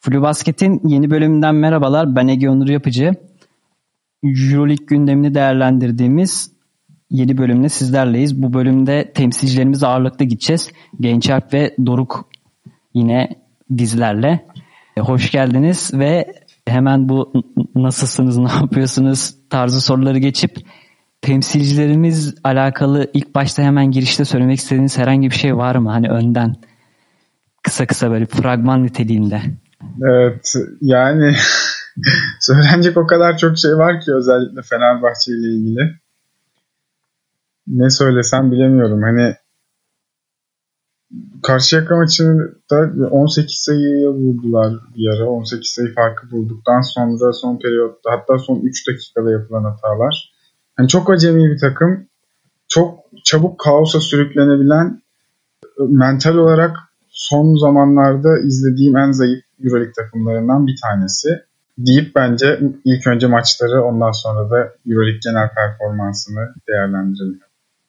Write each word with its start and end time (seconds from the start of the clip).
Flu 0.00 0.22
Basket'in 0.22 0.80
yeni 0.84 1.10
bölümünden 1.10 1.54
merhabalar. 1.54 2.16
Ben 2.16 2.28
Ege 2.28 2.50
Onur 2.50 2.68
Yapıcı. 2.68 3.14
Euroleague 4.22 4.86
gündemini 4.86 5.34
değerlendirdiğimiz 5.34 6.52
yeni 7.10 7.38
bölümle 7.38 7.68
sizlerleyiz. 7.68 8.42
Bu 8.42 8.52
bölümde 8.52 9.12
temsilcilerimiz 9.12 9.84
ağırlıklı 9.84 10.24
gideceğiz. 10.24 10.72
Gençalp 11.00 11.54
ve 11.54 11.74
Doruk 11.86 12.28
yine 12.94 13.28
bizlerle. 13.70 14.46
E, 14.96 15.00
hoş 15.00 15.30
geldiniz 15.30 15.90
ve 15.94 16.32
hemen 16.66 17.08
bu 17.08 17.32
nasılsınız, 17.74 18.38
ne 18.38 18.52
yapıyorsunuz 18.52 19.34
tarzı 19.50 19.80
soruları 19.80 20.18
geçip 20.18 20.56
temsilcilerimiz 21.22 22.34
alakalı 22.44 23.10
ilk 23.14 23.34
başta 23.34 23.62
hemen 23.62 23.90
girişte 23.90 24.24
söylemek 24.24 24.58
istediğiniz 24.58 24.98
herhangi 24.98 25.30
bir 25.30 25.36
şey 25.36 25.56
var 25.56 25.76
mı? 25.76 25.90
Hani 25.90 26.08
önden 26.08 26.54
kısa 27.62 27.86
kısa 27.86 28.10
böyle 28.10 28.26
fragman 28.26 28.84
niteliğinde. 28.84 29.42
Evet 30.02 30.54
yani 30.80 31.34
söylenecek 32.40 32.96
o 32.96 33.06
kadar 33.06 33.38
çok 33.38 33.58
şey 33.58 33.76
var 33.76 34.00
ki 34.00 34.14
özellikle 34.14 34.62
Fenerbahçe 34.62 35.32
ile 35.32 35.48
ilgili. 35.48 35.94
Ne 37.66 37.90
söylesem 37.90 38.52
bilemiyorum. 38.52 39.02
Hani 39.02 39.34
Karşıyaka 41.42 41.96
maçında 41.96 43.08
18 43.10 43.54
sayıya 43.54 44.10
vurdular 44.10 44.72
bir 44.96 45.16
ara. 45.16 45.30
18 45.30 45.70
sayı 45.70 45.94
farkı 45.94 46.30
bulduktan 46.30 46.80
sonra 46.80 47.32
son 47.32 47.58
periyotta 47.58 48.10
hatta 48.10 48.38
son 48.38 48.60
3 48.60 48.88
dakikada 48.88 49.30
yapılan 49.30 49.64
hatalar. 49.64 50.32
Yani 50.78 50.88
çok 50.88 51.10
acemi 51.10 51.50
bir 51.50 51.58
takım. 51.58 52.06
Çok 52.68 52.98
çabuk 53.24 53.60
kaosa 53.60 54.00
sürüklenebilen 54.00 55.02
mental 55.78 56.34
olarak 56.34 56.76
son 57.08 57.60
zamanlarda 57.60 58.38
izlediğim 58.38 58.96
en 58.96 59.12
zayıf 59.12 59.44
Euroleague 59.64 59.92
takımlarından 59.92 60.66
bir 60.66 60.76
tanesi. 60.82 61.28
Deyip 61.78 62.14
bence 62.14 62.60
ilk 62.84 63.06
önce 63.06 63.26
maçları 63.26 63.82
ondan 63.84 64.10
sonra 64.10 64.50
da 64.50 64.56
Euroleague 64.86 65.20
genel 65.24 65.48
performansını 65.54 66.54
değerlendirelim. 66.68 67.40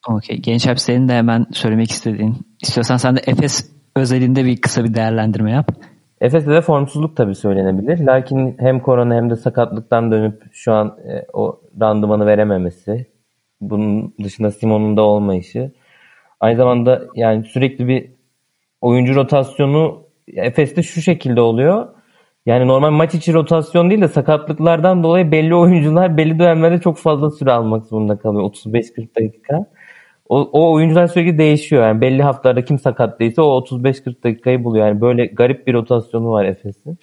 Okey. 0.07 0.37
Genç 0.37 0.67
Alp 0.67 0.79
senin 0.79 1.07
de 1.07 1.13
hemen 1.13 1.45
söylemek 1.51 1.91
istediğin. 1.91 2.37
İstiyorsan 2.61 2.97
sen 2.97 3.15
de 3.15 3.19
Efes 3.27 3.71
özelinde 3.95 4.45
bir 4.45 4.61
kısa 4.61 4.83
bir 4.83 4.93
değerlendirme 4.93 5.51
yap. 5.51 5.71
Efes'te 6.21 6.51
de 6.51 6.61
formsuzluk 6.61 7.17
tabii 7.17 7.35
söylenebilir. 7.35 7.99
Lakin 7.99 8.55
hem 8.59 8.79
korona 8.79 9.15
hem 9.15 9.29
de 9.29 9.35
sakatlıktan 9.35 10.11
dönüp 10.11 10.43
şu 10.51 10.73
an 10.73 10.97
e, 11.07 11.25
o 11.33 11.61
randımanı 11.81 12.25
verememesi. 12.25 13.07
Bunun 13.61 14.13
dışında 14.23 14.51
Simon'un 14.51 14.97
da 14.97 15.01
olmayışı. 15.01 15.71
Aynı 16.39 16.57
zamanda 16.57 17.01
yani 17.15 17.43
sürekli 17.43 17.87
bir 17.87 18.11
oyuncu 18.81 19.15
rotasyonu 19.15 20.03
Efes'te 20.35 20.83
şu 20.83 21.01
şekilde 21.01 21.41
oluyor. 21.41 21.87
Yani 22.45 22.67
normal 22.67 22.91
maç 22.91 23.15
içi 23.15 23.33
rotasyon 23.33 23.89
değil 23.89 24.01
de 24.01 24.07
sakatlıklardan 24.07 25.03
dolayı 25.03 25.31
belli 25.31 25.55
oyuncular 25.55 26.17
belli 26.17 26.39
dönemlerde 26.39 26.81
çok 26.81 26.97
fazla 26.97 27.31
süre 27.31 27.51
almak 27.51 27.85
zorunda 27.85 28.17
kalıyor. 28.17 28.43
35-40 28.43 29.15
dakika. 29.19 29.65
O, 30.29 30.39
o 30.41 30.73
oyuncular 30.73 31.07
sürekli 31.07 31.37
değişiyor. 31.37 31.83
Yani 31.83 32.01
belli 32.01 32.23
haftalarda 32.23 32.65
kim 32.65 32.79
sakat 32.79 33.19
değilse 33.19 33.41
o 33.41 33.59
35-40 33.59 34.23
dakikayı 34.23 34.63
buluyor. 34.63 34.87
Yani 34.87 35.01
böyle 35.01 35.25
garip 35.25 35.67
bir 35.67 35.73
rotasyonu 35.73 36.31
var 36.31 36.45
Efes'in. 36.45 36.99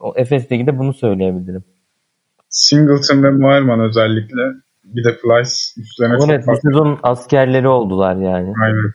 O 0.00 0.12
Efes'te 0.16 0.66
de 0.66 0.78
bunu 0.78 0.94
söyleyebilirim. 0.94 1.64
Singleton 2.48 3.22
ve 3.22 3.30
Moerman 3.30 3.80
özellikle. 3.80 4.42
Bir 4.84 5.04
de 5.04 5.16
Plyce 5.16 5.50
üstlerine 5.76 6.14
evet, 6.28 6.44
çok 6.44 6.54
bu 6.54 6.60
sezon 6.68 6.98
askerleri 7.02 7.68
oldular 7.68 8.16
yani. 8.16 8.54
Aynen. 8.62 8.92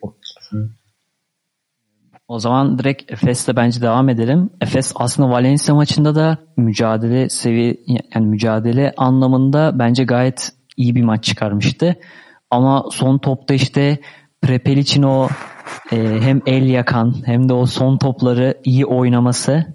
O 2.32 2.40
zaman 2.40 2.80
direkt 2.80 3.12
Efes'le 3.12 3.56
bence 3.56 3.82
devam 3.82 4.10
edelim. 4.10 4.50
Efes 4.62 4.94
aslında 4.96 5.30
Valencia 5.30 5.76
maçında 5.76 6.16
da 6.16 6.38
mücadele 6.58 7.30
seviye 7.30 7.78
yani 8.16 8.28
mücadele 8.28 8.94
anlamında 8.98 9.80
bence 9.80 10.04
gayet 10.04 10.52
iyi 10.78 10.96
bir 10.96 11.04
maç 11.04 11.24
çıkarmıştı. 11.24 11.96
Ama 12.50 12.86
son 12.92 13.18
topta 13.18 13.54
işte 13.54 13.98
Prepel 14.42 14.78
için 14.78 15.04
o 15.04 15.28
e, 15.92 15.98
hem 16.22 16.42
el 16.46 16.70
yakan 16.70 17.16
hem 17.26 17.50
de 17.50 17.54
o 17.54 17.66
son 17.66 17.98
topları 17.98 18.62
iyi 18.64 18.86
oynaması 18.86 19.66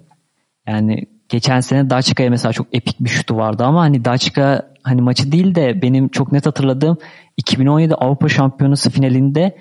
yani 0.67 1.05
geçen 1.29 1.59
sene 1.59 1.89
Daçka'ya 1.89 2.29
mesela 2.29 2.53
çok 2.53 2.67
epik 2.71 2.99
bir 2.99 3.09
şutu 3.09 3.35
vardı 3.35 3.63
ama 3.63 3.81
hani 3.81 4.05
Daçka 4.05 4.71
hani 4.83 5.01
maçı 5.01 5.31
değil 5.31 5.55
de 5.55 5.81
benim 5.81 6.09
çok 6.09 6.31
net 6.31 6.45
hatırladığım 6.45 6.97
2017 7.37 7.95
Avrupa 7.95 8.29
Şampiyonası 8.29 8.89
finalinde 8.89 9.57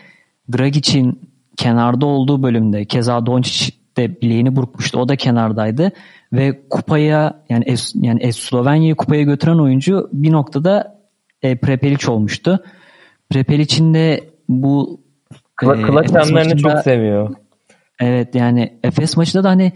Dragic'in 0.53 1.36
kenarda 1.57 2.07
olduğu 2.07 2.43
bölümde 2.43 2.85
keza 2.85 3.27
Doncic 3.27 3.73
de 3.97 4.21
bileğini 4.21 4.57
burkmuştu. 4.57 4.99
O 4.99 5.09
da 5.09 5.17
kenardaydı 5.17 5.93
ve 6.33 6.69
kupaya 6.71 7.43
yani 7.49 7.65
es, 7.67 7.93
yani 7.95 8.23
es 8.23 8.37
Slovenya'yı 8.37 8.95
kupaya 8.95 9.23
götüren 9.23 9.59
oyuncu 9.59 10.09
bir 10.13 10.33
noktada 10.33 10.99
e, 11.43 11.57
Prepelic 11.57 12.11
olmuştu. 12.11 12.65
Prepelic'in 13.31 13.95
de 13.95 14.31
bu 14.49 15.01
Kla, 15.57 15.77
e, 15.77 16.19
anlarını 16.19 16.57
çok 16.57 16.79
seviyor. 16.79 17.35
Evet 18.01 18.35
yani 18.35 18.79
Efes 18.85 19.17
maçında 19.17 19.45
da 19.45 19.51
hani 19.51 19.73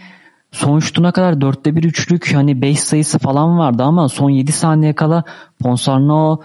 son 0.52 0.78
şutuna 0.78 1.12
kadar 1.12 1.40
dörtte 1.40 1.76
bir 1.76 1.84
üçlük 1.84 2.34
hani 2.34 2.62
5 2.62 2.80
sayısı 2.80 3.18
falan 3.18 3.58
vardı 3.58 3.82
ama 3.82 4.08
son 4.08 4.30
7 4.30 4.52
saniye 4.52 4.92
kala 4.92 5.24
Ponsarno 5.62 6.40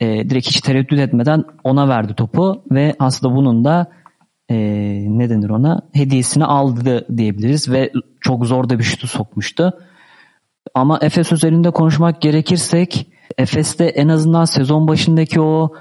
e, 0.00 0.30
direkt 0.30 0.48
hiç 0.48 0.60
tereddüt 0.60 0.98
etmeden 0.98 1.44
ona 1.64 1.88
verdi 1.88 2.14
topu 2.14 2.62
ve 2.70 2.94
aslında 2.98 3.36
bunun 3.36 3.64
da 3.64 3.86
e, 4.50 4.56
ne 5.18 5.30
denir 5.30 5.50
ona 5.50 5.80
hediyesini 5.92 6.44
aldı 6.44 7.06
diyebiliriz 7.16 7.70
ve 7.70 7.92
çok 8.20 8.46
zor 8.46 8.68
da 8.68 8.78
bir 8.78 8.84
şutu 8.84 9.06
sokmuştu. 9.06 9.72
Ama 10.74 10.98
Efes 11.02 11.32
özelinde 11.32 11.70
konuşmak 11.70 12.20
gerekirsek 12.20 13.06
Efes'te 13.38 13.84
en 13.84 14.08
azından 14.08 14.44
sezon 14.44 14.88
başındaki 14.88 15.40
o 15.40 15.74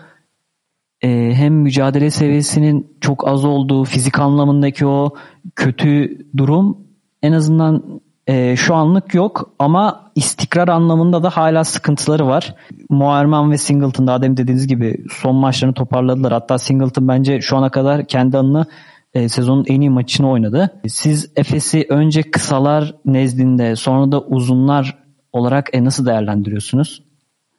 e, 1.01 1.31
hem 1.33 1.53
mücadele 1.53 2.09
seviyesinin 2.09 2.97
çok 3.01 3.27
az 3.27 3.45
olduğu 3.45 3.83
fizik 3.83 4.19
anlamındaki 4.19 4.85
o 4.85 5.13
kötü 5.55 6.17
durum 6.37 6.87
en 7.21 7.31
azından 7.31 8.01
e, 8.29 8.55
şu 8.55 8.75
anlık 8.75 9.13
yok 9.13 9.49
ama 9.59 10.11
istikrar 10.15 10.67
anlamında 10.67 11.23
da 11.23 11.29
hala 11.29 11.63
sıkıntıları 11.63 12.27
var. 12.27 12.55
Moerman 12.89 13.51
ve 13.51 13.57
Singleton 13.57 14.07
daha 14.07 14.21
demin 14.21 14.37
dediğiniz 14.37 14.67
gibi 14.67 14.97
son 15.11 15.35
maçlarını 15.35 15.73
toparladılar. 15.73 16.31
Hatta 16.31 16.57
Singleton 16.57 17.07
bence 17.07 17.41
şu 17.41 17.57
ana 17.57 17.69
kadar 17.69 18.05
kendi 18.05 18.37
adına 18.37 18.65
e, 19.13 19.29
sezonun 19.29 19.65
en 19.67 19.81
iyi 19.81 19.89
maçını 19.89 20.31
oynadı. 20.31 20.81
Siz 20.87 21.31
Efes'i 21.35 21.85
önce 21.89 22.21
kısalar 22.21 22.95
nezdinde 23.05 23.75
sonra 23.75 24.11
da 24.11 24.21
uzunlar 24.21 24.97
olarak 25.33 25.69
e, 25.73 25.83
nasıl 25.83 26.05
değerlendiriyorsunuz? 26.05 27.03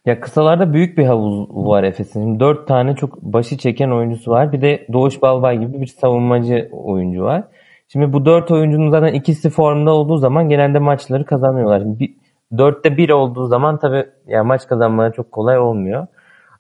Ya 0.06 0.20
kısalarda 0.20 0.72
büyük 0.72 0.98
bir 0.98 1.04
havuz 1.04 1.48
var 1.50 1.82
Efes'in. 1.82 2.41
Dört 2.41 2.69
tane 2.69 2.97
çok 2.97 3.22
başı 3.22 3.59
çeken 3.59 3.91
oyuncusu 3.91 4.30
var. 4.30 4.53
Bir 4.53 4.60
de 4.60 4.86
Doğuş 4.92 5.22
Balbay 5.22 5.59
gibi 5.59 5.80
bir 5.80 5.86
savunmacı 5.86 6.69
oyuncu 6.72 7.22
var. 7.22 7.44
Şimdi 7.92 8.12
bu 8.12 8.24
dört 8.24 8.50
oyuncunun 8.50 8.90
zaten 8.90 9.12
ikisi 9.12 9.50
formda 9.50 9.94
olduğu 9.94 10.16
zaman 10.16 10.48
genelde 10.48 10.78
maçları 10.78 11.24
kazanıyorlar. 11.24 11.80
Şimdi 11.80 11.98
bir, 11.98 12.14
dörtte 12.58 12.96
bir 12.96 13.10
olduğu 13.10 13.46
zaman 13.46 13.78
tabii 13.78 14.06
yani 14.26 14.46
maç 14.46 14.66
kazanmaya 14.68 15.12
çok 15.12 15.32
kolay 15.32 15.58
olmuyor. 15.58 16.06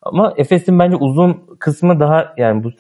Ama 0.02 0.34
Efes'in 0.36 0.78
bence 0.78 0.96
uzun 0.96 1.44
kısmı 1.58 2.00
daha 2.00 2.34
yani 2.36 2.64
bu 2.64 2.70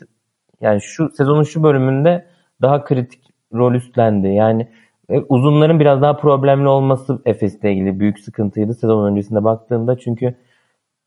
yani 0.60 0.80
şu 0.82 1.10
sezonun 1.10 1.42
şu 1.42 1.62
bölümünde 1.62 2.26
daha 2.62 2.84
kritik 2.84 3.20
rol 3.54 3.74
üstlendi. 3.74 4.28
Yani 4.28 4.68
e, 5.08 5.18
uzunların 5.20 5.80
biraz 5.80 6.02
daha 6.02 6.16
problemli 6.16 6.68
olması 6.68 7.22
Efes'le 7.26 7.64
ilgili 7.64 8.00
büyük 8.00 8.18
sıkıntıydı 8.18 8.74
sezon 8.74 9.10
öncesinde 9.12 9.44
baktığımda. 9.44 9.98
Çünkü 9.98 10.34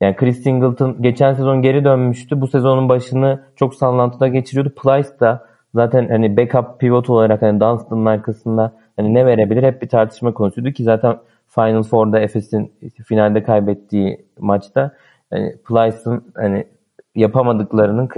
yani 0.01 0.15
Chris 0.15 0.43
Singleton 0.43 1.01
geçen 1.01 1.33
sezon 1.33 1.61
geri 1.61 1.83
dönmüştü. 1.83 2.41
Bu 2.41 2.47
sezonun 2.47 2.89
başını 2.89 3.43
çok 3.55 3.75
sallantıda 3.75 4.27
geçiriyordu. 4.27 4.73
Plyce 4.83 5.19
da 5.19 5.52
zaten 5.75 6.07
hani 6.09 6.38
backup 6.38 6.79
pivot 6.79 7.09
olarak 7.09 7.41
hani 7.41 7.59
Dunstan'ın 7.59 8.06
arkasında 8.06 8.73
hani 8.95 9.13
ne 9.13 9.25
verebilir 9.25 9.63
hep 9.63 9.81
bir 9.81 9.89
tartışma 9.89 10.34
konusuydu 10.34 10.72
ki 10.72 10.84
zaten 10.84 11.17
Final 11.47 11.83
Four'da 11.83 12.19
Efes'in 12.19 12.74
finalde 13.07 13.44
kaybettiği 13.44 14.25
maçta 14.39 14.92
hani 15.30 15.56
Plyce'ın 15.68 16.24
hani 16.36 16.68
yapamadıklarının 17.15 18.09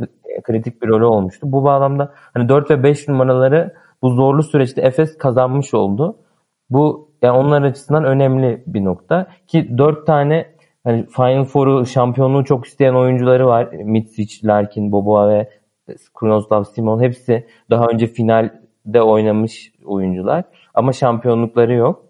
kritik 0.44 0.82
bir 0.82 0.88
rolü 0.88 1.06
olmuştu. 1.06 1.52
Bu 1.52 1.64
bağlamda 1.64 2.14
hani 2.34 2.50
4 2.50 2.72
ve 2.72 2.84
5 2.84 3.08
numaraları 3.08 3.74
bu 4.02 4.10
zorlu 4.10 4.44
süreçte 4.44 4.82
Efes 4.82 5.18
kazanmış 5.18 5.74
oldu. 5.74 6.18
Bu 6.70 7.10
yani 7.22 7.38
onlar 7.38 7.62
açısından 7.62 8.04
önemli 8.04 8.64
bir 8.68 8.86
nokta 8.86 9.28
ki 9.48 9.78
4 9.78 10.08
tane 10.08 10.46
hani 10.84 11.06
Final 11.06 11.46
Four'u 11.46 11.86
şampiyonluğu 11.86 12.46
çok 12.46 12.66
isteyen 12.66 12.94
oyuncuları 12.94 13.48
var. 13.48 13.70
Mitsic, 13.72 14.48
Larkin, 14.48 14.92
Boboa 14.92 15.30
ve 15.30 15.50
Krunoslav 16.14 16.64
Simon 16.64 17.02
hepsi 17.02 17.48
daha 17.70 17.86
önce 17.88 18.08
finalde 18.08 19.02
oynamış 19.02 19.72
oyuncular 19.86 20.44
ama 20.74 20.94
şampiyonlukları 20.94 21.74
yok. 21.74 22.06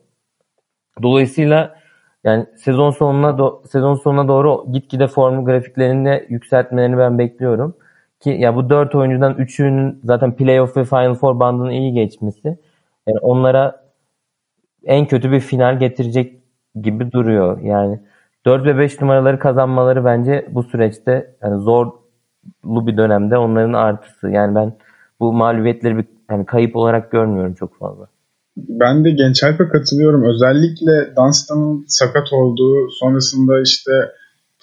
Dolayısıyla 1.04 1.76
yani 2.24 2.46
sezon 2.56 2.92
sonuna 2.92 3.30
do- 3.30 3.68
sezon 3.68 3.96
sonuna 3.96 4.28
doğru 4.28 4.66
gitgide 4.72 5.08
formu 5.08 5.46
grafiklerinde 5.46 6.26
yükseltmelerini 6.30 6.98
ben 6.98 7.18
bekliyorum. 7.20 7.76
Ki 8.20 8.30
ya 8.30 8.56
bu 8.56 8.70
dört 8.70 8.96
oyuncudan 8.96 9.34
üçünün 9.34 10.00
zaten 10.04 10.36
playoff 10.36 10.78
ve 10.78 10.84
Final 10.84 11.16
Four 11.16 11.40
bandının 11.40 11.70
iyi 11.70 11.94
geçmesi 11.94 12.58
yani 13.08 13.20
onlara 13.22 13.86
en 14.86 15.06
kötü 15.06 15.32
bir 15.32 15.40
final 15.40 15.80
getirecek 15.80 16.40
gibi 16.82 17.12
duruyor. 17.12 17.62
Yani 17.62 18.00
4 18.46 18.66
ve 18.66 18.78
5 18.78 19.02
numaraları 19.02 19.40
kazanmaları 19.40 20.06
bence 20.06 20.48
bu 20.52 20.64
süreçte 20.64 21.36
yani 21.42 21.62
zorlu 21.62 22.05
bir 22.64 22.98
dönemde 22.98 23.38
onların 23.38 23.74
artısı. 23.74 24.30
Yani 24.30 24.56
ben 24.56 24.74
bu 25.20 25.34
mağlubiyetleri 25.34 25.98
bir 25.98 26.06
yani 26.32 26.46
kayıp 26.46 26.76
olarak 26.76 27.12
görmüyorum 27.12 27.54
çok 27.54 27.80
fazla. 27.80 28.08
Ben 28.58 29.06
de 29.06 29.12
Genç 29.12 29.44
Alp'e 29.44 29.68
katılıyorum. 29.68 30.24
Özellikle 30.24 31.16
Dunstan'ın 31.18 31.86
sakat 31.88 32.34
olduğu 32.34 32.90
sonrasında 32.90 33.62
işte 33.62 33.92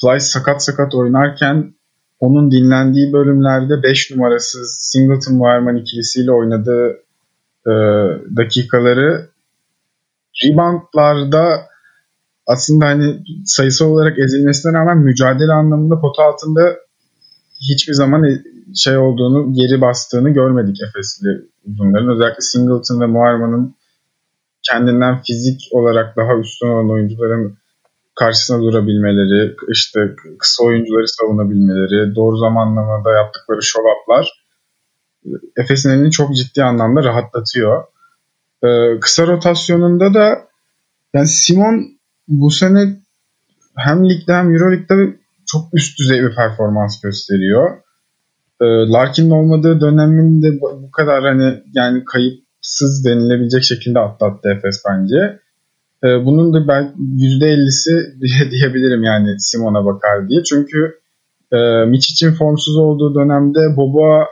Plyce 0.00 0.20
sakat 0.20 0.64
sakat 0.64 0.94
oynarken 0.94 1.74
onun 2.20 2.50
dinlendiği 2.50 3.12
bölümlerde 3.12 3.82
5 3.82 4.10
numarası 4.10 4.58
Singleton 4.64 5.32
Wireman 5.32 5.76
ikilisiyle 5.76 6.32
oynadığı 6.32 6.90
e, 7.66 7.72
dakikaları 8.36 9.28
reboundlarda 10.44 11.60
aslında 12.46 12.86
hani 12.86 13.24
sayısal 13.44 13.86
olarak 13.86 14.18
ezilmesine 14.18 14.72
rağmen 14.72 14.98
mücadele 14.98 15.52
anlamında 15.52 16.00
pota 16.00 16.22
altında 16.22 16.76
hiçbir 17.70 17.92
zaman 17.92 18.24
e, 18.24 18.42
şey 18.76 18.98
olduğunu, 18.98 19.52
geri 19.54 19.80
bastığını 19.80 20.30
görmedik 20.30 20.82
Efesli 20.82 21.28
uzunların. 21.64 22.08
Özellikle 22.08 22.40
Singleton 22.40 23.00
ve 23.00 23.06
Muharman'ın 23.06 23.74
kendinden 24.70 25.22
fizik 25.22 25.60
olarak 25.72 26.16
daha 26.16 26.38
üstün 26.38 26.66
olan 26.68 26.90
oyuncuların 26.90 27.58
karşısına 28.14 28.62
durabilmeleri, 28.62 29.56
işte 29.72 30.14
kısa 30.38 30.64
oyuncuları 30.64 31.08
savunabilmeleri, 31.08 32.14
doğru 32.14 32.36
zamanlamada 32.36 33.10
yaptıkları 33.12 33.58
show-up'lar 33.58 34.26
Efes'in 35.56 35.90
elini 35.90 36.10
çok 36.10 36.36
ciddi 36.36 36.64
anlamda 36.64 37.04
rahatlatıyor. 37.04 37.84
Ee, 38.64 39.00
kısa 39.00 39.26
rotasyonunda 39.26 40.14
da 40.14 40.48
yani 41.14 41.26
Simon 41.26 41.98
bu 42.28 42.50
sene 42.50 43.00
hem 43.76 44.08
ligde 44.08 44.32
hem 44.32 44.54
Euroleague'de 44.54 45.21
çok 45.52 45.74
üst 45.74 45.98
düzey 45.98 46.22
bir 46.22 46.34
performans 46.34 47.00
gösteriyor. 47.00 47.70
Ee, 48.60 48.64
Larkin'in 48.64 49.30
olmadığı 49.30 49.80
döneminde 49.80 50.60
bu 50.60 50.90
kadar 50.90 51.22
hani 51.22 51.62
yani 51.74 52.04
kayıpsız 52.04 53.04
denilebilecek 53.04 53.62
şekilde 53.62 53.98
atlattı 53.98 54.48
Efes 54.48 54.82
bence. 54.88 55.38
Ee, 56.04 56.24
bunun 56.24 56.54
da 56.54 56.68
ben 56.68 56.94
%50'si 57.18 58.20
diyebilirim 58.50 59.02
yani 59.02 59.40
Simon'a 59.40 59.84
bakar 59.84 60.28
diye. 60.28 60.42
Çünkü 60.42 61.02
e, 61.52 61.84
Miçic'in 61.86 62.32
formsuz 62.32 62.76
olduğu 62.76 63.14
dönemde 63.14 63.76
Boboa 63.76 64.26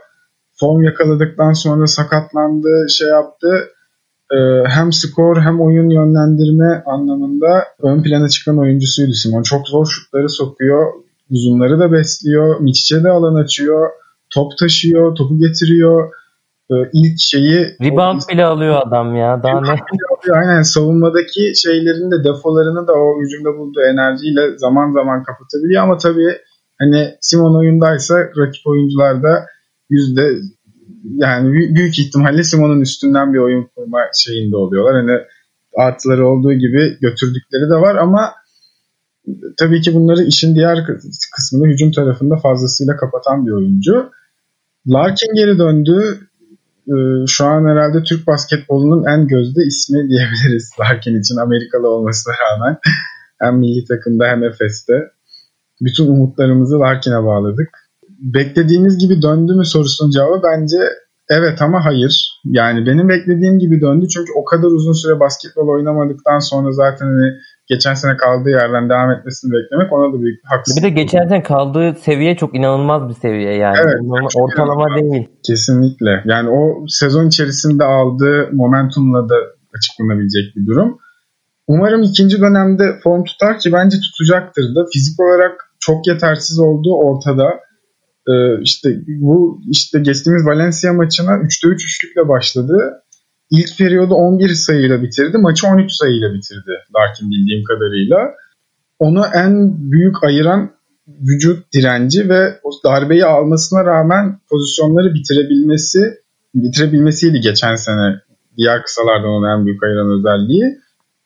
form 0.61 0.83
yakaladıktan 0.83 1.53
sonra 1.53 1.87
sakatlandı, 1.87 2.87
şey 2.91 3.09
yaptı. 3.09 3.49
Ee, 4.33 4.65
hem 4.69 4.93
skor 4.93 5.41
hem 5.41 5.61
oyun 5.61 5.91
yönlendirme 5.91 6.83
anlamında 6.87 7.65
ön 7.83 8.03
plana 8.03 8.29
çıkan 8.29 8.59
oyuncusuydu 8.59 9.13
Simon. 9.13 9.43
Çok 9.43 9.69
zor 9.69 9.87
şutları 9.87 10.29
sokuyor. 10.29 10.93
Uzunları 11.31 11.79
da 11.81 11.93
besliyor. 11.93 12.61
Miçic'e 12.61 13.05
de 13.05 13.09
alan 13.09 13.35
açıyor. 13.35 13.91
Top 14.35 14.59
taşıyor, 14.59 15.15
topu 15.15 15.38
getiriyor. 15.38 16.12
Ee, 16.71 16.75
ilk 16.93 17.19
şeyi... 17.19 17.77
Rebound 17.82 18.21
bile 18.32 18.44
alıyor 18.44 18.81
adam 18.87 19.17
ya. 19.17 19.43
Daha 19.43 19.61
ne? 19.61 19.69
Alıyor. 19.69 20.37
Aynen 20.37 20.62
savunmadaki 20.62 21.53
şeylerin 21.62 22.11
de 22.11 22.25
defolarını 22.25 22.87
da 22.87 22.93
o 22.93 23.21
hücumda 23.23 23.59
bulduğu 23.59 23.81
enerjiyle 23.81 24.59
zaman 24.59 24.93
zaman 24.93 25.23
kapatabiliyor 25.23 25.82
ama 25.82 25.97
tabii 25.97 26.32
hani 26.81 27.15
Simon 27.21 27.59
oyundaysa 27.59 28.15
rakip 28.19 28.67
oyuncular 28.67 29.23
da 29.23 29.47
yüzde 29.91 30.35
yani 31.05 31.53
büyük 31.53 31.99
ihtimalle 31.99 32.43
Simon'un 32.43 32.81
üstünden 32.81 33.35
bir 33.35 33.38
oyun 33.38 33.69
kurma 33.76 33.99
şeyinde 34.15 34.56
oluyorlar. 34.56 34.94
Hani 34.94 35.19
artıları 35.76 36.26
olduğu 36.26 36.53
gibi 36.53 36.99
götürdükleri 37.00 37.71
de 37.71 37.75
var 37.75 37.94
ama 37.94 38.33
tabii 39.59 39.81
ki 39.81 39.95
bunları 39.95 40.23
işin 40.23 40.55
diğer 40.55 40.79
kısmını 41.37 41.67
hücum 41.73 41.93
tarafında 41.93 42.37
fazlasıyla 42.37 42.97
kapatan 42.97 43.47
bir 43.47 43.53
oyuncu. 43.53 44.11
Larkin 44.87 45.35
geri 45.35 45.59
döndü. 45.59 46.19
Ee, 46.89 47.27
şu 47.27 47.47
an 47.47 47.69
herhalde 47.69 48.03
Türk 48.03 48.27
basketbolunun 48.27 49.05
en 49.05 49.27
gözde 49.27 49.61
ismi 49.63 50.09
diyebiliriz 50.09 50.71
Larkin 50.81 51.21
için 51.21 51.37
Amerikalı 51.37 51.89
olmasına 51.89 52.35
rağmen. 52.35 52.79
hem 53.41 53.59
milli 53.59 53.85
takımda 53.85 54.27
hem 54.27 54.45
Efes'te. 54.45 55.11
Bütün 55.81 56.07
umutlarımızı 56.07 56.81
Larkin'e 56.81 57.25
bağladık. 57.25 57.69
Beklediğimiz 58.09 58.99
gibi 58.99 59.23
döndü 59.23 59.55
mü 59.55 59.65
sorusunun 59.65 60.11
cevabı 60.11 60.43
bence 60.45 60.77
evet 61.29 61.63
ama 61.63 61.85
hayır. 61.85 62.41
Yani 62.45 62.87
benim 62.87 63.09
beklediğim 63.09 63.59
gibi 63.59 63.81
döndü 63.81 64.09
çünkü 64.09 64.33
o 64.37 64.45
kadar 64.45 64.69
uzun 64.69 64.93
süre 64.93 65.21
basketbol 65.21 65.69
oynamadıktan 65.69 66.39
sonra 66.39 66.73
zaten 66.73 67.07
hani 67.07 67.33
geçen 67.71 67.95
sene 67.95 68.17
kaldığı 68.17 68.51
yerden 68.51 68.89
devam 68.89 69.11
etmesini 69.11 69.53
beklemek 69.53 69.93
ona 69.93 70.13
da 70.13 70.23
büyük 70.23 70.41
haksızlık. 70.45 70.85
Bir 70.85 70.89
de 70.89 71.03
geçen 71.03 71.29
sene 71.29 71.43
kaldığı 71.43 71.95
seviye 71.95 72.37
çok 72.37 72.55
inanılmaz 72.55 73.09
bir 73.09 73.15
seviye 73.15 73.55
yani. 73.55 73.77
Evet, 73.83 73.99
ortalama 74.35 74.89
inanılmaz. 74.89 75.13
değil. 75.13 75.29
Kesinlikle. 75.47 76.23
Yani 76.25 76.49
o 76.51 76.85
sezon 76.89 77.27
içerisinde 77.27 77.85
aldığı 77.85 78.49
momentumla 78.53 79.29
da 79.29 79.35
açıklanabilecek 79.77 80.57
bir 80.57 80.67
durum. 80.67 80.99
Umarım 81.67 82.03
ikinci 82.03 82.41
dönemde 82.41 82.85
form 83.05 83.25
tutar 83.25 83.59
ki 83.59 83.73
bence 83.73 83.97
tutacaktır 84.01 84.75
da. 84.75 84.85
Fizik 84.93 85.21
olarak 85.21 85.55
çok 85.81 86.07
yetersiz 86.07 86.59
olduğu 86.59 86.95
ortada. 86.95 87.45
Ee, 88.29 88.61
işte 88.63 88.89
bu 89.07 89.61
işte 89.71 90.01
geçtiğimiz 90.01 90.47
Valencia 90.47 90.93
maçına 90.93 91.31
3'te 91.31 91.69
3 91.69 91.85
üçlükle 91.85 92.29
başladı. 92.29 93.03
İlk 93.50 93.79
periyodu 93.79 94.14
11 94.14 94.49
sayıyla 94.49 95.02
bitirdi. 95.02 95.38
Maçı 95.38 95.67
13 95.67 95.93
sayıyla 95.93 96.35
bitirdi 96.35 96.70
Larkin 96.97 97.31
bildiğim 97.31 97.64
kadarıyla. 97.64 98.17
Onu 98.99 99.25
en 99.35 99.76
büyük 99.91 100.25
ayıran 100.25 100.70
vücut 101.08 101.73
direnci 101.73 102.29
ve 102.29 102.61
o 102.62 102.70
darbeyi 102.85 103.25
almasına 103.25 103.85
rağmen 103.85 104.38
pozisyonları 104.50 105.14
bitirebilmesi 105.14 106.00
bitirebilmesiydi 106.55 107.41
geçen 107.41 107.75
sene 107.75 108.20
diğer 108.56 108.82
kısalardan 108.82 109.31
onun 109.31 109.58
en 109.58 109.67
büyük 109.67 109.82
ayıran 109.82 110.19
özelliği. 110.19 110.79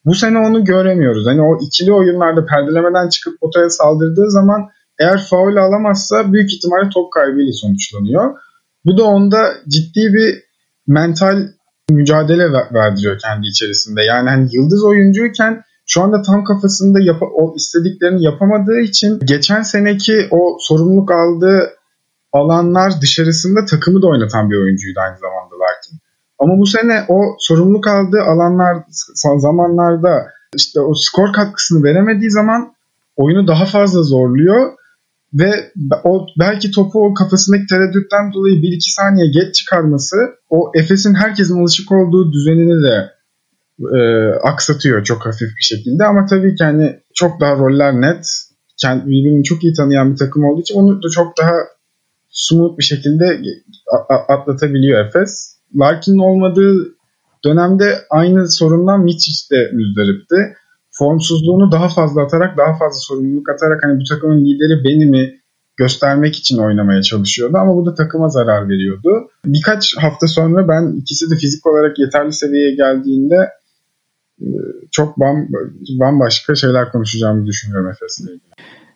Bu 0.05 0.15
sene 0.15 0.39
onu 0.39 0.65
göremiyoruz. 0.65 1.27
Hani 1.27 1.43
o 1.43 1.59
ikili 1.67 1.93
oyunlarda 1.93 2.47
perdelemeden 2.47 3.09
çıkıp 3.09 3.41
potaya 3.41 3.71
saldırdığı 3.71 4.31
zaman 4.31 4.69
eğer 5.01 5.27
faul 5.31 5.57
alamazsa 5.57 6.33
büyük 6.33 6.55
ihtimalle 6.55 6.91
top 6.95 7.13
kaybıyla 7.13 7.53
sonuçlanıyor. 7.53 8.39
Bu 8.85 8.99
da 8.99 9.05
onda 9.05 9.53
ciddi 9.69 10.15
bir 10.15 10.43
mental 10.87 11.49
mücadele 11.91 12.53
verdiriyor 12.53 13.19
kendi 13.19 13.47
içerisinde. 13.47 14.03
Yani 14.03 14.29
hani 14.29 14.49
yıldız 14.53 14.85
oyuncuyken 14.85 15.63
şu 15.87 16.03
anda 16.03 16.23
tam 16.23 16.45
kafasında 16.45 16.99
yap 17.01 17.23
o 17.23 17.55
istediklerini 17.57 18.25
yapamadığı 18.25 18.81
için 18.81 19.19
geçen 19.25 19.63
seneki 19.63 20.29
o 20.31 20.57
sorumluluk 20.61 21.11
aldığı 21.11 21.71
alanlar 22.33 22.93
dışarısında 23.01 23.65
takımı 23.65 24.03
da 24.03 24.07
oynatan 24.07 24.51
bir 24.51 24.57
oyuncuydu 24.57 25.01
aynı 25.01 25.19
zamanda 25.19 25.55
Larkin. 25.61 25.99
Ama 26.39 26.59
bu 26.59 26.67
sene 26.67 27.05
o 27.09 27.37
sorumluluk 27.39 27.87
aldığı 27.87 28.23
alanlar 28.23 28.77
zamanlarda 29.39 30.27
işte 30.57 30.81
o 30.81 30.95
skor 30.95 31.33
katkısını 31.33 31.85
veremediği 31.85 32.31
zaman 32.31 32.75
oyunu 33.17 33.49
daha 33.49 33.67
fazla 33.67 34.03
zorluyor 34.03 34.73
ve 35.35 35.73
o 36.05 36.27
belki 36.39 36.71
topu 36.71 37.07
o 37.07 37.15
kafasındaki 37.15 37.67
tereddütten 37.67 38.33
dolayı 38.33 38.55
1-2 38.55 38.79
saniye 38.81 39.27
geç 39.27 39.55
çıkarması 39.55 40.17
o 40.51 40.73
Efes'in 40.75 41.15
herkesin 41.15 41.61
alışık 41.61 41.93
olduğu 41.93 42.33
düzenini 42.33 42.83
de 42.83 43.11
e, 43.97 44.01
aksatıyor 44.43 45.05
çok 45.05 45.27
hafif 45.27 45.49
bir 45.59 45.65
şekilde 45.65 46.05
ama 46.05 46.27
tabii 46.27 46.55
ki 46.55 46.65
hani 46.65 47.01
çok 47.15 47.41
daha 47.41 47.57
roller 47.57 48.01
net 48.01 48.27
kendi 48.77 49.07
birbirini 49.07 49.45
çok 49.45 49.65
iyi 49.65 49.73
tanıyan 49.73 50.13
bir 50.13 50.17
takım 50.17 50.45
olduğu 50.45 50.61
için 50.61 50.75
onu 50.75 51.03
da 51.03 51.09
çok 51.09 51.39
daha 51.39 51.53
smooth 52.31 52.79
bir 52.79 52.85
şekilde 52.85 53.41
atlatabiliyor 54.29 55.07
Efes. 55.07 55.57
Larkin'in 55.77 56.19
olmadığı 56.19 56.95
dönemde 57.45 57.99
aynı 58.11 58.51
sorundan 58.51 59.05
Miçic 59.05 59.55
de 59.57 59.71
müzdaripti 59.73 60.57
formsuzluğunu 60.99 61.73
daha 61.73 61.89
fazla 61.89 62.23
atarak, 62.23 62.57
daha 62.57 62.75
fazla 62.75 62.99
sorumluluk 62.99 63.49
atarak 63.49 63.85
hani 63.85 64.01
bu 64.01 64.05
takımın 64.05 64.45
lideri 64.45 64.85
benimi 64.85 65.45
göstermek 65.77 66.37
için 66.37 66.59
oynamaya 66.59 67.03
çalışıyordu 67.03 67.57
ama 67.59 67.77
bu 67.77 67.87
da 67.87 67.95
takıma 67.95 68.29
zarar 68.29 68.69
veriyordu. 68.69 69.31
Birkaç 69.45 69.97
hafta 69.97 70.27
sonra 70.27 70.69
ben 70.69 70.97
ikisi 71.01 71.31
de 71.31 71.37
fizik 71.37 71.67
olarak 71.67 71.99
yeterli 71.99 72.33
seviyeye 72.33 72.75
geldiğinde 72.75 73.37
e, 74.41 74.47
çok 74.91 75.19
bambaşka 76.01 76.55
şeyler 76.55 76.93
konuşacağımı 76.93 77.47
düşünüyorum 77.47 77.91
Efes'le 77.91 78.21
ilgili. 78.21 78.53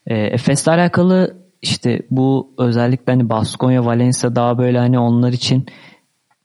E, 0.07 0.15
Efes'le 0.15 0.69
alakalı 0.69 1.37
işte 1.63 2.03
bu 2.11 2.55
özellikle 2.59 3.13
hani 3.13 3.29
Baskonya, 3.29 3.85
Valencia 3.85 4.37
daha 4.37 4.59
böyle 4.59 4.79
hani 4.79 4.99
onlar 4.99 5.33
için 5.33 5.67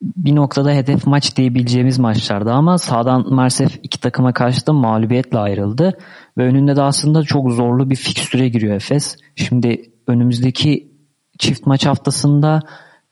bir 0.04 0.36
noktada 0.36 0.72
hedef 0.72 1.08
maç 1.08 1.38
diyebileceğimiz 1.38 2.00
maçlarda 2.00 2.54
ama 2.54 2.78
sağdan 2.78 3.34
maalesef 3.34 3.80
iki 3.84 4.00
takıma 4.00 4.34
karşı 4.34 4.68
da 4.68 4.74
mağlubiyetle 4.74 5.40
ayrıldı. 5.40 5.98
Ve 6.38 6.44
önünde 6.44 6.76
de 6.76 6.82
aslında 6.82 7.24
çok 7.24 7.52
zorlu 7.52 7.90
bir 7.90 7.96
fikstüre 7.96 8.50
giriyor 8.50 8.76
Efes. 8.76 9.18
Şimdi 9.36 9.92
önümüzdeki 10.08 10.92
çift 11.40 11.66
maç 11.66 11.86
haftasında 11.86 12.60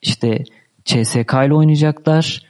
işte 0.01 0.43
CSK 0.85 1.33
ile 1.45 1.53
oynayacaklar. 1.53 2.41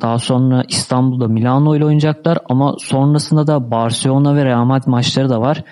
Daha 0.00 0.18
sonra 0.18 0.64
İstanbul'da 0.68 1.28
Milano 1.28 1.76
ile 1.76 1.84
oynayacaklar 1.84 2.38
ama 2.48 2.74
sonrasında 2.78 3.46
da 3.46 3.70
Barcelona 3.70 4.36
ve 4.36 4.44
Real 4.44 4.64
Madrid 4.64 4.88
maçları 4.88 5.28
da 5.28 5.40
var. 5.40 5.64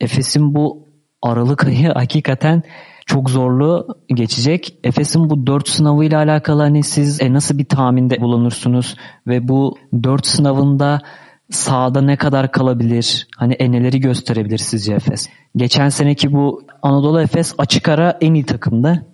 Efes'in 0.00 0.54
bu 0.54 0.86
Aralık 1.22 1.64
ayı 1.64 1.88
hakikaten 1.88 2.62
çok 3.06 3.30
zorlu 3.30 3.98
geçecek. 4.08 4.78
Efes'in 4.84 5.30
bu 5.30 5.46
dört 5.46 5.68
sınavı 5.68 6.04
ile 6.04 6.16
alakalı 6.16 6.62
hani 6.62 6.82
siz 6.82 7.22
e, 7.22 7.32
nasıl 7.32 7.58
bir 7.58 7.64
tahminde 7.64 8.20
bulunursunuz 8.20 8.96
ve 9.26 9.48
bu 9.48 9.78
dört 10.02 10.26
sınavında 10.26 11.00
sahada 11.50 12.00
ne 12.00 12.16
kadar 12.16 12.52
kalabilir? 12.52 13.28
Hani 13.36 13.54
e, 13.54 13.72
neleri 13.72 14.00
gösterebilir 14.00 14.58
sizce 14.58 14.94
Efes? 14.94 15.28
Geçen 15.56 15.88
seneki 15.88 16.32
bu 16.32 16.62
Anadolu 16.82 17.20
Efes 17.20 17.54
açık 17.58 17.88
ara 17.88 18.18
en 18.20 18.34
iyi 18.34 18.44
takımdı. 18.44 19.06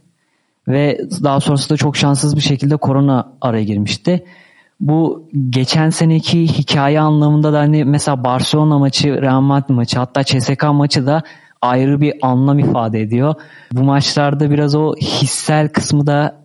Ve 0.68 0.98
daha 1.22 1.40
sonrasında 1.40 1.76
çok 1.76 1.96
şanssız 1.96 2.36
bir 2.36 2.40
şekilde 2.40 2.76
korona 2.76 3.32
araya 3.40 3.64
girmişti. 3.64 4.24
Bu 4.80 5.28
geçen 5.50 5.90
seneki 5.90 6.48
hikaye 6.48 7.00
anlamında 7.00 7.52
da 7.52 7.58
hani 7.58 7.84
mesela 7.84 8.24
Barcelona 8.24 8.78
maçı, 8.78 9.22
Real 9.22 9.40
Madrid 9.40 9.74
maçı 9.74 9.98
hatta 9.98 10.24
CSK 10.24 10.62
maçı 10.62 11.06
da 11.06 11.22
ayrı 11.62 12.00
bir 12.00 12.14
anlam 12.22 12.58
ifade 12.58 13.00
ediyor. 13.00 13.34
Bu 13.72 13.82
maçlarda 13.82 14.50
biraz 14.50 14.74
o 14.74 14.94
hissel 14.96 15.68
kısmı 15.68 16.06
da 16.06 16.42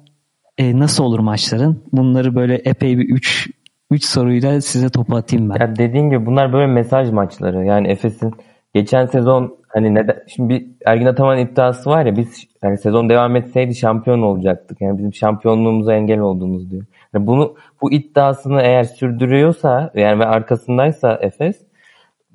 e, 0.58 0.80
nasıl 0.80 1.04
olur 1.04 1.20
maçların? 1.20 1.84
Bunları 1.92 2.36
böyle 2.36 2.56
epey 2.56 2.98
bir 2.98 3.10
3 3.10 3.50
3 3.92 4.06
soruyla 4.06 4.62
size 4.62 4.90
topu 4.90 5.16
atayım 5.16 5.50
ben. 5.50 5.56
Ya 5.60 5.76
dediğin 5.76 6.10
gibi 6.10 6.26
bunlar 6.26 6.54
böyle 6.54 6.68
mesaj 6.68 7.12
maçları. 7.12 7.66
Yani 7.66 7.88
Efes'in 7.88 8.34
geçen 8.74 9.06
sezon 9.06 9.58
hani 9.68 9.96
neden 9.96 10.24
şimdi 10.28 10.50
bir 10.50 10.68
Ergin 10.86 11.06
Ataman 11.06 11.40
iddiası 11.40 11.90
var 11.90 12.06
ya 12.06 12.16
biz 12.16 12.48
yani 12.64 12.78
sezon 12.78 13.10
devam 13.10 13.36
etseydi 13.36 13.76
şampiyon 13.76 14.22
olacaktık. 14.22 14.82
Yani 14.82 14.98
bizim 14.98 15.14
şampiyonluğumuza 15.14 15.94
engel 15.94 16.20
olduğumuz 16.20 16.72
diyor. 16.72 16.84
Yani 17.14 17.28
bunu 17.28 17.56
bu 17.82 17.92
iddiasını 17.92 18.62
eğer 18.62 18.84
sürdürüyorsa 18.84 19.92
yani 19.96 20.20
ve 20.20 20.26
arkasındaysa 20.26 21.20
Efes 21.22 21.67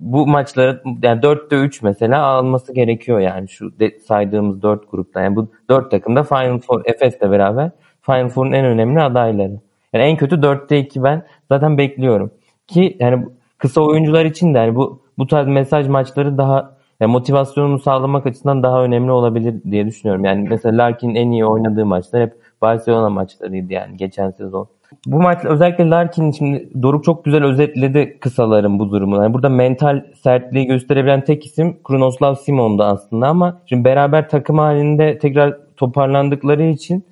bu 0.03 0.27
maçları 0.27 0.83
yani 1.03 1.21
4'te 1.21 1.57
3 1.57 1.83
mesela 1.83 2.23
alması 2.23 2.75
gerekiyor 2.75 3.21
yani 3.21 3.49
şu 3.49 3.79
de, 3.81 3.99
saydığımız 3.99 4.63
4 4.63 4.91
grupta. 4.91 5.21
Yani 5.21 5.37
bu 5.37 5.49
4 5.69 5.91
takım 5.91 6.17
da 6.17 6.23
Final 6.23 6.59
Four 6.59 6.83
Efes'le 6.85 7.21
beraber 7.21 7.71
Final 8.03 8.29
Four'un 8.29 8.53
en 8.53 8.65
önemli 8.65 9.01
adayları. 9.01 9.61
Yani 9.93 10.05
en 10.05 10.17
kötü 10.17 10.37
4'te 10.37 10.79
2 10.79 11.03
ben 11.03 11.23
zaten 11.49 11.79
bekliyorum. 11.79 12.31
Ki 12.67 12.97
yani 13.01 13.27
kısa 13.59 13.81
oyuncular 13.81 14.25
için 14.25 14.55
de 14.55 14.59
yani 14.59 14.75
bu 14.75 15.03
bu 15.19 15.27
tarz 15.27 15.49
mesaj 15.49 15.89
maçları 15.89 16.39
daha 16.39 16.77
yani 17.01 17.13
motivasyonunu 17.13 17.79
sağlamak 17.79 18.27
açısından 18.27 18.63
daha 18.63 18.85
önemli 18.85 19.11
olabilir 19.11 19.55
diye 19.71 19.87
düşünüyorum. 19.87 20.25
Yani 20.25 20.49
mesela 20.49 20.79
Larkin'in 20.85 21.15
en 21.15 21.31
iyi 21.31 21.47
oynadığı 21.47 21.87
maçlar 21.87 22.23
hep 22.23 22.33
Barcelona 22.63 23.11
maçlarıydı 23.11 23.73
yani 23.73 23.97
geçen 23.97 24.31
sezon. 24.31 24.69
Bu 25.07 25.23
maç 25.23 25.45
özellikle 25.45 25.91
Larkin 25.91 26.31
şimdi 26.31 26.69
Doruk 26.83 27.05
çok 27.05 27.25
güzel 27.25 27.45
özetledi 27.45 28.19
kısaların 28.21 28.79
bu 28.79 28.91
durumunu. 28.91 29.23
Yani 29.23 29.35
burada 29.35 29.49
mental 29.49 30.05
sertliği 30.23 30.67
gösterebilen 30.67 31.25
tek 31.25 31.47
isim 31.47 31.77
Krunoslav 31.85 32.35
Simon'du 32.35 32.83
aslında 32.83 33.29
ama 33.29 33.61
şimdi 33.67 33.85
beraber 33.85 34.29
takım 34.29 34.59
halinde 34.59 35.19
tekrar 35.19 35.57
toparlandıkları 35.77 36.63
için 36.63 37.05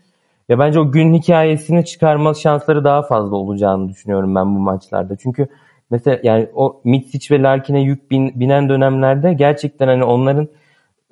ya 0.48 0.58
bence 0.58 0.80
o 0.80 0.92
gün 0.92 1.14
hikayesini 1.14 1.84
çıkarma 1.84 2.34
şansları 2.34 2.84
daha 2.84 3.02
fazla 3.02 3.36
olacağını 3.36 3.88
düşünüyorum 3.88 4.34
ben 4.34 4.54
bu 4.54 4.58
maçlarda. 4.58 5.16
Çünkü 5.16 5.48
mesela 5.90 6.18
yani 6.22 6.48
o 6.54 6.80
Mitsic 6.84 7.34
ve 7.34 7.42
Larkin'e 7.42 7.80
yük 7.80 8.10
bin, 8.10 8.40
binen 8.40 8.68
dönemlerde 8.68 9.32
gerçekten 9.32 9.86
hani 9.86 10.04
onların 10.04 10.48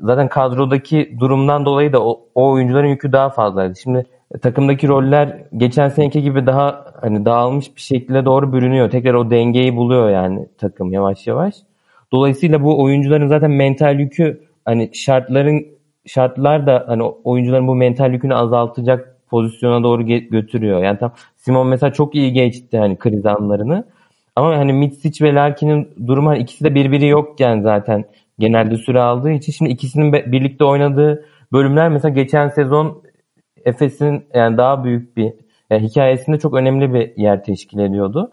zaten 0.00 0.28
kadrodaki 0.28 1.16
durumdan 1.20 1.64
dolayı 1.64 1.92
da 1.92 2.04
o, 2.04 2.20
o 2.34 2.50
oyuncuların 2.50 2.88
yükü 2.88 3.12
daha 3.12 3.30
fazlaydı. 3.30 3.74
Şimdi 3.82 4.06
takımdaki 4.42 4.88
roller 4.88 5.42
geçen 5.56 5.88
seneki 5.88 6.22
gibi 6.22 6.46
daha 6.46 6.84
hani 7.00 7.24
dağılmış 7.24 7.76
bir 7.76 7.80
şekilde 7.80 8.24
doğru 8.24 8.52
bürünüyor. 8.52 8.90
Tekrar 8.90 9.14
o 9.14 9.30
dengeyi 9.30 9.76
buluyor 9.76 10.10
yani 10.10 10.48
takım 10.58 10.92
yavaş 10.92 11.26
yavaş. 11.26 11.54
Dolayısıyla 12.12 12.62
bu 12.62 12.82
oyuncuların 12.82 13.26
zaten 13.28 13.50
mental 13.50 14.00
yükü 14.00 14.40
hani 14.64 14.90
şartların 14.94 15.66
şartlar 16.06 16.66
da 16.66 16.84
hani 16.88 17.02
oyuncuların 17.02 17.68
bu 17.68 17.74
mental 17.74 18.12
yükünü 18.12 18.34
azaltacak 18.34 19.16
pozisyona 19.30 19.82
doğru 19.82 20.06
götürüyor. 20.06 20.82
Yani 20.82 20.98
tam 20.98 21.12
Simon 21.36 21.66
mesela 21.66 21.92
çok 21.92 22.14
iyi 22.14 22.32
geçti 22.32 22.78
hani 22.78 22.96
kriz 22.96 23.26
anlarını. 23.26 23.84
Ama 24.36 24.58
hani 24.58 24.72
Mitsic 24.72 25.24
ve 25.24 25.34
Larkin'in 25.34 25.88
durumu 26.06 26.28
hani 26.28 26.38
ikisi 26.38 26.64
de 26.64 26.74
birbiri 26.74 27.06
yokken 27.06 27.60
zaten 27.60 28.04
genelde 28.38 28.76
süre 28.76 29.00
aldığı 29.00 29.30
için 29.30 29.52
şimdi 29.52 29.70
ikisinin 29.70 30.12
birlikte 30.12 30.64
oynadığı 30.64 31.24
bölümler 31.52 31.88
mesela 31.88 32.14
geçen 32.14 32.48
sezon 32.48 33.02
Efes'in 33.64 34.24
yani 34.34 34.56
daha 34.56 34.84
büyük 34.84 35.16
bir 35.16 35.32
yani 35.70 35.88
hikayesinde 35.88 36.38
çok 36.38 36.54
önemli 36.54 36.94
bir 36.94 37.16
yer 37.16 37.44
teşkil 37.44 37.78
ediyordu. 37.78 38.30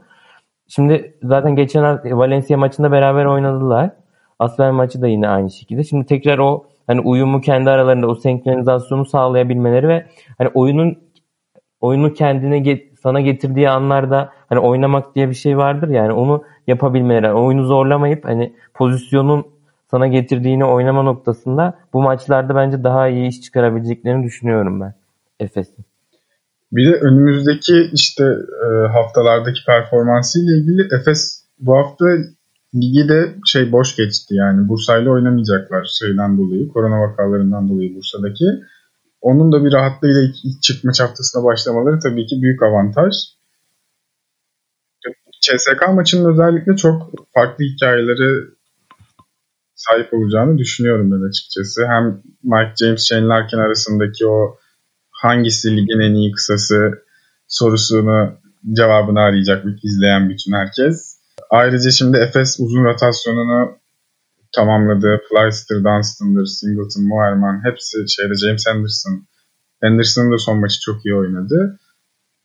Şimdi 0.68 1.18
zaten 1.24 1.56
geçen 1.56 1.84
Valencia 2.18 2.58
maçında 2.58 2.92
beraber 2.92 3.26
oynadılar. 3.26 3.92
Aslan 4.40 4.76
maçı 4.76 5.02
da 5.02 5.08
yine 5.08 5.28
aynı 5.28 5.52
şekilde. 5.52 5.84
Şimdi 5.84 6.06
tekrar 6.06 6.38
o 6.38 6.66
hani 6.88 7.02
uyumu 7.02 7.42
kendi 7.42 7.70
aralarında 7.70 8.08
o 8.08 8.16
senkronizasyonu 8.16 9.06
sağlayabilmeleri 9.06 9.88
ve 9.88 10.06
hani 10.38 10.50
oyunun 10.54 10.98
oyunu 11.82 12.14
kendine 12.14 12.60
get, 12.60 13.00
sana 13.00 13.22
getirdiği 13.22 13.70
anlarda 13.70 14.30
hani 14.50 14.60
oynamak 14.60 15.16
diye 15.16 15.30
bir 15.30 15.36
şey 15.36 15.58
vardır 15.58 15.90
yani 15.90 16.14
onu 16.14 16.44
yapabilmeleri. 16.68 17.26
Yani 17.26 17.40
oyunu 17.40 17.66
zorlamayıp 17.66 18.26
hani 18.26 18.54
pozisyonun 18.74 19.46
sana 19.96 20.08
getirdiğini 20.08 20.66
oynama 20.66 21.04
noktasında 21.04 21.80
bu 21.94 22.02
maçlarda 22.02 22.56
bence 22.56 22.84
daha 22.84 23.08
iyi 23.08 23.28
iş 23.28 23.42
çıkarabileceklerini 23.42 24.24
düşünüyorum 24.24 24.82
ben 24.82 24.94
Efes'in. 25.40 25.86
Bir 26.72 26.92
de 26.92 26.96
önümüzdeki 26.96 27.90
işte 27.94 28.24
e, 28.66 28.88
haftalardaki 28.88 29.66
performansıyla 29.66 30.58
ilgili 30.58 30.88
Efes 31.00 31.44
bu 31.60 31.78
hafta 31.78 32.06
ligi 32.76 33.10
de 33.10 33.36
şey 33.46 33.72
boş 33.72 33.96
geçti 33.96 34.36
yani 34.36 34.70
Bursa'yla 34.70 35.12
oynamayacaklar 35.12 35.88
şeyden 36.00 36.38
dolayı 36.38 36.68
korona 36.68 37.02
vakalarından 37.02 37.70
dolayı 37.70 37.96
Bursa'daki. 37.96 38.46
Onun 39.22 39.52
da 39.52 39.66
bir 39.66 39.74
rahatlığıyla 39.74 40.22
ilk, 40.22 40.46
ilk 40.46 40.62
çıkma 40.62 40.92
haftasına 41.00 41.44
başlamaları 41.44 42.00
tabii 42.00 42.26
ki 42.26 42.42
büyük 42.42 42.64
avantaj. 42.64 43.14
CSK 45.42 45.94
maçının 45.94 46.32
özellikle 46.34 46.76
çok 46.76 47.12
farklı 47.34 47.66
hikayeleri 47.66 48.55
sahip 49.76 50.14
olacağını 50.14 50.58
düşünüyorum 50.58 51.12
ben 51.12 51.30
açıkçası. 51.30 51.88
Hem 51.88 52.22
Mike 52.44 52.74
James, 52.80 53.08
Shane 53.08 53.28
Larkin 53.28 53.58
arasındaki 53.58 54.28
o 54.28 54.58
hangisi 55.12 55.78
ligin 55.78 56.00
en 56.00 56.16
iyi 56.16 56.32
kısası 56.32 56.92
sorusunu 57.48 58.38
cevabını 58.74 59.20
arayacak 59.20 59.66
izleyen 59.84 60.30
bütün 60.30 60.52
herkes. 60.52 61.20
Ayrıca 61.50 61.92
şimdi 61.92 62.18
Efes 62.18 62.60
uzun 62.60 62.84
rotasyonunu 62.84 63.78
tamamladı. 64.56 65.22
Flyster, 65.30 65.78
Dunstan'dır, 65.78 66.46
Singleton, 66.46 67.04
Moerman 67.04 67.66
hepsi 67.66 67.98
şeyde 68.16 68.34
James 68.46 68.68
Anderson. 68.68 69.28
Anderson'ın 69.84 70.32
da 70.32 70.38
son 70.38 70.60
maçı 70.60 70.80
çok 70.86 71.06
iyi 71.06 71.16
oynadı. 71.16 71.80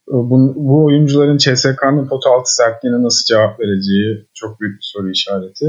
Bu, 0.06 0.54
bu 0.56 0.84
oyuncuların 0.84 1.36
CSK'nın 1.36 2.08
pot 2.08 2.26
altı 2.26 2.54
sertliğine 2.54 3.02
nasıl 3.02 3.24
cevap 3.34 3.60
vereceği 3.60 4.28
çok 4.34 4.60
büyük 4.60 4.74
bir 4.74 4.88
soru 4.92 5.10
işareti. 5.10 5.66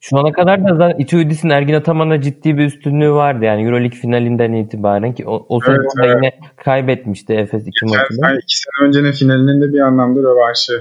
Şu 0.00 0.18
ana 0.18 0.32
kadar 0.32 0.64
da 0.64 0.74
zaten 0.76 0.98
Ituidis'in 0.98 1.50
Ergin 1.50 1.74
Ataman'a 1.74 2.20
ciddi 2.20 2.58
bir 2.58 2.64
üstünlüğü 2.64 3.12
vardı 3.12 3.44
yani 3.44 3.64
Euroleague 3.64 3.98
finalinden 3.98 4.52
itibaren 4.52 5.14
ki 5.14 5.26
o, 5.26 5.46
o 5.48 5.58
evet, 5.68 5.80
evet. 6.04 6.16
yine 6.16 6.30
kaybetmişti 6.56 7.32
Efes 7.32 7.66
iki 7.66 7.84
maçını. 7.84 8.26
Yani 8.26 8.38
iki 8.42 8.58
sene 8.58 8.88
öncenin 8.88 9.12
finalinin 9.12 9.60
de 9.60 9.72
bir 9.72 9.80
anlamda 9.80 10.20
rövanşı. 10.20 10.72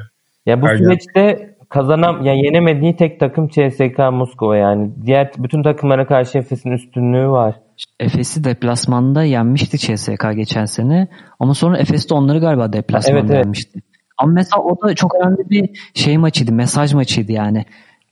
Ya 0.45 0.61
bu 0.61 0.67
Ergin. 0.67 0.83
süreçte 0.83 1.55
kazanam 1.69 2.25
yani 2.25 2.45
yenemediği 2.45 2.95
tek 2.95 3.19
takım 3.19 3.47
CSK 3.47 3.99
Moskova 4.11 4.57
yani. 4.57 4.91
Diğer 5.05 5.31
bütün 5.37 5.63
takımlara 5.63 6.07
karşı 6.07 6.37
Efes'in 6.37 6.71
üstünlüğü 6.71 7.29
var. 7.29 7.55
Efes'i 7.99 8.43
deplasmanda 8.43 9.23
yenmişti 9.23 9.77
CSK 9.77 10.25
geçen 10.35 10.65
sene 10.65 11.07
ama 11.39 11.53
sonra 11.53 11.77
Efes 11.77 12.09
de 12.09 12.13
onları 12.13 12.39
galiba 12.39 12.73
deplasmanda 12.73 13.19
evet, 13.19 13.31
evet. 13.31 13.45
yenmişti. 13.45 13.79
Ama 14.17 14.31
mesela 14.31 14.63
o 14.63 14.81
da 14.81 14.95
çok 14.95 15.15
önemli 15.15 15.49
bir 15.49 15.69
şey 15.93 16.17
maçıydı, 16.17 16.51
mesaj 16.51 16.93
maçıydı 16.93 17.31
yani. 17.31 17.65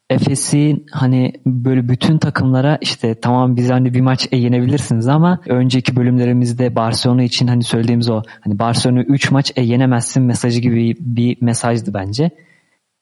Efes'in 0.09 0.85
hani 0.91 1.33
böyle 1.45 1.89
bütün 1.89 2.17
takımlara 2.17 2.77
işte 2.81 3.15
tamam 3.19 3.55
biz 3.55 3.69
hani 3.69 3.93
bir 3.93 4.01
maç 4.01 4.27
e, 4.31 4.37
yenebilirsiniz 4.37 5.07
ama 5.07 5.39
önceki 5.45 5.95
bölümlerimizde 5.95 6.75
Barcelona 6.75 7.23
için 7.23 7.47
hani 7.47 7.63
söylediğimiz 7.63 8.09
o 8.09 8.21
hani 8.41 8.59
Barcelona 8.59 9.01
3 9.01 9.31
maç 9.31 9.51
e, 9.55 9.61
yenemezsin 9.61 10.23
mesajı 10.23 10.59
gibi 10.59 10.95
bir 10.99 11.37
mesajdı 11.41 11.93
bence. 11.93 12.31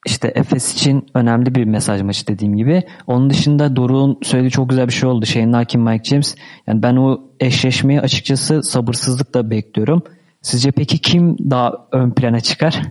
İşte 0.06 0.32
Efes 0.34 0.74
için 0.74 1.06
önemli 1.14 1.54
bir 1.54 1.64
mesaj 1.64 2.02
maçı 2.02 2.26
dediğim 2.26 2.56
gibi. 2.56 2.82
Onun 3.06 3.30
dışında 3.30 3.76
Doruk'un 3.76 4.18
söylediği 4.22 4.50
çok 4.50 4.70
güzel 4.70 4.86
bir 4.86 4.92
şey 4.92 5.08
oldu. 5.08 5.26
Shane 5.26 5.52
Larkin, 5.52 5.80
Mike 5.80 6.04
James. 6.04 6.36
Yani 6.66 6.82
ben 6.82 6.96
o 6.96 7.20
eşleşmeyi 7.40 8.00
açıkçası 8.00 8.62
sabırsızlıkla 8.62 9.50
bekliyorum. 9.50 10.02
Sizce 10.42 10.70
peki 10.70 10.98
kim 10.98 11.36
daha 11.50 11.72
ön 11.92 12.10
plana 12.10 12.40
çıkar? 12.40 12.82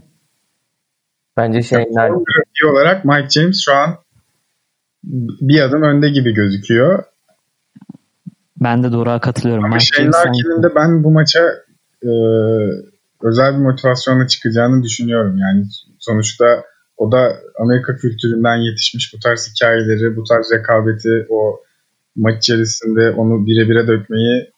Bence 1.37 1.61
Shane 1.61 1.85
Larkin. 1.95 2.69
olarak 2.71 3.05
Mike 3.05 3.29
James 3.29 3.61
şu 3.65 3.73
an 3.73 4.02
bir 5.41 5.61
adım 5.61 5.81
önde 5.81 6.09
gibi 6.09 6.33
gözüküyor. 6.33 7.03
Ben 8.57 8.83
de 8.83 8.91
Doruk'a 8.91 9.19
katılıyorum. 9.19 9.65
Ama 9.65 9.79
Shane 9.79 10.09
Larkin'in 10.11 10.63
de 10.63 10.75
ben 10.75 11.03
bu 11.03 11.11
maça 11.11 11.39
e, 12.03 12.11
özel 13.23 13.53
bir 13.53 13.59
motivasyonla 13.59 14.27
çıkacağını 14.27 14.83
düşünüyorum. 14.83 15.37
Yani 15.37 15.65
sonuçta 15.99 16.63
o 16.97 17.11
da 17.11 17.35
Amerika 17.59 17.95
kültüründen 17.95 18.55
yetişmiş 18.55 19.13
bu 19.13 19.19
tarz 19.19 19.49
hikayeleri, 19.51 20.15
bu 20.15 20.23
tarz 20.23 20.51
rekabeti, 20.53 21.25
o 21.29 21.59
maç 22.15 22.37
içerisinde 22.37 23.11
onu 23.11 23.45
bire 23.45 23.69
bire 23.69 23.87
dökmeyi 23.87 24.51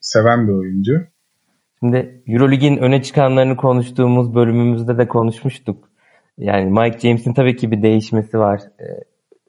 seven 0.00 0.48
bir 0.48 0.52
oyuncu. 0.52 1.00
Şimdi 1.80 2.22
Eurolig'in 2.26 2.76
öne 2.76 3.02
çıkanlarını 3.02 3.56
konuştuğumuz 3.56 4.34
bölümümüzde 4.34 4.98
de 4.98 5.08
konuşmuştuk. 5.08 5.88
Yani 6.38 6.70
Mike 6.70 6.98
James'in 6.98 7.34
tabii 7.34 7.56
ki 7.56 7.70
bir 7.70 7.82
değişmesi 7.82 8.38
var. 8.38 8.60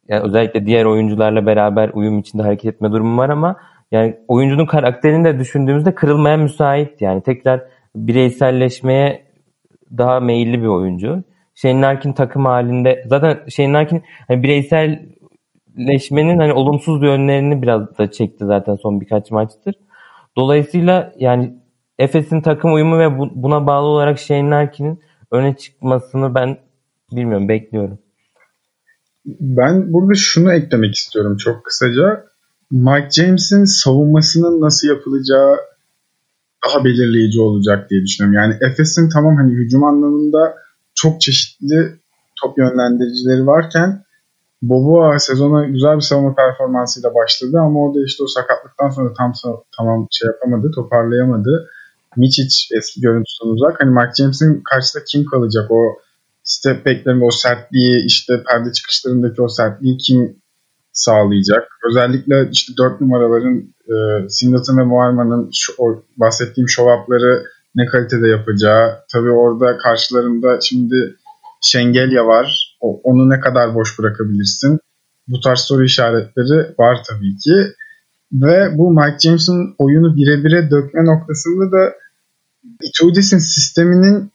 Yani 0.09 0.23
özellikle 0.23 0.65
diğer 0.65 0.85
oyuncularla 0.85 1.45
beraber 1.45 1.89
uyum 1.93 2.19
içinde 2.19 2.43
hareket 2.43 2.73
etme 2.75 2.91
durumu 2.91 3.17
var 3.17 3.29
ama 3.29 3.55
yani 3.91 4.17
oyuncunun 4.27 4.65
karakterini 4.65 5.25
de 5.25 5.39
düşündüğümüzde 5.39 5.95
kırılmaya 5.95 6.37
müsait. 6.37 7.01
Yani 7.01 7.21
tekrar 7.21 7.61
bireyselleşmeye 7.95 9.23
daha 9.97 10.19
meyilli 10.19 10.61
bir 10.61 10.67
oyuncu. 10.67 11.23
Shane 11.55 11.81
Larkin 11.81 12.13
takım 12.13 12.45
halinde 12.45 13.05
zaten 13.07 13.39
Shane 13.49 13.73
Larkin 13.73 14.03
hani 14.27 14.43
bireyselleşmenin 14.43 16.39
hani 16.39 16.53
olumsuz 16.53 17.03
yönlerini 17.03 17.61
biraz 17.61 17.97
da 17.97 18.11
çekti 18.11 18.45
zaten 18.45 18.75
son 18.75 19.01
birkaç 19.01 19.31
maçtır. 19.31 19.75
Dolayısıyla 20.37 21.13
yani 21.19 21.53
Efes'in 21.99 22.41
takım 22.41 22.73
uyumu 22.73 22.99
ve 22.99 23.19
buna 23.19 23.67
bağlı 23.67 23.87
olarak 23.87 24.19
Shane 24.19 24.49
Larkin'in 24.49 24.99
öne 25.31 25.55
çıkmasını 25.55 26.35
ben 26.35 26.57
bilmiyorum 27.11 27.49
bekliyorum. 27.49 27.99
Ben 29.27 29.93
burada 29.93 30.13
şunu 30.15 30.53
eklemek 30.53 30.95
istiyorum 30.95 31.37
çok 31.37 31.65
kısaca. 31.65 32.23
Mike 32.71 33.09
James'in 33.11 33.65
savunmasının 33.65 34.61
nasıl 34.61 34.87
yapılacağı 34.87 35.57
daha 36.65 36.85
belirleyici 36.85 37.41
olacak 37.41 37.89
diye 37.89 38.03
düşünüyorum. 38.03 38.39
Yani 38.41 38.71
Efes'in 38.71 39.09
tamam 39.09 39.35
hani 39.35 39.51
hücum 39.53 39.83
anlamında 39.83 40.55
çok 40.95 41.21
çeşitli 41.21 41.99
top 42.41 42.57
yönlendiricileri 42.57 43.47
varken 43.47 44.03
Boboa 44.61 45.19
sezona 45.19 45.65
güzel 45.65 45.95
bir 45.95 46.01
savunma 46.01 46.35
performansıyla 46.35 47.15
başladı 47.15 47.57
ama 47.59 47.79
o 47.85 47.95
da 47.95 47.99
işte 48.05 48.23
o 48.23 48.27
sakatlıktan 48.27 48.89
sonra 48.89 49.13
tam 49.13 49.33
tamam 49.77 50.07
şey 50.11 50.27
yapamadı, 50.27 50.71
toparlayamadı. 50.75 51.69
Miçic 52.15 52.55
eski 52.77 53.01
görüntüsünden 53.01 53.53
uzak. 53.53 53.81
Hani 53.81 53.91
Mike 53.91 54.11
James'in 54.17 54.61
karşısında 54.71 55.03
kim 55.03 55.25
kalacak? 55.25 55.71
O 55.71 55.81
step 56.47 56.85
back'lerinde 56.85 57.25
o 57.25 57.31
sertliği, 57.31 58.05
işte 58.05 58.43
perde 58.49 58.71
çıkışlarındaki 58.71 59.41
o 59.41 59.47
sertliği 59.47 59.97
kim 59.97 60.35
sağlayacak? 60.91 61.67
Özellikle 61.89 62.49
işte 62.51 62.73
dört 62.77 63.01
numaraların 63.01 63.73
e, 63.93 64.29
Singleton 64.29 64.77
ve 64.77 64.83
Moerman'ın 64.83 65.51
bahsettiğim 66.17 66.69
show 66.69 66.93
up'ları 66.93 67.43
ne 67.75 67.85
kalitede 67.85 68.27
yapacağı. 68.27 68.95
Tabii 69.13 69.29
orada 69.29 69.77
karşılarında 69.77 70.59
şimdi 70.61 71.15
Şengelya 71.61 72.25
var. 72.25 72.77
O, 72.81 73.01
onu 73.03 73.29
ne 73.29 73.39
kadar 73.39 73.75
boş 73.75 73.99
bırakabilirsin? 73.99 74.79
Bu 75.27 75.39
tarz 75.41 75.59
soru 75.59 75.83
işaretleri 75.83 76.75
var 76.79 76.97
tabii 77.09 77.37
ki. 77.37 77.73
Ve 78.31 78.77
bu 78.77 78.91
Mike 78.91 79.19
James'in 79.19 79.75
oyunu 79.77 80.15
birebire 80.15 80.71
dökme 80.71 81.05
noktasında 81.05 81.71
da 81.71 81.93
Itudis'in 82.81 83.37
sisteminin 83.37 84.31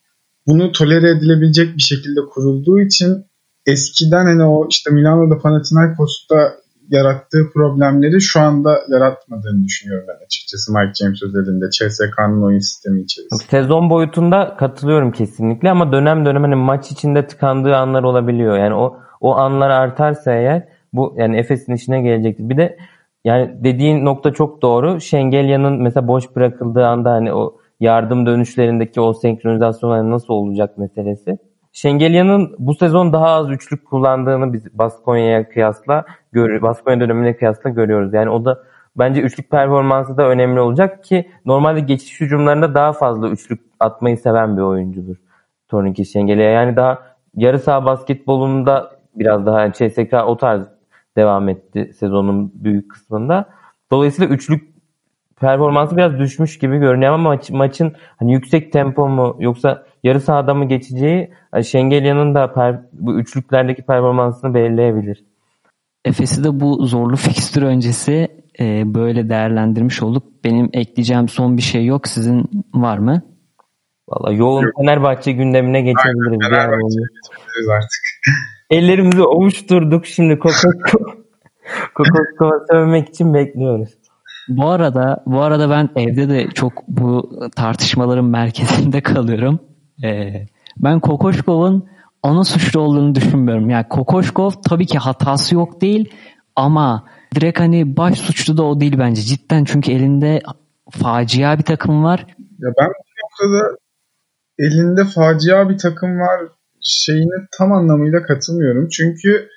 bunu 0.46 0.72
tolere 0.72 1.10
edilebilecek 1.10 1.76
bir 1.76 1.82
şekilde 1.82 2.20
kurulduğu 2.34 2.80
için 2.80 3.24
eskiden 3.66 4.24
hani 4.26 4.44
o 4.44 4.66
işte 4.70 4.90
Milano'da 4.90 5.38
Panathinaikos'ta 5.38 6.52
yarattığı 6.88 7.50
problemleri 7.54 8.20
şu 8.20 8.40
anda 8.40 8.80
yaratmadığını 8.88 9.64
düşünüyorum 9.64 10.06
ben 10.08 10.24
açıkçası 10.26 10.72
Mike 10.72 10.92
James 10.94 11.22
özelinde 11.22 11.64
CSK'nın 11.70 12.42
oyun 12.42 12.58
sistemi 12.58 13.02
içerisinde. 13.02 13.44
Sezon 13.50 13.90
boyutunda 13.90 14.56
katılıyorum 14.58 15.12
kesinlikle 15.12 15.70
ama 15.70 15.92
dönem 15.92 16.26
dönem 16.26 16.42
hani 16.42 16.54
maç 16.54 16.90
içinde 16.90 17.26
tıkandığı 17.26 17.76
anlar 17.76 18.02
olabiliyor. 18.02 18.58
Yani 18.58 18.74
o 18.74 18.96
o 19.20 19.36
anlar 19.36 19.70
artarsa 19.70 20.32
eğer 20.32 20.68
bu 20.92 21.14
yani 21.18 21.38
Efes'in 21.38 21.74
işine 21.74 22.02
gelecektir. 22.02 22.48
Bir 22.48 22.56
de 22.56 22.78
yani 23.24 23.64
dediğin 23.64 24.04
nokta 24.04 24.32
çok 24.32 24.62
doğru. 24.62 25.00
Şengelya'nın 25.00 25.82
mesela 25.82 26.08
boş 26.08 26.36
bırakıldığı 26.36 26.86
anda 26.86 27.10
hani 27.10 27.32
o 27.32 27.56
yardım 27.82 28.26
dönüşlerindeki 28.26 29.00
o 29.00 29.12
senkronizasyonlar 29.12 30.10
nasıl 30.10 30.34
olacak 30.34 30.78
meselesi. 30.78 31.38
Şengelya'nın 31.72 32.54
bu 32.58 32.74
sezon 32.74 33.12
daha 33.12 33.26
az 33.26 33.50
üçlük 33.50 33.86
kullandığını 33.86 34.52
biz 34.52 34.78
Baskonya'ya 34.78 35.48
kıyasla 35.48 36.04
görüyoruz. 36.32 36.62
Baskonya 36.62 37.00
dönemine 37.00 37.36
kıyasla 37.36 37.70
görüyoruz. 37.70 38.14
Yani 38.14 38.30
o 38.30 38.44
da 38.44 38.62
bence 38.96 39.20
üçlük 39.20 39.50
performansı 39.50 40.16
da 40.16 40.28
önemli 40.28 40.60
olacak 40.60 41.04
ki 41.04 41.30
normalde 41.44 41.80
geçiş 41.80 42.20
hücumlarında 42.20 42.74
daha 42.74 42.92
fazla 42.92 43.28
üçlük 43.28 43.60
atmayı 43.80 44.18
seven 44.18 44.56
bir 44.56 44.62
oyuncudur. 44.62 45.16
Tornike 45.68 46.04
Şengelya. 46.04 46.50
Yani 46.50 46.76
daha 46.76 47.02
yarı 47.36 47.58
saha 47.58 47.84
basketbolunda 47.84 48.90
biraz 49.14 49.46
daha 49.46 49.60
yani 49.60 49.72
CSK 49.72 50.14
o 50.26 50.36
tarz 50.36 50.68
devam 51.16 51.48
etti 51.48 51.90
sezonun 51.98 52.52
büyük 52.54 52.90
kısmında. 52.90 53.48
Dolayısıyla 53.90 54.34
üçlük 54.34 54.71
performansı 55.42 55.96
biraz 55.96 56.18
düşmüş 56.18 56.58
gibi 56.58 56.78
görünüyor 56.78 57.12
ama 57.12 57.30
maç, 57.30 57.50
maçın 57.50 57.92
hani 58.16 58.32
yüksek 58.32 58.72
tempo 58.72 59.08
mu 59.08 59.36
yoksa 59.40 59.86
yarı 60.02 60.20
sahada 60.20 60.54
mı 60.54 60.68
geçeceği 60.68 61.30
Şengelya'nın 61.62 62.34
da 62.34 62.52
per, 62.52 62.80
bu 62.92 63.20
üçlüklerdeki 63.20 63.82
performansını 63.82 64.54
belirleyebilir. 64.54 65.24
Efes'i 66.04 66.44
de 66.44 66.60
bu 66.60 66.86
zorlu 66.86 67.16
fikstür 67.16 67.62
öncesi 67.62 68.28
e, 68.60 68.94
böyle 68.94 69.28
değerlendirmiş 69.28 70.02
olduk. 70.02 70.22
Benim 70.44 70.70
ekleyeceğim 70.72 71.28
son 71.28 71.56
bir 71.56 71.62
şey 71.62 71.86
yok. 71.86 72.08
Sizin 72.08 72.50
var 72.74 72.98
mı? 72.98 73.22
Valla 74.08 74.32
yoğun 74.32 74.62
yok. 74.62 74.72
Fenerbahçe 74.80 75.32
gündemine 75.32 75.80
geçebiliriz. 75.80 76.38
Aynen, 76.44 76.50
Fenerbahçe'ye 76.50 77.06
geçebiliriz 77.22 77.68
artık. 77.68 78.02
Ellerimizi 78.70 79.22
ovuşturduk. 79.22 80.06
Şimdi 80.06 80.38
Kokoskova 80.38 81.22
Kokoskova 81.94 82.66
sövmek 82.70 83.08
için 83.08 83.34
bekliyoruz. 83.34 84.01
Bu 84.48 84.68
arada 84.68 85.22
bu 85.26 85.40
arada 85.40 85.70
ben 85.70 85.88
evde 85.96 86.28
de 86.28 86.48
çok 86.50 86.72
bu 86.88 87.30
tartışmaların 87.56 88.24
merkezinde 88.24 89.00
kalıyorum. 89.02 89.60
Ee, 90.04 90.46
ben 90.76 91.00
Kokoşkov'un 91.00 91.88
ana 92.22 92.44
suçlu 92.44 92.80
olduğunu 92.80 93.14
düşünmüyorum. 93.14 93.70
Yani 93.70 93.88
Kokoşkov 93.88 94.50
tabii 94.68 94.86
ki 94.86 94.98
hatası 94.98 95.54
yok 95.54 95.80
değil 95.80 96.14
ama 96.56 97.08
direkt 97.34 97.60
hani 97.60 97.96
baş 97.96 98.18
suçlu 98.18 98.56
da 98.56 98.62
o 98.62 98.80
değil 98.80 98.98
bence. 98.98 99.22
Cidden 99.22 99.64
çünkü 99.64 99.92
elinde 99.92 100.42
facia 100.90 101.58
bir 101.58 101.64
takım 101.64 102.04
var. 102.04 102.26
Ya 102.38 102.70
ben 102.78 102.88
bu 102.88 103.46
noktada 103.46 103.76
elinde 104.58 105.04
facia 105.04 105.68
bir 105.68 105.78
takım 105.78 106.20
var 106.20 106.40
şeyine 106.80 107.46
tam 107.58 107.72
anlamıyla 107.72 108.22
katılmıyorum. 108.22 108.88
Çünkü 108.88 109.48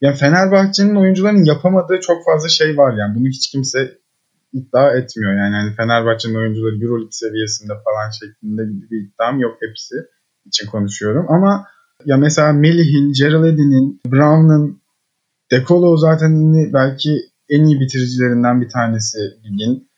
ya 0.00 0.12
Fenerbahçe'nin 0.12 0.96
oyuncuların 0.96 1.44
yapamadığı 1.44 2.00
çok 2.00 2.24
fazla 2.24 2.48
şey 2.48 2.76
var 2.76 2.94
yani. 2.98 3.14
Bunu 3.14 3.28
hiç 3.28 3.50
kimse 3.50 3.98
iddia 4.54 4.96
etmiyor. 4.96 5.32
Yani 5.32 5.54
hani 5.54 5.74
Fenerbahçe'nin 5.76 6.34
oyuncuları 6.34 6.74
Euroleague 6.74 7.12
seviyesinde 7.12 7.72
falan 7.84 8.10
şeklinde 8.10 8.62
gibi 8.64 8.90
bir 8.90 9.00
iddiam 9.06 9.40
yok 9.40 9.56
hepsi 9.60 9.94
için 10.46 10.66
konuşuyorum. 10.66 11.26
Ama 11.28 11.66
ya 12.04 12.16
mesela 12.16 12.52
Melih'in, 12.52 13.12
Gerald 13.12 13.44
Eddy'nin, 13.44 14.00
Brown'ın, 14.06 14.80
Dekolo 15.50 15.96
zaten 15.96 16.54
belki 16.72 17.10
en 17.48 17.64
iyi 17.64 17.80
bitiricilerinden 17.80 18.60
bir 18.60 18.68
tanesi 18.68 19.18
ligin. 19.18 19.88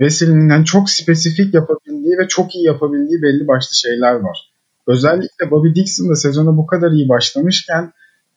Veseli'nin 0.00 0.48
yani 0.50 0.64
çok 0.64 0.90
spesifik 0.90 1.54
yapabildiği 1.54 2.18
ve 2.18 2.28
çok 2.28 2.54
iyi 2.54 2.64
yapabildiği 2.64 3.22
belli 3.22 3.48
başlı 3.48 3.76
şeyler 3.76 4.14
var. 4.14 4.52
Özellikle 4.86 5.50
Bobby 5.50 5.80
Dixon 5.80 6.10
da 6.10 6.14
sezona 6.14 6.56
bu 6.56 6.66
kadar 6.66 6.90
iyi 6.90 7.08
başlamışken 7.08 7.92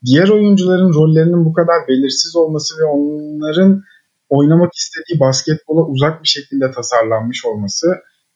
diğer 0.05 0.29
oyuncuların 0.29 0.93
rollerinin 0.93 1.45
bu 1.45 1.53
kadar 1.53 1.87
belirsiz 1.87 2.35
olması 2.35 2.79
ve 2.79 2.85
onların 2.85 3.83
oynamak 4.29 4.73
istediği 4.73 5.19
basketbola 5.19 5.85
uzak 5.85 6.23
bir 6.23 6.27
şekilde 6.27 6.71
tasarlanmış 6.71 7.45
olması 7.45 7.87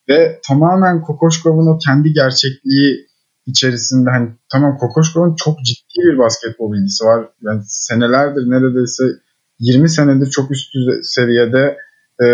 ve 0.10 0.40
tamamen 0.48 1.02
Kokoşkov'un 1.02 1.76
o 1.76 1.78
kendi 1.78 2.14
gerçekliği 2.14 3.08
içerisinde 3.46 4.10
hani 4.10 4.30
tamam 4.52 4.78
Kokoşkov'un 4.78 5.36
çok 5.36 5.60
ciddi 5.66 6.00
bir 6.12 6.18
basketbol 6.18 6.74
bilgisi 6.74 7.06
var. 7.06 7.30
Yani 7.42 7.62
senelerdir 7.66 8.42
neredeyse 8.42 9.04
20 9.60 9.90
senedir 9.90 10.30
çok 10.30 10.52
üst 10.52 10.70
seviyede 11.02 11.78
e, 12.24 12.26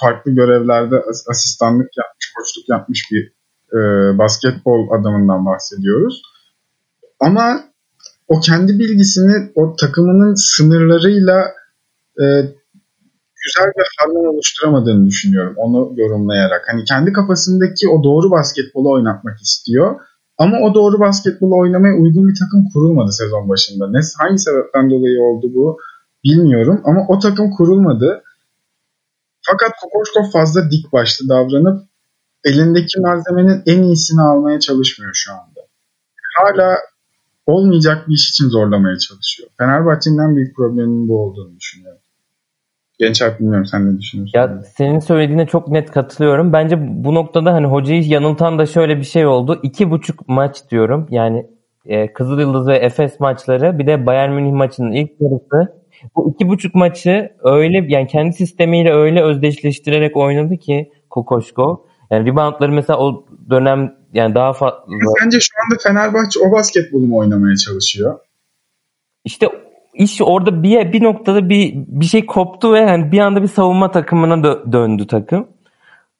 farklı 0.00 0.30
görevlerde 0.34 0.96
asistanlık 1.30 1.88
yapmış, 1.96 2.32
koçluk 2.36 2.68
yapmış 2.68 3.08
bir 3.12 3.32
e, 3.72 3.78
basketbol 4.18 5.00
adamından 5.00 5.46
bahsediyoruz. 5.46 6.22
Ama 7.20 7.64
o 8.28 8.40
kendi 8.40 8.78
bilgisini 8.78 9.52
o 9.54 9.76
takımının 9.76 10.34
sınırlarıyla 10.34 11.44
e, 12.20 12.24
güzel 13.46 13.72
bir 13.76 13.86
harman 13.98 14.34
oluşturamadığını 14.34 15.06
düşünüyorum 15.06 15.54
onu 15.56 15.92
yorumlayarak. 15.96 16.64
Hani 16.68 16.84
kendi 16.84 17.12
kafasındaki 17.12 17.88
o 17.88 18.04
doğru 18.04 18.30
basketbolu 18.30 18.92
oynatmak 18.92 19.40
istiyor. 19.40 20.00
Ama 20.38 20.56
o 20.60 20.74
doğru 20.74 21.00
basketbolu 21.00 21.58
oynamaya 21.58 21.94
uygun 21.94 22.28
bir 22.28 22.34
takım 22.34 22.68
kurulmadı 22.72 23.12
sezon 23.12 23.48
başında. 23.48 23.90
Ne, 23.90 24.00
hangi 24.18 24.38
sebepten 24.38 24.90
dolayı 24.90 25.20
oldu 25.22 25.46
bu 25.54 25.78
bilmiyorum 26.24 26.80
ama 26.84 27.06
o 27.08 27.18
takım 27.18 27.50
kurulmadı. 27.50 28.22
Fakat 29.50 29.70
Kokoşkov 29.82 30.30
fazla 30.30 30.70
dik 30.70 30.92
başlı 30.92 31.28
davranıp 31.28 31.82
elindeki 32.44 33.00
malzemenin 33.00 33.62
en 33.66 33.82
iyisini 33.82 34.20
almaya 34.20 34.60
çalışmıyor 34.60 35.12
şu 35.14 35.32
anda. 35.32 35.60
Hala 36.38 36.78
olmayacak 37.46 38.08
bir 38.08 38.14
iş 38.14 38.28
için 38.28 38.48
zorlamaya 38.48 38.98
çalışıyor. 38.98 39.48
Fenerbahçe'nin 39.58 40.18
en 40.18 40.36
büyük 40.36 40.56
probleminin 40.56 41.08
bu 41.08 41.24
olduğunu 41.24 41.56
düşünüyorum. 41.56 42.00
Genç 42.98 43.22
Alp 43.22 43.40
bilmiyorum 43.40 43.66
sen 43.66 43.94
ne 43.94 43.98
düşünüyorsun? 43.98 44.38
Ya 44.38 44.62
senin 44.76 44.98
söylediğine 44.98 45.46
çok 45.46 45.68
net 45.68 45.90
katılıyorum. 45.90 46.52
Bence 46.52 46.76
bu 47.04 47.14
noktada 47.14 47.52
hani 47.52 47.66
hocayı 47.66 48.02
yanıltan 48.02 48.58
da 48.58 48.66
şöyle 48.66 48.96
bir 48.96 49.04
şey 49.04 49.26
oldu. 49.26 49.60
İki 49.62 49.90
buçuk 49.90 50.28
maç 50.28 50.70
diyorum. 50.70 51.06
Yani 51.10 51.46
e, 51.86 52.12
Kızılyıldız 52.12 52.66
ve 52.68 52.76
Efes 52.76 53.20
maçları 53.20 53.78
bir 53.78 53.86
de 53.86 54.06
Bayern 54.06 54.32
Münih 54.32 54.52
maçının 54.52 54.92
ilk 54.92 55.10
yarısı. 55.20 55.76
Bu 56.16 56.30
iki 56.30 56.48
buçuk 56.48 56.74
maçı 56.74 57.32
öyle 57.42 57.84
yani 57.88 58.06
kendi 58.06 58.32
sistemiyle 58.32 58.92
öyle 58.92 59.22
özdeşleştirerek 59.22 60.16
oynadı 60.16 60.56
ki 60.56 60.92
Kokoşko. 61.10 61.86
Yani 62.10 62.26
reboundları 62.30 62.72
mesela 62.72 62.98
o 62.98 63.26
dönem 63.50 63.94
yani 64.12 64.34
daha 64.34 64.52
fazla. 64.52 64.84
Sence 65.22 65.38
şu 65.40 65.50
anda 65.64 65.82
Fenerbahçe 65.82 66.40
o 66.40 66.52
basketbolu 66.52 67.06
mu 67.06 67.18
oynamaya 67.18 67.56
çalışıyor? 67.56 68.18
İşte 69.24 69.48
iş 69.98 70.20
orada 70.22 70.62
bir 70.62 70.92
bir 70.92 71.02
noktada 71.02 71.48
bir 71.48 71.74
bir 71.76 72.04
şey 72.04 72.26
koptu 72.26 72.72
ve 72.72 72.86
hani 72.86 73.12
bir 73.12 73.18
anda 73.18 73.42
bir 73.42 73.48
savunma 73.48 73.90
takımına 73.90 74.34
dö- 74.34 74.72
döndü 74.72 75.06
takım. 75.06 75.48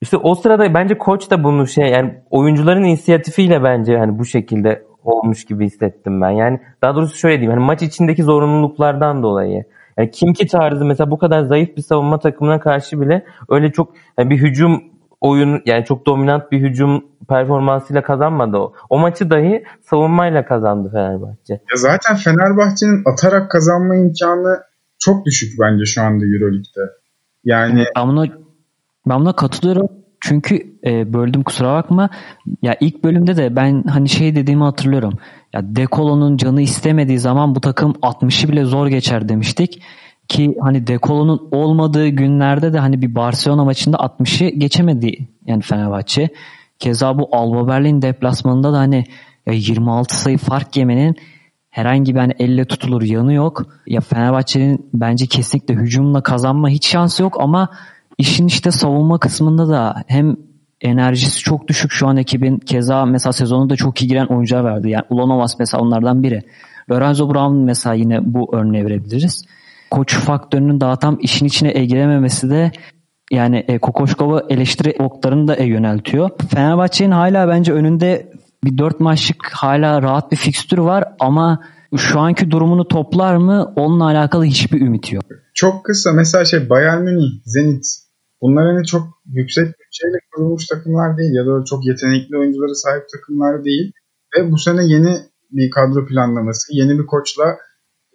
İşte 0.01 0.17
o 0.17 0.35
sırada 0.35 0.73
bence 0.73 0.97
koç 0.97 1.31
da 1.31 1.43
bunu 1.43 1.67
şey 1.67 1.89
yani 1.89 2.13
oyuncuların 2.29 2.83
inisiyatifiyle 2.83 3.63
bence 3.63 3.97
hani 3.97 4.19
bu 4.19 4.25
şekilde 4.25 4.83
olmuş 5.03 5.45
gibi 5.45 5.65
hissettim 5.65 6.21
ben. 6.21 6.29
Yani 6.29 6.59
daha 6.81 6.95
doğrusu 6.95 7.17
şöyle 7.17 7.37
diyeyim. 7.37 7.51
Hani 7.51 7.65
maç 7.65 7.81
içindeki 7.81 8.23
zorunluluklardan 8.23 9.23
dolayı. 9.23 9.63
Yani 9.97 10.11
kim 10.11 10.33
ki 10.33 10.47
tarzı 10.47 10.85
mesela 10.85 11.11
bu 11.11 11.17
kadar 11.17 11.43
zayıf 11.43 11.77
bir 11.77 11.81
savunma 11.81 12.19
takımına 12.19 12.59
karşı 12.59 13.01
bile 13.01 13.25
öyle 13.49 13.71
çok 13.71 13.93
yani 14.17 14.29
bir 14.29 14.37
hücum 14.37 14.83
oyun 15.21 15.61
yani 15.65 15.85
çok 15.85 16.05
dominant 16.05 16.51
bir 16.51 16.61
hücum 16.61 17.05
performansıyla 17.29 18.03
kazanmadı 18.03 18.57
o. 18.57 18.73
O 18.89 18.99
maçı 18.99 19.29
dahi 19.29 19.63
savunmayla 19.81 20.45
kazandı 20.45 20.89
Fenerbahçe. 20.91 21.53
Ya 21.53 21.75
zaten 21.75 22.15
Fenerbahçe'nin 22.15 23.03
atarak 23.05 23.51
kazanma 23.51 23.95
imkanı 23.95 24.63
çok 24.99 25.25
düşük 25.25 25.59
bence 25.59 25.85
şu 25.85 26.01
anda 26.01 26.25
EuroLeague'de. 26.25 26.91
Yani 27.43 27.85
ben 27.95 28.07
buna, 28.07 28.25
ben 29.05 29.19
buna 29.19 29.35
katılıyorum. 29.35 29.87
Çünkü 30.21 30.59
e, 30.85 31.13
böldüm 31.13 31.43
kusura 31.43 31.73
bakma. 31.73 32.09
Ya 32.61 32.75
ilk 32.79 33.03
bölümde 33.03 33.37
de 33.37 33.55
ben 33.55 33.83
hani 33.83 34.09
şey 34.09 34.35
dediğimi 34.35 34.63
hatırlıyorum. 34.63 35.13
Ya 35.53 35.61
Dekolo'nun 35.63 36.37
canı 36.37 36.61
istemediği 36.61 37.19
zaman 37.19 37.55
bu 37.55 37.61
takım 37.61 37.91
60'ı 37.91 38.51
bile 38.51 38.65
zor 38.65 38.87
geçer 38.87 39.29
demiştik. 39.29 39.81
Ki 40.27 40.55
hani 40.61 40.87
Dekolo'nun 40.87 41.47
olmadığı 41.51 42.07
günlerde 42.07 42.73
de 42.73 42.79
hani 42.79 43.01
bir 43.01 43.15
Barcelona 43.15 43.65
maçında 43.65 43.97
60'ı 43.97 44.49
geçemedi 44.49 45.27
yani 45.45 45.61
Fenerbahçe. 45.61 46.29
Keza 46.79 47.19
bu 47.19 47.29
Alba 47.31 47.67
Berlin 47.67 48.01
deplasmanında 48.01 48.73
da 48.73 48.77
hani 48.77 49.03
ya 49.45 49.53
26 49.53 50.19
sayı 50.21 50.37
fark 50.37 50.77
yemenin 50.77 51.15
herhangi 51.69 52.15
bir 52.15 52.19
hani 52.19 52.33
elle 52.39 52.65
tutulur 52.65 53.01
yanı 53.01 53.33
yok. 53.33 53.65
Ya 53.87 54.01
Fenerbahçe'nin 54.01 54.89
bence 54.93 55.27
kesinlikle 55.27 55.73
hücumla 55.73 56.23
kazanma 56.23 56.69
hiç 56.69 56.87
şansı 56.87 57.23
yok 57.23 57.37
ama 57.39 57.69
işin 58.17 58.47
işte 58.47 58.71
savunma 58.71 59.19
kısmında 59.19 59.69
da 59.69 60.03
hem 60.07 60.35
enerjisi 60.81 61.39
çok 61.39 61.67
düşük 61.67 61.91
şu 61.91 62.07
an 62.07 62.17
ekibin. 62.17 62.57
Keza 62.57 63.05
mesela 63.05 63.33
sezonu 63.33 63.69
da 63.69 63.75
çok 63.75 64.01
iyi 64.01 64.07
giren 64.07 64.25
oyuncular 64.25 64.63
verdi. 64.63 64.89
Yani 64.89 65.03
Ulanovas 65.09 65.59
mesela 65.59 65.83
onlardan 65.83 66.23
biri. 66.23 66.41
Lorenzo 66.91 67.33
Brown 67.33 67.55
mesela 67.55 67.95
yine 67.95 68.33
bu 68.33 68.55
örneği 68.55 68.85
verebiliriz. 68.85 69.43
Koç 69.91 70.15
faktörünün 70.15 70.81
daha 70.81 70.99
tam 70.99 71.17
işin 71.21 71.45
içine 71.45 71.85
girememesi 71.85 72.49
de 72.49 72.71
yani 73.31 73.65
e, 73.67 73.79
Kokoşkov'u 73.79 74.41
eleştiri 74.49 74.95
oklarını 74.99 75.47
da 75.47 75.55
e, 75.55 75.65
yöneltiyor. 75.65 76.29
Fenerbahçe'nin 76.49 77.11
hala 77.11 77.47
bence 77.47 77.73
önünde 77.73 78.31
bir 78.63 78.77
dört 78.77 78.99
maçlık 78.99 79.49
hala 79.53 80.01
rahat 80.01 80.31
bir 80.31 80.37
fikstür 80.37 80.77
var 80.77 81.03
ama 81.19 81.63
şu 81.97 82.19
anki 82.19 82.51
durumunu 82.51 82.87
toplar 82.87 83.35
mı 83.35 83.73
onunla 83.75 84.05
alakalı 84.05 84.43
hiçbir 84.45 84.81
ümit 84.81 85.13
yok. 85.13 85.23
Çok 85.53 85.85
kısa 85.85 86.13
mesela 86.13 86.45
şey 86.45 86.69
Bayern 86.69 87.01
Münih, 87.01 87.41
Zenit 87.45 87.85
bunlar 88.41 88.65
hani 88.65 88.85
çok 88.85 89.01
yüksek 89.25 89.65
bütçeyle 89.65 90.17
kurulmuş 90.31 90.65
takımlar 90.67 91.17
değil 91.17 91.33
ya 91.33 91.45
da 91.45 91.65
çok 91.65 91.85
yetenekli 91.85 92.37
oyuncuları 92.37 92.75
sahip 92.75 93.03
takımlar 93.13 93.63
değil 93.63 93.91
ve 94.37 94.51
bu 94.51 94.57
sene 94.57 94.85
yeni 94.85 95.17
bir 95.51 95.71
kadro 95.71 96.05
planlaması, 96.05 96.67
yeni 96.71 96.99
bir 96.99 97.05
koçla 97.05 97.57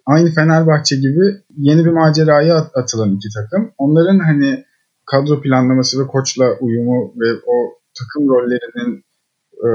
aynı 0.05 0.29
Fenerbahçe 0.29 0.95
gibi 0.95 1.25
yeni 1.57 1.85
bir 1.85 1.91
maceraya 1.91 2.57
atılan 2.57 3.15
iki 3.15 3.27
takım. 3.35 3.71
Onların 3.77 4.19
hani 4.19 4.65
kadro 5.05 5.41
planlaması 5.41 6.03
ve 6.03 6.07
koçla 6.07 6.45
uyumu 6.61 7.13
ve 7.19 7.27
o 7.47 7.55
takım 7.99 8.29
rollerinin 8.29 9.03
e, 9.67 9.69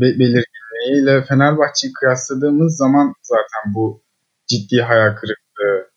belirginliğiyle 0.00 1.22
Fenerbahçe'yi 1.28 1.92
kıyasladığımız 1.92 2.76
zaman 2.76 3.14
zaten 3.22 3.74
bu 3.74 4.02
ciddi 4.46 4.82
hayal 4.82 5.14
kırıklığı 5.14 5.90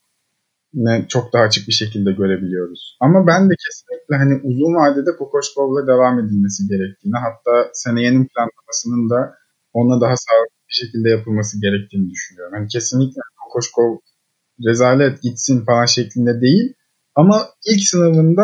ne 0.74 1.06
çok 1.08 1.34
daha 1.34 1.44
açık 1.44 1.68
bir 1.68 1.74
şekilde 1.74 2.12
görebiliyoruz. 2.12 2.98
Ama 3.02 3.28
ben 3.28 3.50
de 3.50 3.54
kesinlikle 3.66 4.16
hani 4.16 4.34
uzun 4.44 4.72
vadede 4.80 5.18
Kokoşkov'la 5.18 5.88
devam 5.88 6.20
edilmesi 6.20 6.68
gerektiğini 6.68 7.18
hatta 7.26 7.70
seneyenin 7.74 8.28
planlamasının 8.28 9.10
da 9.10 9.36
ona 9.74 10.02
daha 10.02 10.16
sağlıklı 10.26 10.58
bir 10.70 10.78
şekilde 10.82 11.10
yapılması 11.10 11.62
gerektiğini 11.62 12.10
düşünüyorum. 12.10 12.54
Yani 12.56 12.68
kesinlikle 12.68 13.22
Kokoşkov 13.48 13.98
rezalet 14.68 15.22
gitsin 15.22 15.66
falan 15.66 15.86
şeklinde 15.86 16.42
değil 16.42 16.74
ama 17.16 17.46
ilk 17.66 17.82
sınavında 17.82 18.44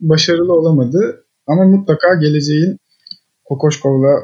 başarılı 0.00 0.52
olamadı 0.52 1.26
ama 1.46 1.64
mutlaka 1.64 2.14
geleceğin 2.14 2.76
Kokoşkov'la 3.44 4.14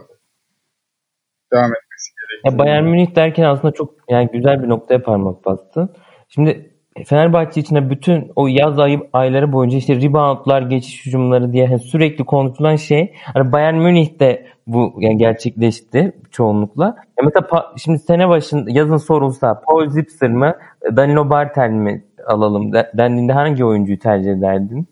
devam 1.52 1.70
etmesi 1.70 2.10
gerekiyor. 2.20 2.52
Ya 2.52 2.58
Bayern 2.58 2.84
Münih 2.84 3.16
derken 3.16 3.44
aslında 3.44 3.74
çok 3.74 3.94
yani 4.10 4.28
güzel 4.32 4.62
bir 4.62 4.68
noktaya 4.68 5.02
parmak 5.02 5.44
bastı. 5.44 5.88
Şimdi 6.28 6.74
Fenerbahçe 7.06 7.60
içinde 7.60 7.90
bütün 7.90 8.32
o 8.36 8.46
yaz 8.46 8.78
ayı, 8.78 9.00
ayları 9.12 9.52
boyunca 9.52 9.78
işte 9.78 9.96
reboundlar, 9.96 10.62
geçiş 10.62 11.06
hücumları 11.06 11.52
diye 11.52 11.66
hani 11.66 11.78
sürekli 11.78 12.24
konuşulan 12.24 12.76
şey 12.76 13.14
hani 13.34 13.52
Bayern 13.52 13.74
Münih'te 13.74 14.46
bu 14.66 14.92
yani 14.98 15.16
gerçekleşti 15.16 16.12
çoğunlukla. 16.30 16.84
Ya 16.86 17.24
mesela 17.24 17.72
şimdi 17.76 17.98
sene 17.98 18.28
başında 18.28 18.70
yazın 18.70 18.96
sorulsa 18.96 19.60
Paul 19.60 19.90
Zipser 19.90 20.30
mı 20.30 20.54
Danilo 20.96 21.30
Bartel 21.30 21.70
mi 21.70 22.04
alalım 22.26 22.72
dendiğinde 22.72 23.32
hangi 23.32 23.64
oyuncuyu 23.64 23.98
tercih 23.98 24.30
ederdin? 24.30 24.88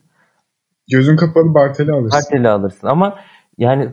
Gözün 0.90 1.16
kapalı 1.16 1.54
Bartel'i 1.54 1.92
alırsın. 1.92 2.18
Bartel'i 2.18 2.48
alırsın 2.48 2.86
ama 2.86 3.18
yani 3.58 3.88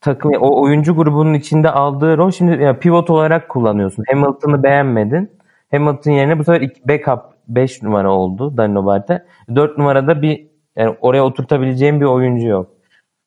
takım 0.00 0.32
o 0.40 0.62
oyuncu 0.62 0.96
grubunun 0.96 1.34
içinde 1.34 1.70
aldığı 1.70 2.18
rol 2.18 2.30
şimdi 2.30 2.62
yani 2.62 2.78
pivot 2.78 3.10
olarak 3.10 3.48
kullanıyorsun. 3.48 4.04
Hamilton'ı 4.10 4.62
beğenmedin. 4.62 5.30
Hamilton 5.70 6.10
yerine 6.10 6.38
bu 6.38 6.44
sefer 6.44 6.70
backup 6.88 7.35
5 7.48 7.82
numara 7.82 8.10
oldu 8.12 8.56
Danilo 8.56 8.86
Bartel. 8.86 9.24
4 9.54 9.78
numarada 9.78 10.22
bir 10.22 10.46
yani 10.76 10.96
oraya 11.00 11.24
oturtabileceğim 11.24 12.00
bir 12.00 12.06
oyuncu 12.06 12.46
yok 12.46 12.70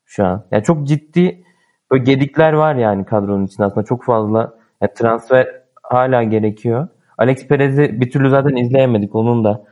şu 0.06 0.26
an. 0.26 0.44
Yani 0.52 0.64
çok 0.64 0.88
ciddi 0.88 1.44
böyle 1.92 2.04
gedikler 2.04 2.54
var 2.54 2.76
yani 2.76 3.06
kadronun 3.06 3.46
içinde 3.46 3.66
aslında 3.66 3.86
çok 3.86 4.04
fazla 4.04 4.54
yani 4.82 4.94
transfer 4.94 5.48
hala 5.84 6.24
gerekiyor. 6.24 6.88
Alex 7.18 7.48
Perez'i 7.48 8.02
bir 8.02 8.12
türlü 8.12 8.30
zaten 8.30 8.56
izleyemedik 8.56 9.16
onun 9.16 9.44
da. 9.44 9.64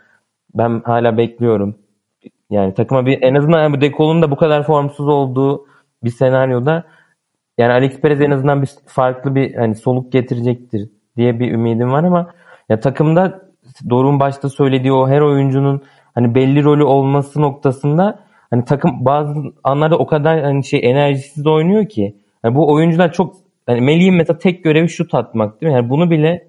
Ben 0.56 0.82
hala 0.86 1.18
bekliyorum. 1.18 1.76
Yani 2.50 2.74
takıma 2.74 3.06
bir 3.06 3.22
en 3.22 3.36
azından 3.36 3.64
yani 3.64 3.82
Dekol'un 3.82 4.22
da 4.22 4.32
bu 4.32 4.36
kadar 4.36 4.64
formsuz 4.64 5.08
olduğu 5.08 5.66
bir 6.04 6.10
senaryoda 6.10 6.84
yani 7.58 7.74
Alex 7.74 8.02
Perez 8.02 8.22
en 8.22 8.32
azından 8.32 8.62
bir 8.62 8.70
farklı 8.86 9.36
bir 9.36 9.56
hani 9.56 9.76
soluk 9.76 10.12
getirecektir 10.12 10.90
diye 11.18 11.40
bir 11.40 11.52
ümidim 11.52 11.92
var 11.92 12.04
ama 12.04 12.34
ya 12.70 12.80
takımda 12.80 13.47
Doruk'un 13.90 14.20
başta 14.20 14.50
söylediği 14.50 14.94
o 14.94 15.08
her 15.08 15.22
oyuncunun 15.22 15.82
hani 16.16 16.36
belli 16.36 16.64
rolü 16.64 16.84
olması 16.84 17.42
noktasında 17.42 18.20
hani 18.50 18.66
takım 18.66 19.06
bazı 19.06 19.34
anlarda 19.64 19.98
o 19.98 20.06
kadar 20.08 20.42
hani 20.42 20.64
şey 20.64 20.80
enerjisiz 20.84 21.48
oynuyor 21.48 21.86
ki 21.86 22.16
yani 22.44 22.56
bu 22.56 22.74
oyuncular 22.74 23.14
çok 23.14 23.36
hani 23.66 23.82
Melih'in 23.82 24.14
mesela 24.14 24.40
tek 24.40 24.64
görevi 24.64 24.90
şut 24.90 25.14
atmak 25.14 25.62
değil 25.62 25.72
mi? 25.72 25.76
Yani 25.76 25.90
bunu 25.90 26.12
bile 26.12 26.48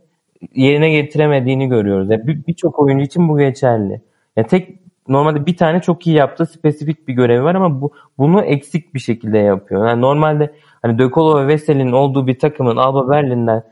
yerine 0.54 0.90
getiremediğini 0.90 1.68
görüyoruz. 1.68 2.10
Yani 2.10 2.22
birçok 2.46 2.78
bir 2.78 2.82
oyuncu 2.82 3.04
için 3.04 3.28
bu 3.28 3.38
geçerli. 3.38 4.00
Yani 4.36 4.46
tek 4.46 4.78
normalde 5.08 5.46
bir 5.46 5.56
tane 5.56 5.80
çok 5.80 6.06
iyi 6.06 6.16
yaptığı 6.16 6.46
spesifik 6.46 7.08
bir 7.08 7.14
görevi 7.14 7.44
var 7.44 7.54
ama 7.54 7.80
bu 7.80 7.92
bunu 8.18 8.42
eksik 8.42 8.94
bir 8.94 9.00
şekilde 9.00 9.38
yapıyor. 9.38 9.88
Yani 9.88 10.00
normalde 10.00 10.52
hani 10.82 10.98
De 10.98 11.10
Colo 11.10 11.40
ve 11.40 11.46
Vessel'in 11.46 11.92
olduğu 11.92 12.26
bir 12.26 12.38
takımın 12.38 12.76
Alba 12.76 13.10
Berlin'den 13.10 13.62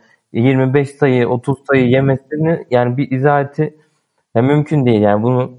25 0.40 0.90
sayı 0.90 1.28
30 1.28 1.58
sayı 1.68 1.88
yemesini 1.88 2.66
yani 2.70 2.96
bir 2.96 3.10
izahati 3.10 3.76
yani 4.34 4.46
mümkün 4.46 4.86
değil. 4.86 5.00
Yani 5.00 5.22
bunu 5.22 5.50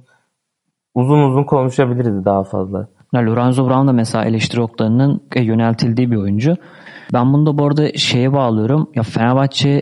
uzun 0.95 1.19
uzun 1.19 1.43
konuşabiliriz 1.43 2.25
daha 2.25 2.43
fazla. 2.43 2.87
Yani 3.13 3.29
Lorenzo 3.29 3.69
Brown 3.69 3.87
da 3.87 3.91
mesela 3.91 4.25
eleştiri 4.25 4.61
oklarının 4.61 5.23
e, 5.35 5.41
yöneltildiği 5.41 6.11
bir 6.11 6.15
oyuncu. 6.15 6.55
Ben 7.13 7.33
bunu 7.33 7.45
da 7.45 7.57
bu 7.57 7.65
arada 7.65 7.93
şeye 7.93 8.33
bağlıyorum. 8.33 8.89
Ya 8.95 9.03
Fenerbahçe 9.03 9.81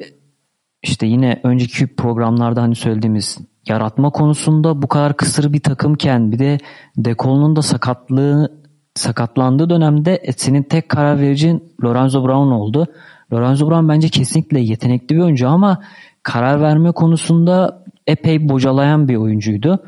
işte 0.83 1.07
yine 1.07 1.39
önceki 1.43 1.95
programlarda 1.95 2.61
hani 2.61 2.75
söylediğimiz 2.75 3.37
yaratma 3.67 4.09
konusunda 4.09 4.81
bu 4.81 4.87
kadar 4.87 5.17
kısır 5.17 5.53
bir 5.53 5.59
takımken 5.59 6.31
bir 6.31 6.39
de 6.39 6.57
Dekol'un 6.97 7.55
da 7.55 7.61
sakatlığı 7.61 8.51
sakatlandığı 8.95 9.69
dönemde 9.69 10.15
e, 10.15 10.31
senin 10.31 10.63
tek 10.63 10.89
karar 10.89 11.19
vericin 11.19 11.73
Lorenzo 11.83 12.23
Brown 12.23 12.51
oldu. 12.51 12.87
Lorenzo 13.35 13.69
Brown 13.69 13.89
bence 13.89 14.09
kesinlikle 14.09 14.59
yetenekli 14.59 15.15
bir 15.15 15.21
oyuncu 15.21 15.49
ama 15.49 15.81
karar 16.23 16.61
verme 16.61 16.91
konusunda 16.91 17.83
epey 18.07 18.49
bocalayan 18.49 19.07
bir 19.07 19.15
oyuncuydu. 19.15 19.79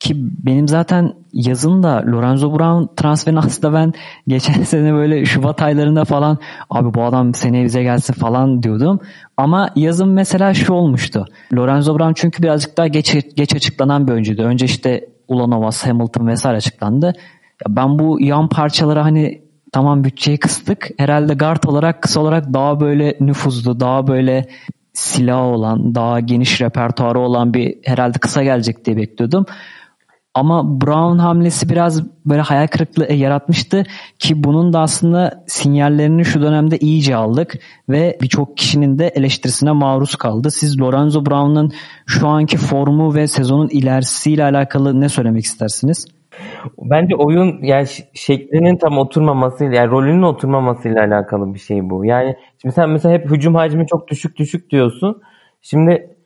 Ki 0.00 0.14
benim 0.16 0.68
zaten 0.68 1.12
yazın 1.32 1.82
da 1.82 2.04
Lorenzo 2.06 2.58
Brown 2.58 2.94
transferini 2.96 3.38
aslında 3.46 3.74
ben 3.74 3.92
geçen 4.28 4.62
sene 4.62 4.94
böyle 4.94 5.24
Şubat 5.24 5.62
aylarında 5.62 6.04
falan 6.04 6.38
abi 6.70 6.94
bu 6.94 7.02
adam 7.02 7.34
seneye 7.34 7.64
bize 7.64 7.82
gelsin 7.82 8.14
falan 8.14 8.62
diyordum. 8.62 9.00
Ama 9.36 9.70
yazın 9.76 10.08
mesela 10.08 10.54
şu 10.54 10.72
olmuştu. 10.72 11.26
Lorenzo 11.54 11.98
Brown 11.98 12.12
çünkü 12.14 12.42
birazcık 12.42 12.76
daha 12.76 12.86
geç, 12.86 13.36
geç 13.36 13.54
açıklanan 13.54 14.06
bir 14.06 14.12
oyuncuydu. 14.12 14.42
Önce 14.42 14.64
işte 14.64 15.08
Ulanovas, 15.28 15.86
Hamilton 15.86 16.26
vesaire 16.26 16.56
açıklandı. 16.56 17.06
Ya 17.06 17.76
ben 17.76 17.98
bu 17.98 18.20
yan 18.20 18.48
parçaları 18.48 19.00
hani 19.00 19.43
tamam 19.74 20.04
bütçeyi 20.04 20.38
kıstık. 20.38 20.90
Herhalde 20.98 21.34
guard 21.34 21.64
olarak 21.64 22.02
kısa 22.02 22.20
olarak 22.20 22.52
daha 22.52 22.80
böyle 22.80 23.16
nüfuzlu, 23.20 23.80
daha 23.80 24.06
böyle 24.06 24.46
silah 24.92 25.42
olan, 25.42 25.94
daha 25.94 26.20
geniş 26.20 26.60
repertuarı 26.60 27.18
olan 27.18 27.54
bir 27.54 27.74
herhalde 27.84 28.18
kısa 28.18 28.42
gelecek 28.42 28.84
diye 28.84 28.96
bekliyordum. 28.96 29.46
Ama 30.34 30.80
Brown 30.80 31.18
hamlesi 31.18 31.68
biraz 31.68 32.02
böyle 32.26 32.42
hayal 32.42 32.66
kırıklığı 32.66 33.12
yaratmıştı 33.12 33.84
ki 34.18 34.44
bunun 34.44 34.72
da 34.72 34.80
aslında 34.80 35.44
sinyallerini 35.46 36.24
şu 36.24 36.42
dönemde 36.42 36.78
iyice 36.78 37.16
aldık 37.16 37.54
ve 37.88 38.18
birçok 38.22 38.56
kişinin 38.56 38.98
de 38.98 39.08
eleştirisine 39.08 39.72
maruz 39.72 40.16
kaldı. 40.16 40.50
Siz 40.50 40.80
Lorenzo 40.80 41.26
Brown'un 41.26 41.72
şu 42.06 42.28
anki 42.28 42.56
formu 42.56 43.14
ve 43.14 43.26
sezonun 43.26 43.68
ilerisiyle 43.68 44.44
alakalı 44.44 45.00
ne 45.00 45.08
söylemek 45.08 45.44
istersiniz? 45.44 46.06
Bence 46.78 47.16
oyun 47.16 47.58
yani 47.62 47.86
şeklinin 48.14 48.76
tam 48.76 48.98
oturmamasıyla 48.98 49.74
yani 49.74 49.90
rolünün 49.90 50.22
oturmamasıyla 50.22 51.04
alakalı 51.04 51.54
bir 51.54 51.58
şey 51.58 51.90
bu. 51.90 52.04
Yani 52.04 52.36
şimdi 52.62 52.74
sen 52.74 52.90
mesela 52.90 53.14
hep 53.14 53.30
hücum 53.30 53.54
hacmi 53.54 53.86
çok 53.86 54.08
düşük 54.08 54.36
düşük 54.36 54.70
diyorsun. 54.70 55.22
Şimdi 55.62 56.16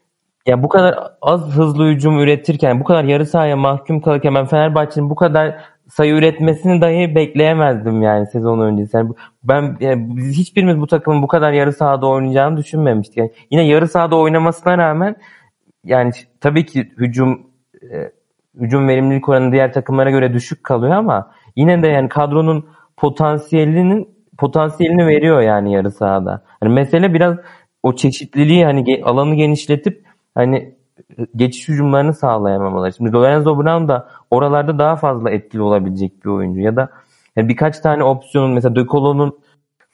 ya 0.46 0.62
bu 0.62 0.68
kadar 0.68 0.98
az 1.22 1.50
hızlı 1.56 1.88
hücum 1.88 2.18
üretirken, 2.18 2.80
bu 2.80 2.84
kadar 2.84 3.04
yarı 3.04 3.26
sahaya 3.26 3.56
mahkum 3.56 4.00
kalırken 4.00 4.34
ben 4.34 4.46
Fenerbahçe'nin 4.46 5.10
bu 5.10 5.14
kadar 5.14 5.56
sayı 5.88 6.14
üretmesini 6.14 6.80
dahi 6.80 7.14
bekleyemezdim 7.14 8.02
yani 8.02 8.26
sezon 8.26 8.60
öncesi. 8.60 8.96
Yani 8.96 9.10
ben 9.44 9.76
yani 9.80 10.16
biz 10.16 10.38
hiçbirimiz 10.38 10.80
bu 10.80 10.86
takımın 10.86 11.22
bu 11.22 11.28
kadar 11.28 11.52
yarı 11.52 11.72
sahada 11.72 12.06
oynayacağını 12.06 12.56
düşünmemiştik. 12.56 13.16
Yani 13.16 13.30
yine 13.50 13.66
yarı 13.66 13.88
sahada 13.88 14.16
oynamasına 14.16 14.78
rağmen 14.78 15.16
yani 15.84 16.10
tabii 16.40 16.66
ki 16.66 16.80
hücum 16.98 17.46
e, 17.82 18.12
hücum 18.60 18.88
verimlilik 18.88 19.28
oranı 19.28 19.52
diğer 19.52 19.72
takımlara 19.72 20.10
göre 20.10 20.32
düşük 20.32 20.64
kalıyor 20.64 20.92
ama 20.92 21.30
yine 21.56 21.82
de 21.82 21.86
yani 21.86 22.08
kadronun 22.08 22.66
potansiyelinin 22.96 24.08
potansiyelini 24.38 25.06
veriyor 25.06 25.40
yani 25.40 25.72
yarı 25.72 25.90
sahada. 25.90 26.42
Hani 26.60 26.72
mesele 26.72 27.14
biraz 27.14 27.36
o 27.82 27.96
çeşitliliği 27.96 28.64
hani 28.64 29.02
alanı 29.04 29.34
genişletip 29.34 30.04
hani 30.34 30.74
geçiş 31.36 31.68
hücumlarını 31.68 32.14
sağlayamamaları. 32.14 32.92
Şimdi 32.92 33.12
Lorenzo 33.12 33.58
Brown 33.58 33.88
da 33.88 34.08
oralarda 34.30 34.78
daha 34.78 34.96
fazla 34.96 35.30
etkili 35.30 35.62
olabilecek 35.62 36.24
bir 36.24 36.30
oyuncu. 36.30 36.60
Ya 36.60 36.76
da 36.76 36.88
yani 37.36 37.48
birkaç 37.48 37.78
tane 37.78 38.04
opsiyonun 38.04 38.50
mesela 38.50 38.76
De 38.76 38.86
Colo'nun 38.86 39.38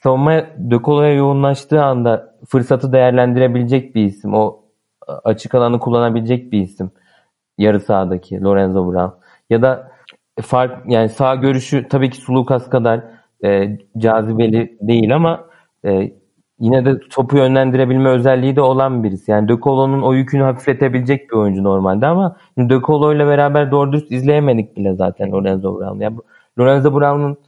savunma 0.03 0.33
De 0.57 0.79
Colo'ya 0.85 1.14
yoğunlaştığı 1.14 1.83
anda 1.83 2.35
fırsatı 2.48 2.92
değerlendirebilecek 2.92 3.94
bir 3.94 4.05
isim. 4.05 4.35
O 4.35 4.61
açık 5.24 5.55
alanı 5.55 5.79
kullanabilecek 5.79 6.53
bir 6.53 6.61
isim. 6.61 6.90
Yarı 7.59 7.81
sahadaki 7.81 8.43
Lorenzo 8.43 8.93
Brown. 8.93 9.19
Ya 9.51 9.62
da 9.62 9.90
fark 10.43 10.90
yani 10.93 11.09
sağ 11.09 11.35
görüşü 11.35 11.88
tabii 11.88 12.11
ki 12.11 12.17
Sulukas 12.17 12.71
kadar 12.71 13.05
e, 13.45 13.79
cazibeli 13.99 14.79
değil 14.81 15.14
ama 15.14 15.45
e, 15.85 16.12
yine 16.61 16.85
de 16.85 17.01
topu 17.11 17.37
yönlendirebilme 17.37 18.09
özelliği 18.09 18.57
de 18.57 18.61
olan 18.61 19.05
birisi. 19.05 19.31
Yani 19.31 19.49
De 19.49 19.57
Colo'nun 19.62 20.03
o 20.03 20.12
yükünü 20.12 20.43
hafifletebilecek 20.43 21.31
bir 21.31 21.37
oyuncu 21.37 21.64
normalde 21.64 22.07
ama 22.07 22.37
De 22.59 22.81
Colo 22.81 23.14
ile 23.14 23.27
beraber 23.27 23.71
doğru 23.71 23.93
dürüst 23.93 24.12
izleyemedik 24.12 24.77
bile 24.77 24.95
zaten 24.95 25.33
Lorenzo 25.33 25.79
Brown. 25.79 26.01
Yani 26.01 26.17
Lorenzo 26.59 26.95
Brown'un 26.95 27.38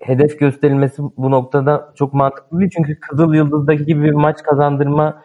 hedef 0.00 0.38
gösterilmesi 0.38 1.02
bu 1.16 1.30
noktada 1.30 1.92
çok 1.94 2.14
mantıklı 2.14 2.60
değil. 2.60 2.70
Çünkü 2.76 3.00
Kızıl 3.00 3.34
Yıldız'daki 3.34 3.84
gibi 3.84 4.02
bir 4.04 4.12
maç 4.12 4.42
kazandırma 4.42 5.22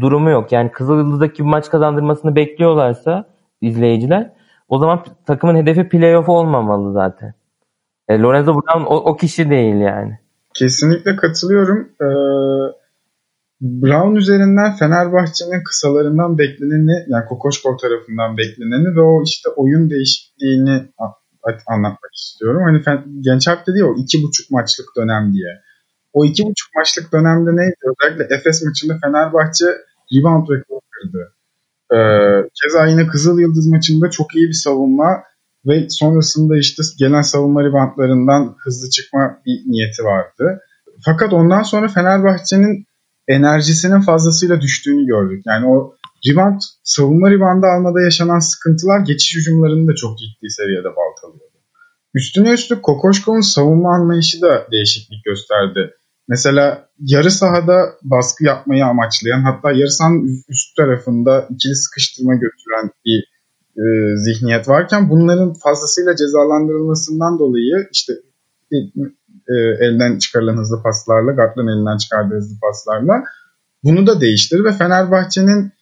durumu 0.00 0.30
yok. 0.30 0.52
Yani 0.52 0.72
Kızıl 0.72 0.98
Yıldız'daki 0.98 1.44
bir 1.44 1.48
maç 1.48 1.70
kazandırmasını 1.70 2.36
bekliyorlarsa 2.36 3.24
izleyiciler 3.60 4.32
o 4.68 4.78
zaman 4.78 5.04
takımın 5.26 5.56
hedefi 5.56 5.88
playoff 5.88 6.28
olmamalı 6.28 6.92
zaten. 6.92 7.34
E, 8.08 8.18
Lorenzo 8.18 8.54
Brown 8.54 8.84
o, 8.86 8.96
o 8.96 9.16
kişi 9.16 9.50
değil 9.50 9.74
yani. 9.74 10.18
Kesinlikle 10.54 11.16
katılıyorum. 11.16 11.88
Ee, 12.00 12.08
Brown 13.60 14.14
üzerinden 14.14 14.72
Fenerbahçe'nin 14.72 15.64
kısalarından 15.64 16.38
bekleneni 16.38 17.04
yani 17.08 17.24
Kokoşkov 17.28 17.76
tarafından 17.76 18.36
bekleneni 18.36 18.96
ve 18.96 19.00
o 19.00 19.22
işte 19.22 19.48
oyun 19.56 19.90
değişikliğini 19.90 20.88
anlatmak 21.66 22.14
istiyorum. 22.14 22.62
Hani 22.64 23.02
Genç 23.20 23.48
Alp 23.48 23.66
dedi 23.66 23.78
ya 23.78 23.86
o 23.86 23.94
iki 23.96 24.22
buçuk 24.22 24.50
maçlık 24.50 24.86
dönem 24.96 25.32
diye. 25.32 25.48
O 26.12 26.24
iki 26.24 26.42
buçuk 26.42 26.68
maçlık 26.76 27.12
dönemde 27.12 27.50
neydi? 27.56 27.74
Özellikle 27.90 28.34
Efes 28.34 28.64
maçında 28.64 28.98
Fenerbahçe 29.02 29.66
rebound 30.14 30.48
rekoru 30.48 30.80
kırdı. 30.90 31.32
Ee, 31.92 32.48
keza 32.62 32.86
yine 32.86 33.06
Kızıl 33.06 33.40
Yıldız 33.40 33.66
maçında 33.66 34.10
çok 34.10 34.34
iyi 34.34 34.48
bir 34.48 34.60
savunma 34.64 35.22
ve 35.66 35.86
sonrasında 35.90 36.58
işte 36.58 36.82
gelen 36.98 37.22
savunma 37.22 37.64
ribantlarından 37.64 38.56
hızlı 38.64 38.90
çıkma 38.90 39.38
bir 39.46 39.72
niyeti 39.72 40.02
vardı. 40.04 40.60
Fakat 41.04 41.32
ondan 41.32 41.62
sonra 41.62 41.88
Fenerbahçe'nin 41.88 42.86
enerjisinin 43.28 44.00
fazlasıyla 44.00 44.60
düştüğünü 44.60 45.06
gördük. 45.06 45.42
Yani 45.46 45.66
o 45.66 45.94
ribant, 46.26 46.62
savunma 46.82 47.30
ribandı 47.30 47.66
almada 47.66 48.00
yaşanan 48.00 48.38
sıkıntılar 48.38 49.00
geçiş 49.00 49.36
hücumlarını 49.36 49.88
da 49.88 49.94
çok 49.94 50.18
ciddi 50.18 50.50
seviyede 50.50 50.88
baltalıyordu. 50.96 51.47
Üstüne 52.18 52.52
üstlük 52.52 52.82
Kokoşko'nun 52.82 53.40
savunma 53.40 53.94
anlayışı 53.94 54.42
da 54.42 54.66
değişiklik 54.72 55.24
gösterdi. 55.24 55.94
Mesela 56.28 56.88
yarı 57.00 57.30
sahada 57.30 57.76
baskı 58.02 58.44
yapmayı 58.44 58.84
amaçlayan 58.84 59.42
hatta 59.42 59.72
yarı 59.72 59.90
sahanın 59.90 60.44
üst 60.48 60.76
tarafında 60.76 61.46
ikili 61.50 61.74
sıkıştırma 61.74 62.34
götüren 62.34 62.90
bir 63.04 63.18
e, 63.82 64.16
zihniyet 64.16 64.68
varken 64.68 65.10
bunların 65.10 65.52
fazlasıyla 65.54 66.16
cezalandırılmasından 66.16 67.38
dolayı 67.38 67.88
işte 67.92 68.12
e, 69.48 69.56
elden 69.56 70.18
çıkarılan 70.18 70.56
hızlı 70.56 70.82
paslarla, 70.82 71.32
Gatlan 71.32 71.68
elinden 71.68 71.96
çıkardığı 71.96 72.34
hızlı 72.34 72.60
paslarla 72.60 73.24
bunu 73.84 74.06
da 74.06 74.20
değiştirir 74.20 74.64
ve 74.64 74.72
Fenerbahçe'nin 74.72 75.72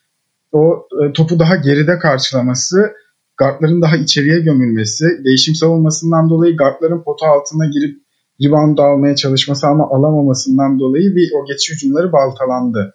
o 0.52 0.88
e, 1.02 1.12
topu 1.12 1.38
daha 1.38 1.56
geride 1.56 1.98
karşılaması, 1.98 2.92
guardların 3.38 3.82
daha 3.82 3.96
içeriye 3.96 4.40
gömülmesi, 4.40 5.04
değişim 5.24 5.54
savunmasından 5.54 6.30
dolayı 6.30 6.56
guardların 6.56 7.02
pota 7.02 7.26
altına 7.26 7.66
girip 7.66 8.06
rebound 8.42 8.78
almaya 8.78 9.16
çalışması 9.16 9.66
ama 9.66 9.84
alamamasından 9.90 10.78
dolayı 10.78 11.14
bir 11.16 11.30
o 11.36 11.46
geçiş 11.46 11.74
hücumları 11.74 12.12
baltalandı. 12.12 12.94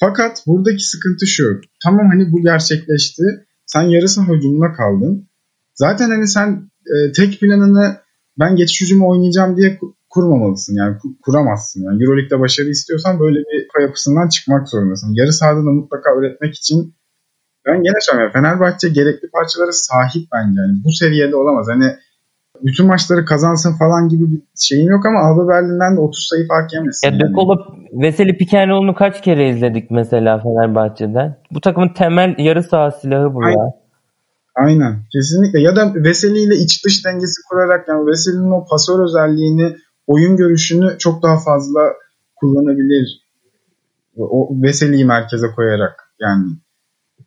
Fakat 0.00 0.44
buradaki 0.46 0.84
sıkıntı 0.84 1.26
şu. 1.26 1.60
Tamam 1.84 2.06
hani 2.08 2.32
bu 2.32 2.42
gerçekleşti. 2.42 3.22
Sen 3.66 3.82
yarısı 3.82 4.22
hücumuna 4.22 4.72
kaldın. 4.72 5.28
Zaten 5.74 6.10
hani 6.10 6.28
sen 6.28 6.70
e, 6.86 7.12
tek 7.12 7.40
planını 7.40 7.96
ben 8.38 8.56
geçiş 8.56 8.80
hücumu 8.80 9.10
oynayacağım 9.10 9.56
diye 9.56 9.78
kurmamalısın. 10.10 10.74
Yani 10.74 10.96
kuramazsın. 11.22 11.84
Yani 11.84 12.04
Euroleague'de 12.04 12.40
başarı 12.40 12.68
istiyorsan 12.68 13.20
böyle 13.20 13.38
bir 13.38 13.82
yapısından 13.82 14.28
çıkmak 14.28 14.68
zorundasın. 14.68 15.14
Yarı 15.14 15.32
sahada 15.32 15.58
da 15.58 15.70
mutlaka 15.72 16.10
üretmek 16.18 16.54
için 16.54 16.94
ben 17.68 17.82
gene 17.82 18.00
söylüyorum. 18.00 18.32
Fenerbahçe 18.32 18.88
gerekli 18.88 19.30
parçalara 19.30 19.72
sahip 19.72 20.28
bence. 20.32 20.60
Yani 20.60 20.74
bu 20.84 20.92
seviyede 20.92 21.36
olamaz. 21.36 21.66
Hani 21.70 21.88
bütün 22.62 22.86
maçları 22.86 23.24
kazansın 23.24 23.78
falan 23.78 24.08
gibi 24.08 24.30
bir 24.32 24.42
şeyim 24.56 24.90
yok 24.90 25.06
ama 25.06 25.20
Alba 25.20 25.48
Berlin'den 25.48 25.96
de 25.96 26.00
30 26.00 26.28
sayı 26.30 26.46
fark 26.46 26.72
yemesin. 26.72 27.06
Ya 27.06 27.12
yani. 27.12 27.22
Dekolo 27.22 27.56
Veseli 27.92 28.36
Pikenroğlu'nu 28.36 28.94
kaç 28.94 29.22
kere 29.22 29.48
izledik 29.48 29.90
mesela 29.90 30.38
Fenerbahçe'den? 30.38 31.36
Bu 31.50 31.60
takımın 31.60 31.92
temel 31.94 32.34
yarı 32.38 32.62
saha 32.62 32.90
silahı 32.90 33.34
bu 33.34 33.44
Aynen. 33.44 33.58
ya. 33.58 33.72
Aynen. 34.54 34.96
Kesinlikle. 35.12 35.60
Ya 35.60 35.76
da 35.76 35.94
Veseli 35.94 36.38
ile 36.38 36.56
iç 36.56 36.84
dış 36.84 37.04
dengesi 37.04 37.42
kurarak 37.48 37.88
yani 37.88 38.06
Veseli'nin 38.06 38.50
o 38.50 38.66
pasör 38.70 39.04
özelliğini, 39.04 39.76
oyun 40.06 40.36
görüşünü 40.36 40.98
çok 40.98 41.22
daha 41.22 41.38
fazla 41.38 41.80
kullanabilir. 42.36 43.28
O 44.16 44.48
Veseli'yi 44.62 45.04
merkeze 45.04 45.46
koyarak 45.56 46.12
yani. 46.20 46.46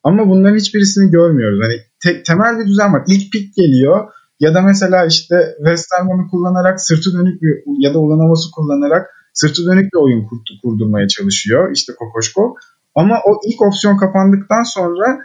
Ama 0.04 0.30
bunların 0.30 0.56
hiçbirisini 0.56 1.12
görmüyoruz. 1.12 1.60
Hani 1.64 1.76
te- 2.04 2.24
temel 2.24 2.60
bir 2.60 2.66
düzen 2.66 2.94
var. 2.94 3.04
İlk 3.08 3.32
pik 3.32 3.56
geliyor 3.56 4.08
ya 4.40 4.54
da 4.54 4.62
mesela 4.62 5.06
işte 5.06 5.36
Westerman'ı 5.58 6.28
kullanarak 6.32 6.82
sırtı 6.82 7.14
dönük 7.14 7.42
bir 7.42 7.64
ya 7.80 7.94
da 7.94 8.00
Ulanovas'ı 8.00 8.52
kullanarak 8.52 9.10
sırtı 9.34 9.66
dönük 9.66 9.94
bir 9.94 10.00
oyun 10.00 10.28
kurdu, 10.28 10.52
kurdurmaya 10.64 11.08
çalışıyor 11.08 11.72
işte 11.76 11.94
Kokoşko. 12.00 12.56
Ama 12.96 13.16
o 13.26 13.32
ilk 13.48 13.62
opsiyon 13.62 13.98
kapandıktan 13.98 14.64
sonra 14.64 15.20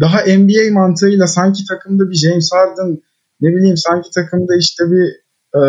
daha 0.00 0.18
NBA 0.20 0.72
mantığıyla 0.72 1.26
sanki 1.26 1.62
takımda 1.68 2.10
bir 2.10 2.14
James 2.14 2.50
Harden 2.52 2.98
ne 3.40 3.48
bileyim 3.48 3.76
sanki 3.76 4.10
takımda 4.14 4.56
işte 4.56 4.84
bir 4.90 5.06
e, 5.58 5.62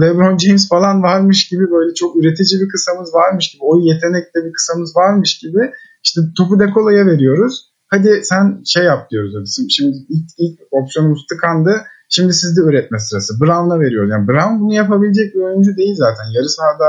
LeBron 0.00 0.38
James 0.38 0.68
falan 0.68 1.02
varmış 1.02 1.48
gibi 1.48 1.70
böyle 1.70 1.94
çok 1.94 2.16
üretici 2.16 2.60
bir 2.60 2.68
kısamız 2.68 3.14
varmış 3.14 3.52
gibi 3.52 3.62
o 3.64 3.78
yetenekte 3.78 4.44
bir 4.44 4.52
kısamız 4.52 4.96
varmış 4.96 5.38
gibi 5.38 5.70
işte 6.04 6.20
topu 6.36 6.58
Dekola'ya 6.58 7.06
veriyoruz. 7.06 7.74
Hadi 7.88 8.20
sen 8.22 8.62
şey 8.66 8.84
yap 8.84 9.10
diyoruz. 9.10 9.56
Şimdi 9.76 9.96
ilk, 10.08 10.28
ilk 10.38 10.60
opsiyonumuz 10.70 11.26
tıkandı. 11.26 11.84
Şimdi 12.08 12.32
sizde 12.32 12.60
üretme 12.60 12.98
sırası. 12.98 13.40
Brown'a 13.40 13.80
veriyoruz. 13.80 14.10
Yani 14.10 14.28
Brown 14.28 14.60
bunu 14.60 14.74
yapabilecek 14.74 15.34
bir 15.34 15.40
oyuncu 15.40 15.76
değil 15.76 15.94
zaten. 15.96 16.24
Yarı 16.34 16.48
sahada 16.48 16.84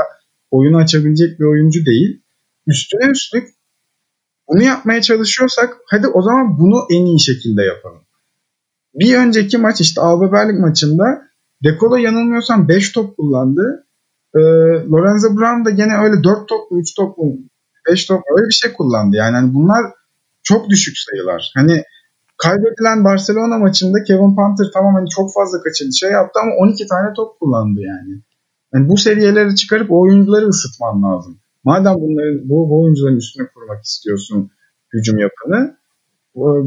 oyunu 0.50 0.76
açabilecek 0.76 1.40
bir 1.40 1.44
oyuncu 1.44 1.86
değil. 1.86 2.22
Üstüne 2.66 3.10
üstlük 3.10 3.48
bunu 4.48 4.62
yapmaya 4.62 5.02
çalışıyorsak 5.02 5.76
hadi 5.90 6.06
o 6.06 6.22
zaman 6.22 6.58
bunu 6.58 6.86
en 6.90 7.06
iyi 7.06 7.20
şekilde 7.20 7.62
yapalım. 7.62 8.02
Bir 8.94 9.16
önceki 9.16 9.58
maç 9.58 9.80
işte 9.80 10.00
Alba 10.00 10.32
Berlin 10.32 10.60
maçında 10.60 11.04
Dekola 11.64 11.98
yanılmıyorsam 11.98 12.68
5 12.68 12.92
top 12.92 13.16
kullandı. 13.16 13.86
Ee, 14.34 14.40
Lorenzo 14.90 15.28
Brown 15.28 15.64
da 15.64 15.70
gene 15.70 15.96
öyle 16.04 16.24
4 16.24 16.48
top 16.48 16.70
mu 16.70 16.78
3 16.78 16.94
top 16.94 17.18
mu 17.18 17.38
5 17.90 18.06
top 18.06 18.22
öyle 18.36 18.48
bir 18.48 18.54
şey 18.54 18.72
kullandı. 18.72 19.16
Yani 19.16 19.36
hani 19.36 19.54
bunlar 19.54 19.82
çok 20.42 20.70
düşük 20.70 20.94
sayılar. 20.98 21.52
Hani 21.54 21.82
kaybedilen 22.36 23.04
Barcelona 23.04 23.58
maçında 23.58 24.02
Kevin 24.02 24.36
Panther 24.36 24.66
tamam 24.74 24.94
hani 24.94 25.08
çok 25.08 25.34
fazla 25.34 25.62
kaçırdı 25.62 25.92
şey 26.00 26.10
yaptı 26.10 26.40
ama 26.42 26.52
12 26.58 26.86
tane 26.86 27.12
top 27.16 27.40
kullandı 27.40 27.80
yani. 27.80 28.22
Yani 28.74 28.88
bu 28.88 28.96
seviyeleri 28.96 29.56
çıkarıp 29.56 29.90
o 29.90 30.00
oyuncuları 30.00 30.46
ısıtman 30.46 31.02
lazım. 31.02 31.38
Madem 31.64 31.94
bunların 31.94 32.48
bu, 32.48 32.70
bu 32.70 32.82
oyuncuların 32.82 33.16
üstüne 33.16 33.46
kurmak 33.54 33.84
istiyorsun 33.84 34.50
hücum 34.92 35.18
yapını 35.18 35.76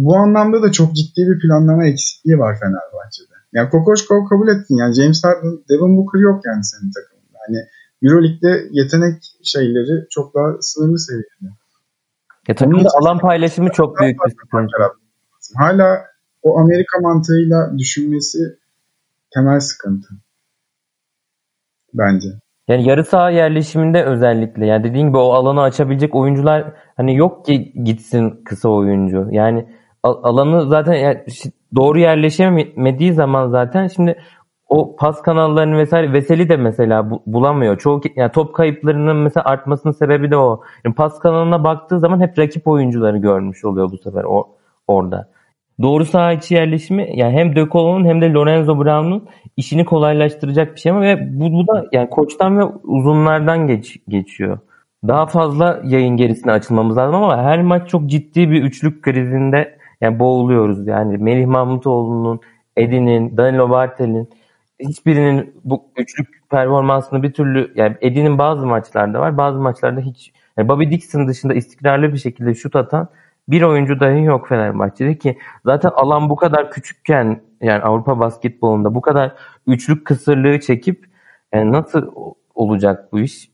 bu 0.06 0.16
anlamda 0.16 0.64
da 0.64 0.72
çok 0.72 0.96
ciddi 0.96 1.22
bir 1.30 1.40
planlama 1.40 1.86
eksikliği 1.88 2.40
var 2.40 2.60
Fenerbahçe'de. 2.60 3.36
Yani 3.54 3.70
Kokoşkov 3.70 4.26
kabul 4.30 4.48
ettin. 4.48 4.76
Yani 4.76 4.94
James 4.94 5.24
Harden, 5.24 5.54
Devin 5.70 5.98
Booker 5.98 6.20
yok 6.20 6.42
yani 6.46 6.64
senin 6.64 6.92
takımında. 6.92 7.38
Yani 7.48 7.60
Euroleague'de 8.04 8.68
yetenek 8.72 9.24
şeyleri 9.44 10.08
çok 10.10 10.36
daha 10.36 10.62
sınırlı 10.62 11.00
seviyede. 11.00 11.56
Ya 12.48 12.56
takımda 12.56 12.90
alan 13.02 13.20
paylaşımı 13.20 13.70
çok 13.70 14.00
büyük 14.00 14.18
bir 14.26 14.30
sıkıntı. 14.30 14.78
Hala 15.58 16.06
o 16.44 16.60
Amerika 16.60 17.00
mantığıyla 17.02 17.78
düşünmesi 17.78 18.40
temel 19.34 19.60
sıkıntı. 19.60 20.08
Bence. 21.94 22.28
Yani 22.68 22.88
yarı 22.88 23.04
saha 23.04 23.30
yerleşiminde 23.30 24.04
özellikle 24.04 24.66
yani 24.66 24.84
dediğin 24.84 25.08
gibi 25.08 25.18
o 25.18 25.34
alanı 25.34 25.62
açabilecek 25.62 26.16
oyuncular 26.16 26.74
hani 26.98 27.18
yok 27.18 27.46
ki 27.46 27.74
gitsin 27.84 28.44
kısa 28.46 28.70
oyuncu. 28.70 29.28
Yani 29.32 29.68
alanı 30.04 30.70
zaten 30.70 31.26
doğru 31.76 32.00
yerleşemediği 32.00 33.14
zaman 33.14 33.50
zaten 33.50 33.88
şimdi 33.88 34.20
o 34.70 34.96
pas 34.96 35.22
kanallarını 35.22 35.78
vesaire 35.78 36.14
Veseli 36.14 36.50
de 36.50 36.58
mesela 36.58 37.10
bulamıyor. 37.26 37.78
Çoğu 37.78 38.02
yani 38.16 38.32
top 38.32 38.56
kayıplarının 38.56 39.18
mesela 39.18 39.46
artmasının 39.46 39.94
sebebi 39.94 40.32
de 40.32 40.38
o. 40.38 40.62
Yani 40.86 40.96
pas 40.96 41.20
kanalına 41.20 41.64
baktığı 41.64 42.00
zaman 42.00 42.22
hep 42.22 42.40
rakip 42.40 42.68
oyuncuları 42.68 43.18
görmüş 43.18 43.66
oluyor 43.66 43.92
bu 43.92 43.98
sefer 43.98 44.24
o 44.24 44.48
orada. 44.88 45.30
Doğru 45.82 46.06
saha 46.06 46.34
içi 46.34 46.54
yerleşimi 46.54 47.10
yani 47.16 47.34
hem 47.34 47.56
De 47.56 47.66
Colo'nun 47.72 48.06
hem 48.06 48.22
de 48.22 48.34
Lorenzo 48.34 48.80
Brown'un 48.80 49.28
işini 49.58 49.86
kolaylaştıracak 49.86 50.76
bir 50.76 50.80
şey 50.80 50.92
ama 50.92 51.02
ve 51.02 51.40
bu, 51.40 51.54
bu 51.54 51.68
da 51.68 51.86
yani 51.92 52.10
koçtan 52.10 52.60
ve 52.60 52.64
uzunlardan 52.84 53.68
geç, 53.68 53.98
geçiyor. 54.08 54.60
Daha 55.08 55.26
fazla 55.26 55.82
yayın 55.84 56.18
gerisine 56.18 56.52
açılmamız 56.52 56.98
lazım 56.98 57.16
ama 57.16 57.44
her 57.44 57.62
maç 57.62 57.90
çok 57.90 58.06
ciddi 58.06 58.52
bir 58.52 58.64
üçlük 58.64 59.04
krizinde 59.04 59.78
yani 60.02 60.20
boğuluyoruz. 60.20 60.88
Yani 60.88 61.18
Melih 61.18 61.46
Mahmutoğlu'nun, 61.46 62.40
Edin'in, 62.78 63.38
Danilo 63.38 63.70
Bartel'in 63.70 64.30
hiçbirinin 64.80 65.62
bu 65.64 65.86
üçlük 65.98 66.50
performansını 66.50 67.24
bir 67.24 67.34
türlü 67.34 67.72
yani 67.76 67.96
Edin'in 68.02 68.38
bazı 68.38 68.66
maçlarda 68.66 69.20
var 69.20 69.38
bazı 69.38 69.60
maçlarda 69.60 70.02
hiç 70.02 70.34
yani 70.58 70.70
Bobby 70.70 70.92
Dixon 70.92 71.28
dışında 71.28 71.54
istikrarlı 71.54 72.14
bir 72.14 72.18
şekilde 72.18 72.54
şut 72.56 72.76
atan 72.76 73.10
bir 73.50 73.62
oyuncu 73.62 74.00
dahi 74.00 74.24
yok 74.24 74.48
Fenerbahçe'de 74.48 75.18
ki 75.18 75.38
zaten 75.66 75.90
alan 75.90 76.30
bu 76.30 76.36
kadar 76.36 76.72
küçükken 76.72 77.42
yani 77.62 77.84
Avrupa 77.84 78.20
basketbolunda 78.20 78.96
bu 78.96 79.02
kadar 79.02 79.36
üçlük 79.68 80.06
kısırlığı 80.06 80.60
çekip 80.60 81.06
yani 81.54 81.72
nasıl 81.72 82.12
olacak 82.56 83.12
bu 83.12 83.20
iş? 83.20 83.50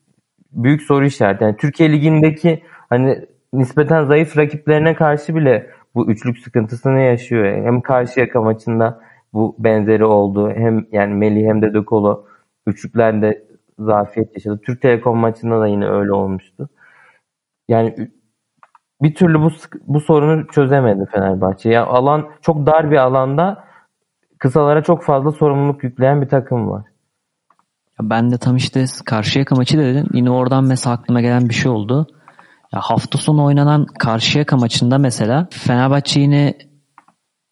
Büyük 0.51 0.81
soru 0.81 1.05
işareti. 1.05 1.43
Yani 1.43 1.57
Türkiye 1.57 1.91
Ligi'ndeki 1.91 2.63
hani 2.89 3.25
nispeten 3.53 4.05
zayıf 4.05 4.37
rakiplerine 4.37 4.95
karşı 4.95 5.35
bile 5.35 5.69
bu 5.95 6.11
üçlük 6.11 6.39
sıkıntısını 6.39 6.99
yaşıyor. 6.99 7.65
Hem 7.65 7.81
Karşıyaka 7.81 8.41
maçında 8.41 9.01
bu 9.35 9.55
benzeri 9.59 10.05
oldu. 10.05 10.51
Hem 10.55 10.87
yani 10.91 11.13
Melih 11.13 11.47
hem 11.47 11.61
de 11.61 11.73
Dökolo 11.73 12.25
üçlüklerde 12.67 13.45
zafiyet 13.79 14.35
yaşadı. 14.35 14.59
Türk 14.65 14.81
Telekom 14.81 15.17
maçında 15.17 15.59
da 15.59 15.67
yine 15.67 15.87
öyle 15.87 16.13
olmuştu. 16.13 16.69
Yani 17.67 18.09
bir 19.01 19.15
türlü 19.15 19.41
bu 19.41 19.49
bu 19.87 19.99
sorunu 19.99 20.47
çözemedi 20.47 21.05
Fenerbahçe. 21.11 21.69
Ya 21.69 21.73
yani 21.73 21.85
alan 21.85 22.29
çok 22.41 22.65
dar 22.65 22.91
bir 22.91 22.97
alanda 22.97 23.63
kısalara 24.39 24.83
çok 24.83 25.03
fazla 25.03 25.31
sorumluluk 25.31 25.83
yükleyen 25.83 26.21
bir 26.21 26.29
takım 26.29 26.69
var. 26.69 26.83
Ben 28.01 28.31
de 28.31 28.37
tam 28.37 28.55
işte 28.55 28.85
Karşıyaka 29.05 29.55
maçı 29.55 29.77
dedim. 29.77 30.07
Yine 30.13 30.29
oradan 30.29 30.63
mesela 30.63 30.95
aklıma 30.95 31.21
gelen 31.21 31.49
bir 31.49 31.53
şey 31.53 31.71
oldu. 31.71 32.07
Ya 32.73 32.79
hafta 32.83 33.17
sonu 33.17 33.45
oynanan 33.45 33.85
Karşıyaka 33.85 34.57
maçında 34.57 34.97
mesela 34.97 35.47
Fenerbahçe 35.51 36.19
yine 36.19 36.53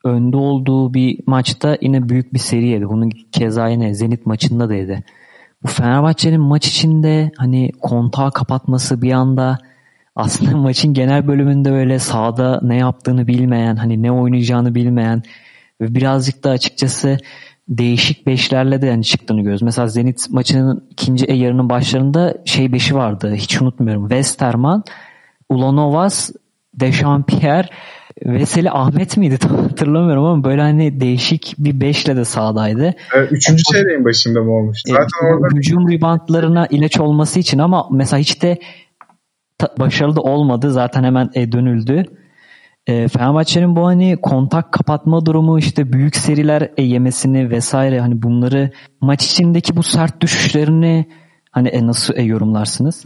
önde 0.03 0.37
olduğu 0.37 0.93
bir 0.93 1.19
maçta 1.27 1.77
yine 1.81 2.09
büyük 2.09 2.33
bir 2.33 2.39
seri 2.39 2.67
yedi. 2.67 2.89
Bunu 2.89 3.09
keza 3.31 3.67
yine 3.67 3.93
Zenit 3.93 4.25
maçında 4.25 4.69
da. 4.69 5.03
Bu 5.63 5.67
Fenerbahçe'nin 5.67 6.41
maç 6.41 6.67
içinde 6.67 7.31
hani 7.37 7.71
kontağı 7.81 8.31
kapatması 8.31 9.01
bir 9.01 9.11
anda 9.11 9.57
aslında 10.15 10.57
maçın 10.57 10.93
genel 10.93 11.27
bölümünde 11.27 11.71
böyle 11.71 11.99
sahada 11.99 12.59
ne 12.63 12.77
yaptığını 12.77 13.27
bilmeyen, 13.27 13.75
hani 13.75 14.03
ne 14.03 14.11
oynayacağını 14.11 14.75
bilmeyen 14.75 15.23
ve 15.81 15.95
birazcık 15.95 16.43
da 16.43 16.49
açıkçası 16.49 17.17
değişik 17.69 18.27
beşlerle 18.27 18.81
de 18.81 18.85
yani 18.85 19.03
çıktığını 19.03 19.39
görüyoruz. 19.39 19.61
Mesela 19.61 19.87
Zenit 19.87 20.29
maçının 20.29 20.87
ikinci 20.89 21.25
e 21.25 21.33
yarının 21.33 21.69
başlarında 21.69 22.37
şey 22.45 22.73
beşi 22.73 22.95
vardı. 22.95 23.33
Hiç 23.35 23.61
unutmuyorum. 23.61 24.03
Westerman, 24.03 24.83
Ulanovas, 25.49 26.31
Dechampierre, 26.73 27.67
Veseli 28.25 28.71
Ahmet 28.71 29.17
miydi 29.17 29.37
tam 29.41 29.57
hatırlamıyorum 29.57 30.25
ama 30.25 30.43
böyle 30.43 30.61
hani 30.61 30.99
değişik 30.99 31.55
bir 31.57 31.81
beşle 31.81 32.15
de 32.15 32.25
sahadaydı. 32.25 32.93
Evet, 33.15 33.31
üçüncü 33.31 33.63
çeyreğin 33.63 34.05
başında 34.05 34.43
mı 34.43 34.51
olmuştu? 34.51 34.91
Zaten 34.91 35.07
evet, 35.23 35.43
orada... 35.43 35.55
Hücum 35.55 35.91
reboundlarına 35.91 36.67
ilaç 36.69 36.99
olması 36.99 37.39
için 37.39 37.59
ama 37.59 37.87
mesela 37.91 38.19
hiç 38.19 38.41
de 38.41 38.57
başarılı 39.79 40.15
da 40.15 40.21
olmadı. 40.21 40.71
Zaten 40.71 41.03
hemen 41.03 41.29
e, 41.33 41.51
dönüldü. 41.51 42.05
E, 42.87 43.07
Fenerbahçe'nin 43.07 43.75
bu 43.75 43.85
hani 43.85 44.17
kontak 44.21 44.71
kapatma 44.71 45.25
durumu 45.25 45.59
işte 45.59 45.93
büyük 45.93 46.15
seriler 46.15 46.71
e, 46.77 46.83
yemesini 46.83 47.49
vesaire 47.49 47.99
hani 47.99 48.21
bunları 48.21 48.71
maç 49.01 49.25
içindeki 49.25 49.75
bu 49.75 49.83
sert 49.83 50.21
düşüşlerini 50.21 51.05
hani 51.51 51.67
e, 51.67 51.87
nasıl 51.87 52.13
e, 52.17 52.21
yorumlarsınız? 52.21 53.05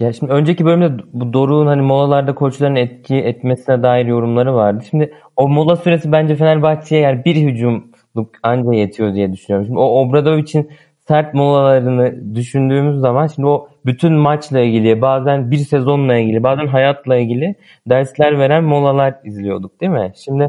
Ya 0.00 0.12
şimdi 0.12 0.32
önceki 0.32 0.64
bölümde 0.64 1.02
bu 1.12 1.32
Doruk'un 1.32 1.66
hani 1.66 1.82
molalarda 1.82 2.34
koçların 2.34 2.76
etki 2.76 3.16
etmesine 3.16 3.82
dair 3.82 4.06
yorumları 4.06 4.54
vardı. 4.54 4.84
Şimdi 4.90 5.14
o 5.36 5.48
mola 5.48 5.76
süresi 5.76 6.12
bence 6.12 6.36
Fenerbahçe'ye 6.36 7.02
yani 7.02 7.24
bir 7.24 7.36
hücumluk 7.36 8.30
anca 8.42 8.72
yetiyor 8.72 9.14
diye 9.14 9.32
düşünüyorum. 9.32 9.66
Şimdi 9.66 9.78
o 9.78 9.84
Obradovic'in 9.84 10.70
sert 11.08 11.34
molalarını 11.34 12.34
düşündüğümüz 12.34 13.00
zaman 13.00 13.26
şimdi 13.26 13.48
o 13.48 13.68
bütün 13.86 14.12
maçla 14.12 14.60
ilgili 14.60 15.00
bazen 15.00 15.50
bir 15.50 15.56
sezonla 15.58 16.16
ilgili 16.16 16.42
bazen 16.42 16.66
hayatla 16.66 17.16
ilgili 17.16 17.54
dersler 17.86 18.38
veren 18.38 18.64
molalar 18.64 19.14
izliyorduk 19.24 19.80
değil 19.80 19.92
mi? 19.92 20.12
Şimdi 20.16 20.48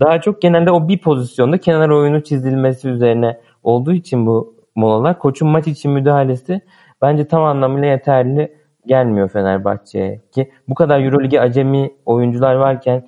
daha 0.00 0.20
çok 0.20 0.42
genelde 0.42 0.70
o 0.70 0.88
bir 0.88 0.98
pozisyonda 0.98 1.58
kenar 1.58 1.88
oyunu 1.88 2.22
çizilmesi 2.24 2.88
üzerine 2.88 3.40
olduğu 3.62 3.92
için 3.92 4.26
bu 4.26 4.54
molalar 4.74 5.18
koçun 5.18 5.48
maç 5.48 5.66
için 5.66 5.90
müdahalesi 5.90 6.60
bence 7.02 7.28
tam 7.28 7.44
anlamıyla 7.44 7.88
yeterli 7.88 8.65
gelmiyor 8.86 9.28
Fenerbahçe'ye 9.28 10.20
ki 10.32 10.50
bu 10.68 10.74
kadar 10.74 11.00
Euroligi 11.00 11.40
acemi 11.40 11.90
oyuncular 12.06 12.54
varken 12.54 13.06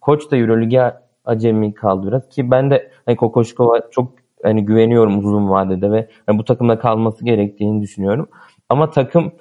koç 0.00 0.30
da 0.30 0.36
Euroligi 0.36 0.80
acemi 1.24 1.74
kaldı 1.74 2.08
biraz 2.08 2.28
ki 2.28 2.50
ben 2.50 2.70
de 2.70 2.90
hani 3.06 3.16
Kokoşkova 3.16 3.80
çok 3.90 4.12
hani 4.42 4.64
güveniyorum 4.64 5.18
uzun 5.18 5.50
vadede 5.50 5.90
ve 5.90 6.08
yani 6.28 6.38
bu 6.38 6.44
takımda 6.44 6.78
kalması 6.78 7.24
gerektiğini 7.24 7.82
düşünüyorum. 7.82 8.28
Ama 8.68 8.90
takım 8.90 9.32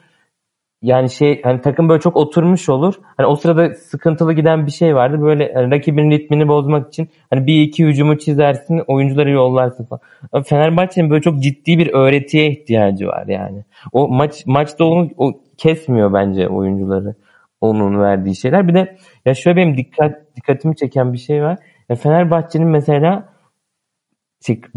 yani 0.87 1.09
şey 1.09 1.41
hani 1.41 1.61
takım 1.61 1.89
böyle 1.89 2.01
çok 2.01 2.17
oturmuş 2.17 2.69
olur. 2.69 2.93
Hani 3.17 3.27
o 3.27 3.35
sırada 3.35 3.75
sıkıntılı 3.75 4.33
giden 4.33 4.65
bir 4.65 4.71
şey 4.71 4.95
vardı. 4.95 5.21
Böyle 5.21 5.53
hani 5.53 5.71
rakibin 5.71 6.11
ritmini 6.11 6.47
bozmak 6.47 6.87
için 6.87 7.09
hani 7.29 7.47
bir 7.47 7.61
iki 7.61 7.85
hücumu 7.85 8.17
çizersin, 8.17 8.81
oyuncuları 8.87 9.29
yollarsın 9.29 9.85
falan. 9.85 10.43
Fenerbahçe'nin 10.43 11.09
böyle 11.09 11.21
çok 11.21 11.39
ciddi 11.39 11.77
bir 11.77 11.93
öğretiye 11.93 12.51
ihtiyacı 12.51 13.07
var 13.07 13.27
yani. 13.27 13.63
O 13.91 14.07
maç 14.07 14.45
maçta 14.45 14.85
onu 14.85 15.09
o 15.17 15.33
kesmiyor 15.57 16.13
bence 16.13 16.47
oyuncuları 16.47 17.15
onun 17.61 18.01
verdiği 18.01 18.35
şeyler. 18.35 18.67
Bir 18.67 18.73
de 18.73 18.97
ya 19.25 19.33
şöyle 19.33 19.57
benim 19.57 19.77
dikkat 19.77 20.35
dikkatimi 20.35 20.75
çeken 20.75 21.13
bir 21.13 21.17
şey 21.17 21.43
var. 21.43 21.57
Ya 21.89 21.95
Fenerbahçe'nin 21.95 22.67
mesela 22.67 23.29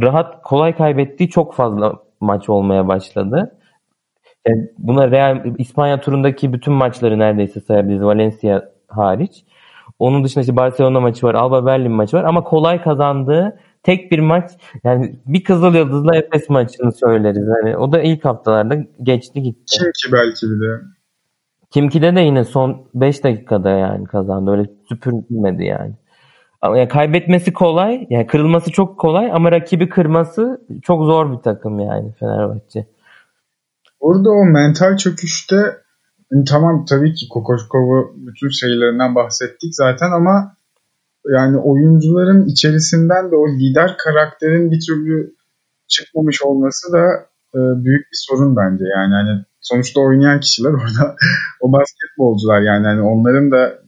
rahat 0.03 0.43
kolay 0.43 0.77
kaybettiği 0.77 1.29
çok 1.29 1.55
fazla 1.55 1.93
maç 2.21 2.49
olmaya 2.49 2.89
başladı. 2.89 3.57
Yani 4.49 4.69
buna 4.79 5.11
Real 5.11 5.45
İspanya 5.59 6.01
turundaki 6.01 6.53
bütün 6.53 6.75
maçları 6.75 7.19
neredeyse 7.19 7.61
sayabiliriz 7.61 8.03
Valencia 8.03 8.63
hariç. 8.89 9.45
Onun 9.99 10.25
dışında 10.25 10.41
işte 10.41 10.57
Barcelona 10.57 11.01
maçı 11.01 11.27
var, 11.27 11.35
Alba 11.35 11.67
Berlin 11.67 11.93
maçı 11.93 12.17
var 12.17 12.25
ama 12.25 12.45
kolay 12.45 12.83
kazandığı 12.83 13.59
tek 13.83 14.13
bir 14.13 14.19
maç 14.19 14.51
yani 14.85 15.17
bir 15.27 15.45
Kızıl 15.45 15.75
Yıldız'la 15.75 16.17
Efes 16.17 16.49
maçını 16.51 16.93
söyleriz. 16.93 17.49
Yani 17.49 17.77
o 17.77 17.93
da 17.93 18.03
ilk 18.03 18.25
haftalarda 18.25 18.77
geçti 19.03 19.43
gitti. 19.43 19.65
Kimki 19.79 20.13
belki 20.13 20.47
bir 20.47 20.61
de. 20.61 20.81
Kimki'de 21.71 22.17
de 22.17 22.21
yine 22.21 22.45
son 22.45 22.87
5 22.95 23.25
dakikada 23.25 23.71
yani 23.71 24.05
kazandı. 24.05 24.51
Öyle 24.51 24.67
süpürülmedi 24.89 25.65
yani. 25.65 25.93
Ama 26.63 26.79
yani 26.79 26.89
kaybetmesi 26.89 27.53
kolay, 27.53 28.07
yani 28.11 28.27
kırılması 28.27 28.73
çok 28.73 28.99
kolay 28.99 29.33
ama 29.33 29.53
rakibi 29.53 29.89
kırması 29.89 30.67
çok 30.83 31.05
zor 31.05 31.33
bir 31.33 31.39
takım 31.39 31.81
yani 31.81 32.13
Fenerbahçe. 32.13 32.87
Orada 34.01 34.31
o 34.31 34.45
mental 34.45 34.97
çöküşte 34.97 35.57
yani 36.33 36.45
tamam 36.45 36.85
tabii 36.85 37.15
ki 37.15 37.29
Kokoşkov'u 37.29 38.15
bütün 38.17 38.49
şeylerinden 38.49 39.15
bahsettik 39.15 39.75
zaten 39.75 40.11
ama 40.11 40.57
yani 41.29 41.59
oyuncuların 41.59 42.47
içerisinden 42.47 43.31
de 43.31 43.37
o 43.37 43.49
lider 43.49 43.97
karakterin 43.99 44.71
bir 44.71 44.81
türlü 44.87 45.35
çıkmamış 45.89 46.43
olması 46.43 46.93
da 46.93 47.05
e, 47.55 47.59
büyük 47.85 48.03
bir 48.03 48.19
sorun 48.29 48.57
bence. 48.57 48.85
Yani 48.85 49.15
hani 49.15 49.45
sonuçta 49.61 50.01
oynayan 50.01 50.41
kişiler 50.41 50.71
orada 50.81 51.17
o 51.61 51.73
basketbolcular 51.73 52.61
yani 52.61 52.87
hani 52.87 53.03
onların 53.03 53.51
da 53.51 53.79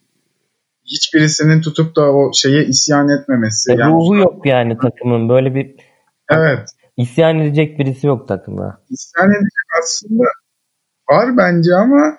hiçbirisinin 0.84 1.60
tutup 1.60 1.96
da 1.96 2.12
o 2.12 2.30
şeye 2.34 2.64
isyan 2.64 3.08
etmemesi. 3.08 3.72
E, 3.72 3.74
yani, 3.78 3.92
ruhu 3.92 4.16
yok 4.16 4.46
yani 4.46 4.78
takımın 4.78 5.28
böyle 5.28 5.54
bir 5.54 5.76
Evet. 6.30 6.68
İsyan 6.96 7.38
edecek 7.38 7.78
birisi 7.78 8.06
yok 8.06 8.28
takımda. 8.28 8.78
İsyan 8.90 9.28
edecek 9.30 9.68
aslında 9.82 10.24
var 11.10 11.36
bence 11.36 11.74
ama 11.74 12.18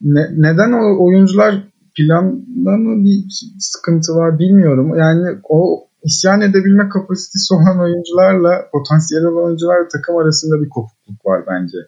ne, 0.00 0.22
neden 0.36 0.72
o 0.72 1.04
oyuncular 1.04 1.54
planda 1.96 2.76
mı 2.76 3.04
bir 3.04 3.24
sıkıntı 3.58 4.12
var 4.12 4.38
bilmiyorum. 4.38 4.98
Yani 4.98 5.38
o 5.48 5.88
isyan 6.02 6.40
edebilme 6.40 6.88
kapasitesi 6.88 7.54
olan 7.54 7.80
oyuncularla 7.80 8.68
potansiyel 8.72 9.24
olan 9.24 9.44
oyuncularla 9.44 9.88
takım 9.88 10.16
arasında 10.16 10.62
bir 10.62 10.68
kopukluk 10.68 11.26
var 11.26 11.44
bence 11.48 11.78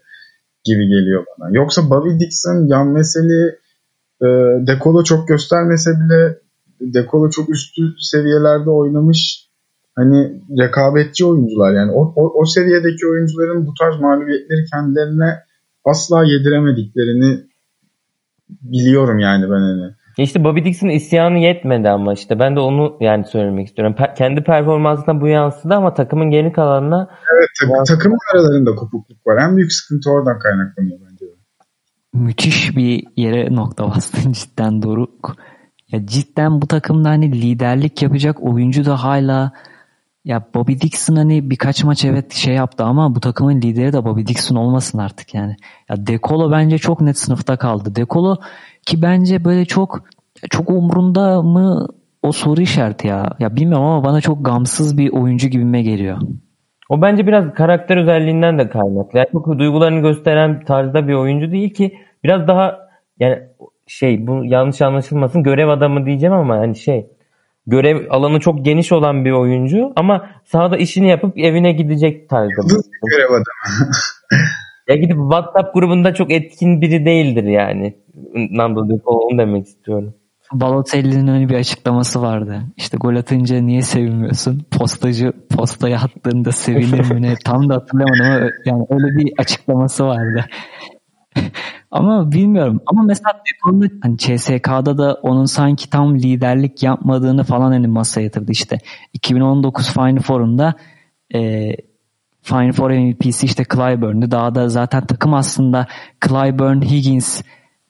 gibi 0.65 0.89
geliyor 0.89 1.25
bana. 1.39 1.51
Yoksa 1.51 1.91
Bobby 1.91 2.25
Dixon, 2.25 2.67
Yan 2.67 2.89
Meseli, 2.89 3.59
e, 4.23 4.27
Dekolo 4.67 5.05
çok 5.05 5.29
göstermese 5.29 5.91
bile 5.91 6.39
Dekolo 6.81 7.31
çok 7.31 7.51
üstü 7.51 7.83
seviyelerde 7.99 8.71
oynamış 8.71 9.46
hani 9.97 10.43
rekabetçi 10.59 11.25
oyuncular 11.27 11.75
yani 11.75 11.93
o, 11.93 12.13
o, 12.17 12.41
o 12.41 12.45
seviyedeki 12.45 13.07
oyuncuların 13.07 13.67
bu 13.67 13.75
tarz 13.81 14.01
mağlubiyetleri 14.01 14.65
kendilerine 14.73 15.35
asla 15.85 16.25
yediremediklerini 16.25 17.41
biliyorum 18.49 19.19
yani 19.19 19.45
ben 19.45 19.61
hani. 19.61 19.93
İşte 20.19 20.45
Bobby 20.45 20.65
Dixon 20.65 20.89
isyanı 20.89 21.39
yetmedi 21.39 21.89
ama 21.89 22.13
işte 22.13 22.39
ben 22.39 22.57
de 22.57 22.61
onu 22.61 22.97
yani 23.01 23.25
söylemek 23.25 23.67
istiyorum. 23.67 23.95
Per- 23.99 24.15
kendi 24.15 24.43
performansına 24.45 25.21
bu 25.21 25.29
yansıdı 25.29 25.75
ama 25.75 25.95
takımın 25.95 26.31
geri 26.31 26.53
kalanına 26.53 27.09
Evet 27.35 27.49
tak- 27.61 27.87
takım 27.87 28.13
aralarında 28.35 28.75
kopukluk 28.75 29.27
var. 29.27 29.37
En 29.49 29.57
büyük 29.57 29.73
sıkıntı 29.73 30.11
oradan 30.11 30.39
kaynaklanıyor 30.39 30.99
bence. 31.11 31.25
Müthiş 32.13 32.77
bir 32.77 33.05
yere 33.17 33.55
nokta 33.55 33.89
bastın 33.91 34.33
cidden 34.41 34.83
Doruk. 34.83 35.37
Ya 35.93 36.07
cidden 36.07 36.63
bu 36.63 36.67
takımda 36.67 37.09
hani 37.09 37.33
liderlik 37.43 38.03
yapacak 38.03 38.43
oyuncu 38.43 38.85
da 38.85 39.05
hala 39.05 39.53
ya 40.27 40.43
Bobby 40.55 40.73
Dixon 40.73 41.17
hani 41.17 41.51
birkaç 41.51 41.85
maç 41.85 42.05
evet 42.05 42.33
şey 42.33 42.55
yaptı 42.55 42.85
ama 42.85 43.15
bu 43.15 43.21
takımın 43.21 43.63
lideri 43.63 43.93
de 43.93 44.05
Bobby 44.05 44.21
Dixon 44.27 44.57
olmasın 44.57 44.99
artık 44.99 45.35
yani. 45.35 45.57
Ya 45.89 46.07
Dekolo 46.07 46.53
bence 46.53 46.79
çok 46.79 47.01
net 47.01 47.19
sınıfta 47.19 47.57
kaldı. 47.57 47.95
Dekolo 47.95 48.37
ki 48.87 49.03
bence 49.03 49.45
böyle 49.45 49.65
çok 49.65 50.05
çok 50.51 50.71
umrunda 50.71 51.43
mı 51.43 51.89
o 52.23 52.33
soru 52.33 52.61
işareti 52.61 53.07
ya. 53.09 53.31
Ya 53.39 53.57
bilmiyorum 53.57 53.87
ama 53.87 54.05
bana 54.05 54.21
çok 54.21 54.45
gamsız 54.45 54.99
bir 54.99 55.13
oyuncu 55.13 55.49
gibime 55.49 55.83
geliyor. 55.83 56.19
O 56.89 57.03
bence 57.03 57.27
biraz 57.27 57.55
karakter 57.55 57.97
özelliğinden 57.97 58.59
de 58.59 58.69
kaynaklı. 58.69 59.19
Yani 59.19 59.29
çok 59.33 59.59
duygularını 59.59 60.01
gösteren 60.01 60.65
tarzda 60.65 61.09
bir 61.09 61.15
oyuncu 61.15 61.53
değil 61.53 61.75
ki 61.75 61.95
biraz 62.25 62.49
daha 62.49 62.79
yani 63.21 63.39
şey 63.87 64.27
bu 64.27 64.45
yanlış 64.45 64.83
anlaşılmasın 64.83 65.43
görev 65.43 65.69
adamı 65.69 66.07
diyeceğim 66.07 66.35
ama 66.35 66.57
hani 66.57 66.77
şey 66.77 67.07
görev 67.67 68.07
alanı 68.11 68.41
çok 68.41 68.65
geniş 68.65 68.93
olan 68.93 69.25
bir 69.25 69.33
oyuncu 69.33 69.93
ama 69.97 70.31
sahada 70.45 70.77
işini 70.77 71.09
yapıp 71.09 71.39
evine 71.39 71.73
gidecek 71.73 72.29
tarzda. 72.29 72.63
görev 73.11 73.31
adamı. 73.31 73.91
ya 74.89 74.97
gidip 74.97 75.17
WhatsApp 75.17 75.75
grubunda 75.75 76.15
çok 76.15 76.33
etkin 76.33 76.81
biri 76.81 77.07
değildir 77.07 77.45
yani. 77.45 77.97
Nando 78.35 78.89
De 78.89 79.03
onu 79.05 79.39
demek 79.39 79.67
istiyorum. 79.67 80.15
Balotelli'nin 80.53 81.29
öyle 81.29 81.49
bir 81.49 81.55
açıklaması 81.55 82.23
vardı. 82.23 82.63
İşte 82.77 82.97
gol 82.97 83.17
atınca 83.17 83.61
niye 83.61 83.83
sevinmiyorsun? 83.83 84.67
Postacı 84.79 85.33
postaya 85.57 85.99
attığında 85.99 86.53
sevinir 86.53 87.11
mi 87.11 87.23
ne? 87.23 87.35
Tam 87.45 87.69
da 87.69 87.75
hatırlamadım 87.75 88.27
ama 88.27 88.51
yani 88.67 88.87
öyle 88.91 89.19
bir 89.19 89.33
açıklaması 89.39 90.05
vardı. 90.05 90.45
Ama 91.91 92.33
bilmiyorum. 92.33 92.81
Ama 92.87 93.03
mesela 93.03 93.43
Dekon'da 93.47 93.87
hani 94.03 94.19
CSK'da 94.19 94.99
da 94.99 95.15
onun 95.15 95.45
sanki 95.45 95.91
tam 95.91 96.19
liderlik 96.19 96.83
yapmadığını 96.83 97.45
falan 97.45 97.73
hani 97.73 97.87
masaya 97.87 98.23
yatırdı 98.23 98.53
işte. 98.53 98.79
2019 99.13 99.93
Final 99.93 100.21
Four'unda 100.21 100.75
e, 101.35 101.71
Final 102.43 102.73
Four 102.73 102.91
MVP'si 102.91 103.47
işte 103.47 103.65
Clyburn'du. 103.75 104.31
Daha 104.31 104.55
da 104.55 104.69
zaten 104.69 105.07
takım 105.07 105.35
aslında 105.35 105.87
Clyburn, 106.29 106.83
Higgins 106.83 107.43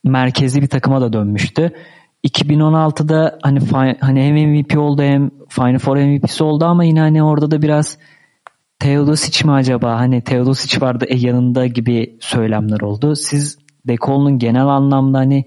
merkezi 0.05 0.63
bir 0.63 0.67
takıma 0.67 1.01
da 1.01 1.13
dönmüştü. 1.13 1.73
2016'da 2.25 3.39
hani 3.43 3.61
hani 4.01 4.23
hem 4.23 4.35
MVP 4.35 4.79
oldu 4.79 5.03
hem 5.03 5.31
Final 5.49 5.79
Four 5.79 5.97
MVP'si 5.97 6.45
oldu 6.45 6.65
ama 6.65 6.85
yine 6.85 7.01
hani 7.01 7.23
orada 7.23 7.51
da 7.51 7.63
biraz 7.63 7.99
Teodosic 8.79 9.45
mi 9.45 9.53
acaba? 9.53 9.99
Hani 10.01 10.25
Teodosic 10.25 10.81
vardı 10.81 11.05
e 11.09 11.17
yanında 11.17 11.67
gibi 11.67 12.19
söylemler 12.21 12.81
oldu. 12.81 13.17
Siz 13.17 13.59
Dekol'un 13.89 14.39
genel 14.39 14.67
anlamda 14.67 15.19
hani 15.19 15.45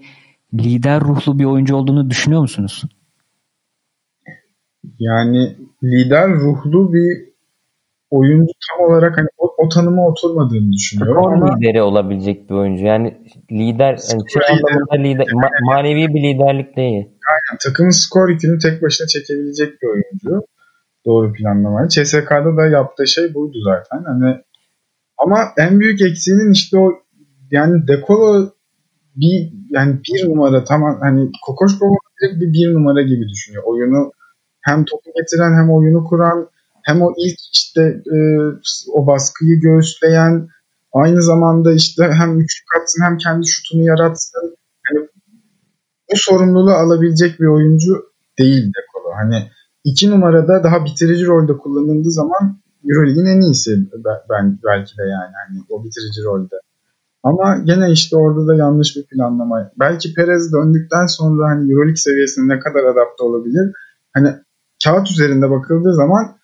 lider 0.54 1.00
ruhlu 1.00 1.38
bir 1.38 1.44
oyuncu 1.44 1.76
olduğunu 1.76 2.10
düşünüyor 2.10 2.40
musunuz? 2.40 2.82
Yani 4.98 5.56
lider 5.84 6.28
ruhlu 6.30 6.92
bir 6.92 7.30
oyuncu 8.10 8.52
tam 8.70 8.86
olarak 8.86 9.18
hani 9.18 9.26
o, 9.38 9.54
o 9.58 9.68
tanıma 9.68 10.06
oturmadığını 10.06 10.72
düşünüyorum. 10.72 11.14
Skor 11.14 11.32
ama 11.32 11.56
lideri 11.56 11.82
olabilecek 11.82 12.50
bir 12.50 12.54
oyuncu. 12.54 12.84
Yani 12.84 13.18
lider, 13.52 13.98
yani 14.12 14.22
şey 14.32 14.42
anlamında 14.50 15.08
lider, 15.08 15.26
ma- 15.26 15.64
manevi 15.64 16.14
bir 16.14 16.22
liderlik 16.22 16.76
değil. 16.76 17.08
Aynen 17.30 17.58
takımın 17.64 17.90
skor 17.90 18.28
yükünü 18.28 18.58
tek 18.58 18.82
başına 18.82 19.06
çekebilecek 19.06 19.82
bir 19.82 19.88
oyuncu. 19.88 20.46
Doğru 21.06 21.32
planlamayla. 21.32 21.88
CSK'da 21.88 22.56
da 22.56 22.66
yaptığı 22.66 23.06
şey 23.06 23.34
buydu 23.34 23.58
zaten. 23.64 24.04
Hani 24.04 24.40
ama 25.18 25.38
en 25.58 25.80
büyük 25.80 26.00
eksiğinin 26.02 26.52
işte 26.52 26.78
o 26.78 26.92
yani 27.50 27.88
Dekolo 27.88 28.50
bir 29.16 29.52
yani 29.70 30.00
bir 30.08 30.28
numara 30.28 30.64
tamam 30.64 30.98
hani 31.00 31.30
Kokoşkova 31.46 31.96
direkt 32.22 32.40
bir 32.40 32.52
bir 32.52 32.74
numara 32.74 33.02
gibi 33.02 33.28
düşünüyor. 33.28 33.64
Oyunu 33.66 34.12
hem 34.60 34.84
topu 34.84 35.10
getiren 35.16 35.62
hem 35.62 35.70
oyunu 35.70 36.04
kuran 36.04 36.48
hem 36.82 37.02
o 37.02 37.12
ilk 37.18 37.38
işte 37.54 37.82
e, 38.14 38.16
o 38.92 39.06
baskıyı 39.06 39.60
göğüsleyen 39.60 40.48
aynı 40.92 41.22
zamanda 41.22 41.72
işte 41.72 42.02
hem 42.02 42.40
üçlük 42.40 42.68
atsın 42.80 43.04
hem 43.04 43.18
kendi 43.18 43.46
şutunu 43.46 43.82
yaratsın. 43.82 44.56
Yani 44.90 45.08
bu 46.12 46.14
sorumluluğu 46.14 46.72
alabilecek 46.72 47.40
bir 47.40 47.46
oyuncu 47.46 48.04
değil 48.38 48.62
Dekolo. 48.62 49.14
Hani 49.14 49.50
iki 49.84 50.10
numarada 50.10 50.64
daha 50.64 50.84
bitirici 50.84 51.26
rolde 51.26 51.52
kullanıldığı 51.56 52.10
zaman 52.10 52.60
Euroleague'in 52.88 53.26
en 53.26 53.40
iyisi 53.40 53.70
ben 54.30 54.58
belki 54.64 54.98
de 54.98 55.02
yani 55.02 55.32
hani 55.46 55.62
o 55.68 55.84
bitirici 55.84 56.24
rolde. 56.24 56.56
Ama 57.22 57.58
gene 57.64 57.92
işte 57.92 58.16
orada 58.16 58.46
da 58.46 58.54
yanlış 58.54 58.96
bir 58.96 59.06
planlama. 59.06 59.70
Belki 59.80 60.14
Perez 60.14 60.52
döndükten 60.52 61.06
sonra 61.06 61.48
hani 61.50 61.72
Euroleague 61.72 61.96
seviyesine 61.96 62.54
ne 62.54 62.58
kadar 62.58 62.84
adapte 62.84 63.24
olabilir? 63.24 63.72
Hani 64.12 64.28
kağıt 64.84 65.10
üzerinde 65.10 65.50
bakıldığı 65.50 65.94
zaman 65.94 66.36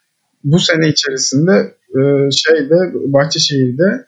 bu 0.45 0.59
sene 0.59 0.89
içerisinde 0.89 1.75
e, 1.99 2.31
şeyde 2.31 2.77
Bahçeşehir'de 3.13 4.07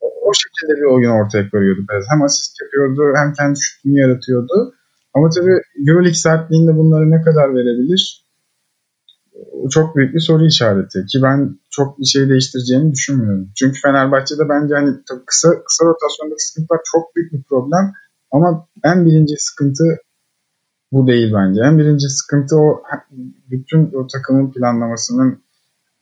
o 0.00 0.32
şekilde 0.34 0.80
bir 0.80 0.94
oyun 0.94 1.10
ortaya 1.10 1.50
koyuyordu 1.50 1.80
Perez. 1.88 2.04
Hem 2.10 2.22
asist 2.22 2.56
yapıyordu 2.62 3.02
hem 3.16 3.32
kendi 3.32 3.58
şutunu 3.60 3.98
yaratıyordu. 3.98 4.74
Ama 5.14 5.28
tabii 5.30 5.60
Euroleague 5.88 6.14
sertliğinde 6.14 6.76
bunları 6.76 7.10
ne 7.10 7.22
kadar 7.22 7.54
verebilir? 7.54 8.29
Çok 9.70 9.96
büyük 9.96 10.14
bir 10.14 10.20
soru 10.20 10.46
işareti 10.46 10.98
ki 11.06 11.18
ben 11.22 11.58
çok 11.70 11.98
bir 11.98 12.04
şey 12.04 12.28
değiştireceğini 12.28 12.92
düşünmüyorum. 12.92 13.50
Çünkü 13.58 13.80
Fenerbahçe'de 13.80 14.48
bence 14.48 14.74
hani 14.74 14.90
kısa 15.26 15.48
kısa 15.64 15.84
rotasyondaki 15.84 16.44
sıkıntılar 16.46 16.80
çok 16.92 17.16
büyük 17.16 17.32
bir 17.32 17.42
problem 17.42 17.92
ama 18.30 18.68
en 18.84 19.06
birinci 19.06 19.34
sıkıntı 19.38 19.84
bu 20.92 21.06
değil 21.06 21.32
bence. 21.34 21.60
En 21.64 21.78
birinci 21.78 22.08
sıkıntı 22.08 22.56
o 22.56 22.82
bütün 23.50 23.92
o 23.92 24.06
takımın 24.06 24.50
planlamasının 24.52 25.42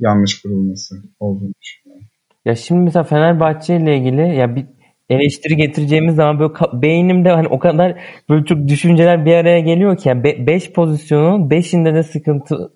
yanlış 0.00 0.42
kurulması 0.42 0.94
olduğunu 1.20 1.52
düşünüyorum. 1.62 2.06
Ya 2.44 2.54
şimdi 2.54 2.80
mesela 2.80 3.02
Fenerbahçe 3.02 3.76
ile 3.76 3.96
ilgili 3.96 4.36
ya 4.36 4.56
bir 4.56 4.66
eleştiri 5.08 5.56
getireceğimiz 5.56 6.14
zaman 6.14 6.38
böyle 6.38 6.82
beynimde 6.82 7.30
hani 7.30 7.48
o 7.48 7.58
kadar 7.58 8.00
böyle 8.28 8.44
çok 8.44 8.68
düşünceler 8.68 9.24
bir 9.24 9.34
araya 9.34 9.60
geliyor 9.60 9.96
ki 9.96 10.08
yani 10.08 10.24
5 10.24 10.68
be 10.68 10.72
pozisyonun 10.72 11.48
5'inde 11.48 11.94
de 11.94 12.02
sıkıntı. 12.02 12.72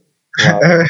Evet. 0.62 0.86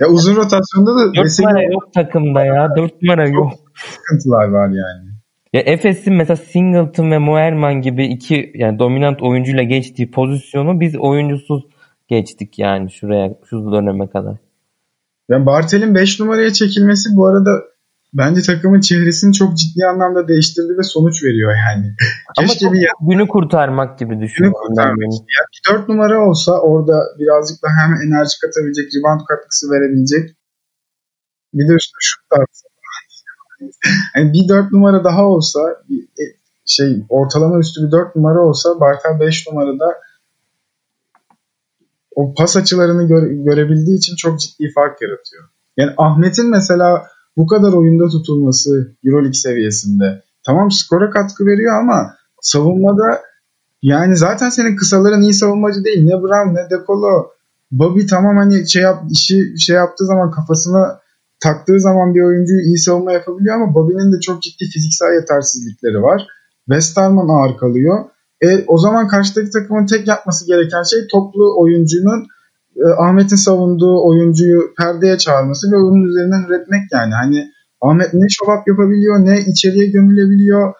Ya 0.00 0.06
uzun 0.08 0.36
rotasyonda 0.36 0.94
da 0.94 1.14
4 1.14 1.38
numara 1.38 1.62
yok 1.62 1.92
takımda 1.94 2.44
ya. 2.44 2.68
4 2.76 3.02
numara 3.02 3.28
yok. 3.28 3.52
Sıkıntılar 3.74 4.48
var 4.48 4.68
yani. 4.68 5.16
Ya 5.52 5.60
Efes'in 5.60 6.14
mesela 6.14 6.36
Singleton 6.36 7.10
ve 7.10 7.18
Moerman 7.18 7.74
gibi 7.80 8.06
iki 8.06 8.52
yani 8.54 8.78
dominant 8.78 9.22
oyuncuyla 9.22 9.62
geçtiği 9.62 10.10
pozisyonu 10.10 10.80
biz 10.80 10.96
oyuncusuz 10.96 11.62
geçtik 12.08 12.58
yani 12.58 12.90
şuraya 12.90 13.34
şu 13.50 13.72
döneme 13.72 14.08
kadar. 14.08 14.36
Yani 15.28 15.46
Bartel'in 15.46 15.94
5 15.94 16.20
numaraya 16.20 16.52
çekilmesi 16.52 17.08
bu 17.16 17.26
arada 17.26 17.50
bence 18.12 18.42
takımın 18.42 18.80
çehresini 18.80 19.32
çok 19.32 19.56
ciddi 19.56 19.86
anlamda 19.86 20.28
değiştirdi 20.28 20.78
ve 20.78 20.82
sonuç 20.82 21.24
veriyor 21.24 21.52
yani. 21.66 21.86
Ama 22.38 22.46
Keşke 22.46 22.72
bir 22.72 22.88
günü 23.00 23.28
kurtarmak 23.28 23.98
gibi 23.98 24.20
düşünüyorum. 24.20 24.58
Günü 24.62 24.68
kurtarmak. 24.68 25.00
Yani 25.70 25.78
4 25.78 25.88
numara 25.88 26.28
olsa 26.28 26.52
orada 26.60 27.02
birazcık 27.18 27.62
daha 27.62 27.72
hem 27.84 27.92
enerji 27.92 28.34
katabilecek, 28.42 28.86
rebound 28.94 29.20
katkısı 29.28 29.70
verebilecek 29.70 30.36
bir 31.54 31.68
de 31.68 31.72
üstüne 31.72 32.00
şut 32.00 32.30
tarzı. 32.30 32.66
yani 34.16 34.32
bir 34.32 34.48
4 34.48 34.72
numara 34.72 35.04
daha 35.04 35.24
olsa 35.24 35.60
e, 35.90 36.24
şey 36.66 37.04
ortalama 37.08 37.58
üstü 37.58 37.86
bir 37.86 37.90
4 37.90 38.16
numara 38.16 38.40
olsa 38.40 38.80
Bartel 38.80 39.20
5 39.20 39.48
numarada 39.48 40.00
o 42.14 42.34
pas 42.34 42.56
açılarını 42.56 43.02
gö- 43.02 43.44
görebildiği 43.44 43.98
için 43.98 44.16
çok 44.16 44.40
ciddi 44.40 44.72
fark 44.74 45.02
yaratıyor. 45.02 45.44
Yani 45.76 45.92
Ahmet'in 45.96 46.50
mesela 46.50 47.06
bu 47.36 47.46
kadar 47.46 47.72
oyunda 47.72 48.08
tutulması 48.08 48.96
Euroleague 49.04 49.32
seviyesinde 49.32 50.22
tamam 50.46 50.70
skora 50.70 51.10
katkı 51.10 51.46
veriyor 51.46 51.80
ama 51.80 52.14
savunmada 52.40 53.22
yani 53.82 54.16
zaten 54.16 54.48
senin 54.48 54.76
kısaların 54.76 55.22
iyi 55.22 55.34
savunmacı 55.34 55.84
değil. 55.84 56.04
Ne 56.04 56.22
Brown 56.22 56.54
ne 56.54 56.70
Dekolo. 56.70 57.26
Bobby 57.70 58.00
tamam 58.10 58.36
hani 58.36 58.68
şey 58.68 58.82
yap, 58.82 59.02
işi 59.10 59.54
şey 59.58 59.76
yaptığı 59.76 60.06
zaman 60.06 60.30
kafasına 60.30 61.00
taktığı 61.40 61.80
zaman 61.80 62.14
bir 62.14 62.22
oyuncuyu 62.22 62.60
iyi 62.60 62.78
savunma 62.78 63.12
yapabiliyor 63.12 63.54
ama 63.54 63.74
Bobby'nin 63.74 64.12
de 64.12 64.20
çok 64.20 64.42
ciddi 64.42 64.64
fiziksel 64.64 65.14
yetersizlikleri 65.20 66.02
var. 66.02 66.26
Westerman 66.64 67.28
ağır 67.28 67.56
kalıyor. 67.56 68.04
E, 68.40 68.64
o 68.66 68.78
zaman 68.78 69.08
karşıdaki 69.08 69.50
takımın 69.50 69.86
tek 69.86 70.08
yapması 70.08 70.46
gereken 70.46 70.82
şey 70.82 71.06
toplu 71.12 71.60
oyuncunun 71.60 72.26
Ahmet'in 72.98 73.36
savunduğu 73.36 74.04
oyuncuyu 74.04 74.74
perdeye 74.78 75.18
çağırması 75.18 75.72
ve 75.72 75.76
onun 75.76 76.02
üzerinden 76.02 76.44
üretmek 76.48 76.82
yani. 76.92 77.14
Hani 77.14 77.50
Ahmet 77.80 78.14
ne 78.14 78.26
şovap 78.28 78.68
yapabiliyor 78.68 79.26
ne 79.26 79.40
içeriye 79.40 79.86
gömülebiliyor 79.86 80.74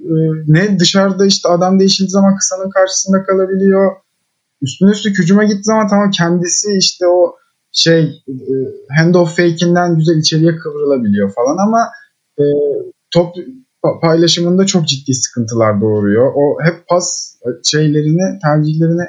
e, 0.00 0.12
ne 0.46 0.78
dışarıda 0.78 1.26
işte 1.26 1.48
adam 1.48 1.80
değişildiği 1.80 2.10
zaman 2.10 2.36
kısanın 2.36 2.70
karşısında 2.70 3.22
kalabiliyor. 3.22 3.92
Üstüne 4.62 4.90
üstlük 4.90 5.18
hücuma 5.18 5.44
gittiği 5.44 5.64
zaman 5.64 5.88
tamam 5.88 6.10
kendisi 6.10 6.76
işte 6.78 7.06
o 7.06 7.36
şey 7.72 8.22
e, 8.28 8.54
handoff 8.98 9.36
fake'inden 9.36 9.96
güzel 9.96 10.16
içeriye 10.16 10.56
kıvrılabiliyor 10.56 11.32
falan 11.32 11.56
ama 11.56 11.88
e, 12.38 12.44
top 13.10 13.34
paylaşımında 14.02 14.66
çok 14.66 14.88
ciddi 14.88 15.14
sıkıntılar 15.14 15.80
doğuruyor. 15.80 16.32
O 16.34 16.56
hep 16.62 16.88
pas 16.88 17.36
şeylerini, 17.64 18.38
tercihlerini 18.42 19.06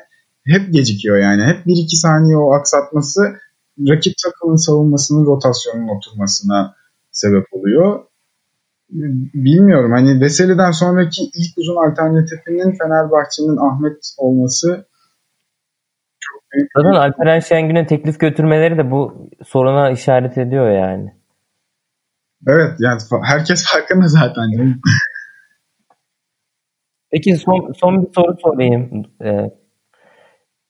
hep 0.48 0.74
gecikiyor 0.74 1.18
yani. 1.18 1.44
Hep 1.44 1.66
1-2 1.66 1.96
saniye 1.96 2.38
o 2.38 2.54
aksatması 2.54 3.22
rakip 3.90 4.14
takımın 4.24 4.56
savunmasının 4.56 5.26
rotasyonun 5.26 5.88
oturmasına 5.88 6.76
sebep 7.12 7.46
oluyor. 7.52 8.00
Bilmiyorum 9.34 9.92
hani 9.92 10.22
Veseli'den 10.22 10.72
sonraki 10.72 11.22
ilk 11.24 11.58
uzun 11.58 11.76
alternatifinin 11.76 12.78
Fenerbahçe'nin 12.78 13.58
Ahmet 13.58 14.14
olması. 14.18 14.86
Zaten 16.78 16.90
Alperen 16.90 17.40
Şengün'e 17.40 17.88
teklif 17.88 18.20
götürmeleri 18.20 18.78
de 18.78 18.92
bu 18.92 19.30
soruna 19.46 19.92
işaret 19.92 20.38
ediyor 20.38 20.72
yani. 20.72 21.14
Evet 22.48 22.72
yani 22.80 23.00
herkes 23.24 23.66
farkında 23.68 24.08
zaten. 24.08 24.44
Peki 27.12 27.38
son, 27.38 27.74
son 27.80 28.02
bir 28.02 28.14
soru 28.14 28.36
sorayım. 28.44 29.06
Ee, 29.24 29.63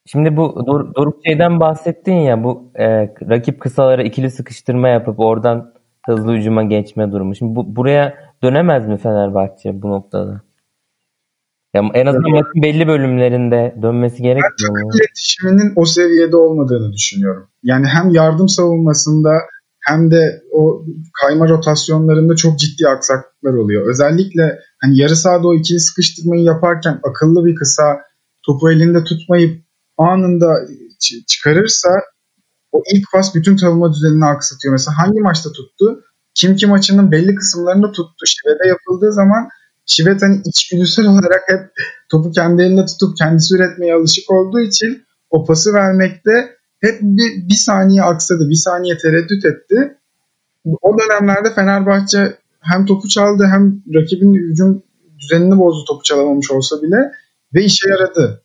şimdi 0.06 0.38
bu 0.38 0.64
Dor 0.68 0.96
Doruk 0.96 1.20
şeyden 1.26 1.60
bahsettin 1.60 2.16
ya 2.16 2.44
bu 2.44 2.72
e, 2.76 2.86
rakip 3.30 3.62
kısalara 3.62 4.04
ikili 4.04 4.32
sıkıştırma 4.32 4.88
yapıp 4.88 5.20
oradan 5.20 5.74
hızlı 6.06 6.34
hücuma 6.34 6.64
geçme 6.64 7.12
durumu. 7.12 7.36
Şimdi 7.36 7.56
bu, 7.56 7.76
buraya 7.76 8.16
dönemez 8.44 8.88
mi 8.88 8.98
Fenerbahçe 8.98 9.82
bu 9.82 9.90
noktada? 9.90 10.42
Ya 11.76 11.82
en 11.94 12.06
azından 12.06 12.34
evet. 12.34 12.44
maçın 12.44 12.64
belli 12.64 12.88
bölümlerinde 12.88 13.76
dönmesi 13.82 14.24
gerekmiyor 14.24 14.84
mu? 14.84 14.92
iletişiminin 14.94 15.74
o 15.76 15.86
seviyede 15.86 16.36
olmadığını 16.36 16.94
düşünüyorum. 16.94 17.48
Yani 17.64 17.86
hem 17.86 18.10
yardım 18.10 18.50
savunmasında 18.50 19.32
hem 19.80 20.12
de 20.12 20.42
o 20.52 20.86
kayma 21.22 21.50
rotasyonlarında 21.50 22.36
çok 22.36 22.60
ciddi 22.60 22.88
aksaklıklar 22.88 23.54
oluyor. 23.54 23.88
Özellikle 23.88 24.60
hani 24.82 25.02
yarı 25.02 25.16
sahada 25.16 25.48
o 25.48 25.54
ikili 25.54 25.80
sıkıştırmayı 25.80 26.44
yaparken 26.44 27.00
akıllı 27.04 27.46
bir 27.46 27.56
kısa 27.56 27.84
topu 28.46 28.72
elinde 28.72 29.04
tutmayıp 29.04 29.64
anında 29.98 30.68
çıkarırsa 31.28 31.90
o 32.72 32.84
ilk 32.94 33.12
pas 33.14 33.36
bütün 33.36 33.58
savunma 33.58 33.94
düzenini 33.94 34.26
aksatıyor. 34.26 34.72
Mesela 34.72 34.98
hangi 34.98 35.20
maçta 35.20 35.52
tuttu? 35.52 36.04
Kim 36.36 36.56
ki 36.56 36.68
maçının 36.68 37.12
belli 37.12 37.36
kısımlarında 37.36 37.92
tuttu. 37.92 38.26
Şive'de 38.26 38.68
yapıldığı 38.68 39.14
zaman 39.14 39.50
Şivet 39.86 40.22
hani 40.22 40.42
içgüdüsel 40.46 41.06
olarak 41.14 41.42
hep 41.48 41.60
topu 42.10 42.32
kendi 42.32 42.62
elinde 42.62 42.86
tutup 42.86 43.18
kendisi 43.18 43.56
üretmeye 43.56 43.94
alışık 43.94 44.32
olduğu 44.32 44.60
için 44.60 45.04
o 45.30 45.46
pası 45.46 45.74
vermekte 45.74 46.56
hep 46.82 47.02
bir, 47.02 47.50
bir 47.50 47.56
saniye 47.56 48.04
aksadı, 48.04 48.50
bir 48.50 48.56
saniye 48.56 48.98
tereddüt 48.98 49.46
etti. 49.46 49.98
O 50.82 50.98
dönemlerde 51.00 51.54
Fenerbahçe 51.56 52.38
hem 52.62 52.86
topu 52.86 53.08
çaldı 53.08 53.44
hem 53.52 53.84
rakibin 53.96 54.34
hücum 54.34 54.84
düzenini 55.20 55.60
bozdu 55.60 55.86
topu 55.88 56.04
çalamamış 56.04 56.52
olsa 56.52 56.82
bile 56.82 57.12
ve 57.54 57.64
işe 57.64 57.90
yaradı. 57.90 58.43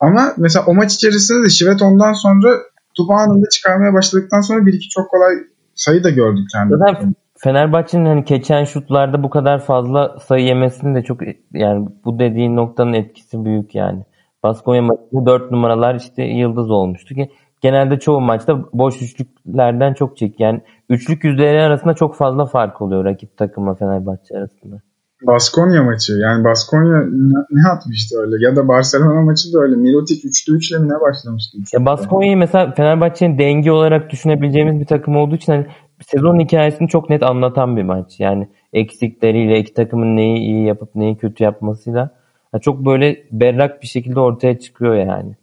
Ama 0.00 0.32
mesela 0.36 0.66
o 0.66 0.74
maç 0.74 0.94
içerisinde 0.94 1.44
de 1.44 1.50
Şivet 1.50 1.82
ondan 1.82 2.12
sonra 2.12 2.48
topu 2.96 3.14
anında 3.14 3.48
çıkarmaya 3.48 3.94
başladıktan 3.94 4.40
sonra 4.40 4.66
bir 4.66 4.72
iki 4.72 4.88
çok 4.88 5.10
kolay 5.10 5.34
sayı 5.74 6.04
da 6.04 6.10
gördük 6.10 6.44
kendimiz. 6.52 7.14
Fenerbahçe'nin 7.38 8.06
hani 8.06 8.24
geçen 8.24 8.64
şutlarda 8.64 9.22
bu 9.22 9.30
kadar 9.30 9.64
fazla 9.64 10.18
sayı 10.18 10.44
yemesinin 10.44 10.94
de 10.94 11.02
çok 11.02 11.20
yani 11.52 11.88
bu 12.04 12.18
dediğin 12.18 12.56
noktanın 12.56 12.92
etkisi 12.92 13.44
büyük 13.44 13.74
yani. 13.74 14.04
Baskonya 14.42 14.82
maçında 14.82 15.26
4 15.26 15.50
numaralar 15.50 15.94
işte 15.94 16.22
yıldız 16.22 16.70
olmuştu 16.70 17.14
ki 17.14 17.30
genelde 17.60 17.98
çoğu 17.98 18.20
maçta 18.20 18.64
boş 18.72 19.02
üçlüklerden 19.02 19.94
çok 19.94 20.16
çek. 20.16 20.40
Yani 20.40 20.60
üçlük 20.88 21.24
yüzdeleri 21.24 21.62
arasında 21.62 21.94
çok 21.94 22.16
fazla 22.16 22.46
fark 22.46 22.82
oluyor 22.82 23.04
rakip 23.04 23.36
takımla 23.36 23.74
Fenerbahçe 23.74 24.36
arasında. 24.36 24.80
Baskonya 25.26 25.82
maçı. 25.82 26.12
Yani 26.12 26.44
Baskonya 26.44 27.04
ne 27.50 27.68
atmıştı 27.72 28.18
öyle? 28.20 28.44
Ya 28.44 28.56
da 28.56 28.68
Barcelona 28.68 29.22
maçı 29.22 29.52
da 29.52 29.60
öyle. 29.60 29.76
Mirotic 29.76 30.28
3'te 30.28 30.52
3'le 30.52 30.78
mi 30.78 30.88
ne 30.88 31.00
başlamıştı? 31.00 31.58
Ya 31.72 31.86
Baskonya'yı 31.86 32.36
mesela 32.36 32.74
Fenerbahçe'nin 32.74 33.38
dengi 33.38 33.70
olarak 33.72 34.10
düşünebileceğimiz 34.10 34.80
bir 34.80 34.86
takım 34.86 35.16
olduğu 35.16 35.34
için 35.34 35.52
hani 35.52 35.66
sezon 36.06 36.40
hikayesini 36.40 36.88
çok 36.88 37.10
net 37.10 37.22
anlatan 37.22 37.76
bir 37.76 37.82
maç. 37.82 38.20
Yani 38.20 38.48
eksikleriyle 38.72 39.58
iki 39.58 39.74
takımın 39.74 40.16
neyi 40.16 40.38
iyi 40.38 40.66
yapıp 40.66 40.94
neyi 40.94 41.16
kötü 41.16 41.44
yapmasıyla 41.44 42.10
yani 42.54 42.62
çok 42.62 42.86
böyle 42.86 43.26
berrak 43.32 43.82
bir 43.82 43.86
şekilde 43.86 44.20
ortaya 44.20 44.58
çıkıyor 44.58 44.94
yani. 44.94 45.36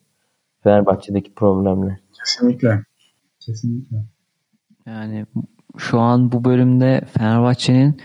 Fenerbahçe'deki 0.64 1.34
problemler. 1.34 1.98
Kesinlikle. 2.20 2.84
Kesinlikle. 3.40 3.98
Yani 4.86 5.26
şu 5.78 6.00
an 6.00 6.32
bu 6.32 6.44
bölümde 6.44 7.02
Fenerbahçe'nin 7.18 7.98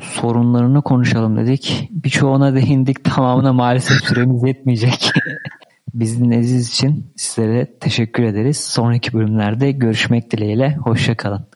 sorunlarını 0.00 0.82
konuşalım 0.82 1.36
dedik. 1.36 1.88
Birçoğuna 1.90 2.54
değindik. 2.54 3.04
Tamamına 3.04 3.52
maalesef 3.52 4.04
süremiz 4.04 4.42
yetmeyecek. 4.42 5.10
Biz 5.94 6.20
dinlediğiniz 6.20 6.68
için 6.68 7.12
sizlere 7.16 7.66
teşekkür 7.80 8.22
ederiz. 8.22 8.56
Sonraki 8.56 9.12
bölümlerde 9.12 9.72
görüşmek 9.72 10.30
dileğiyle. 10.30 10.76
Hoşçakalın. 10.76 11.55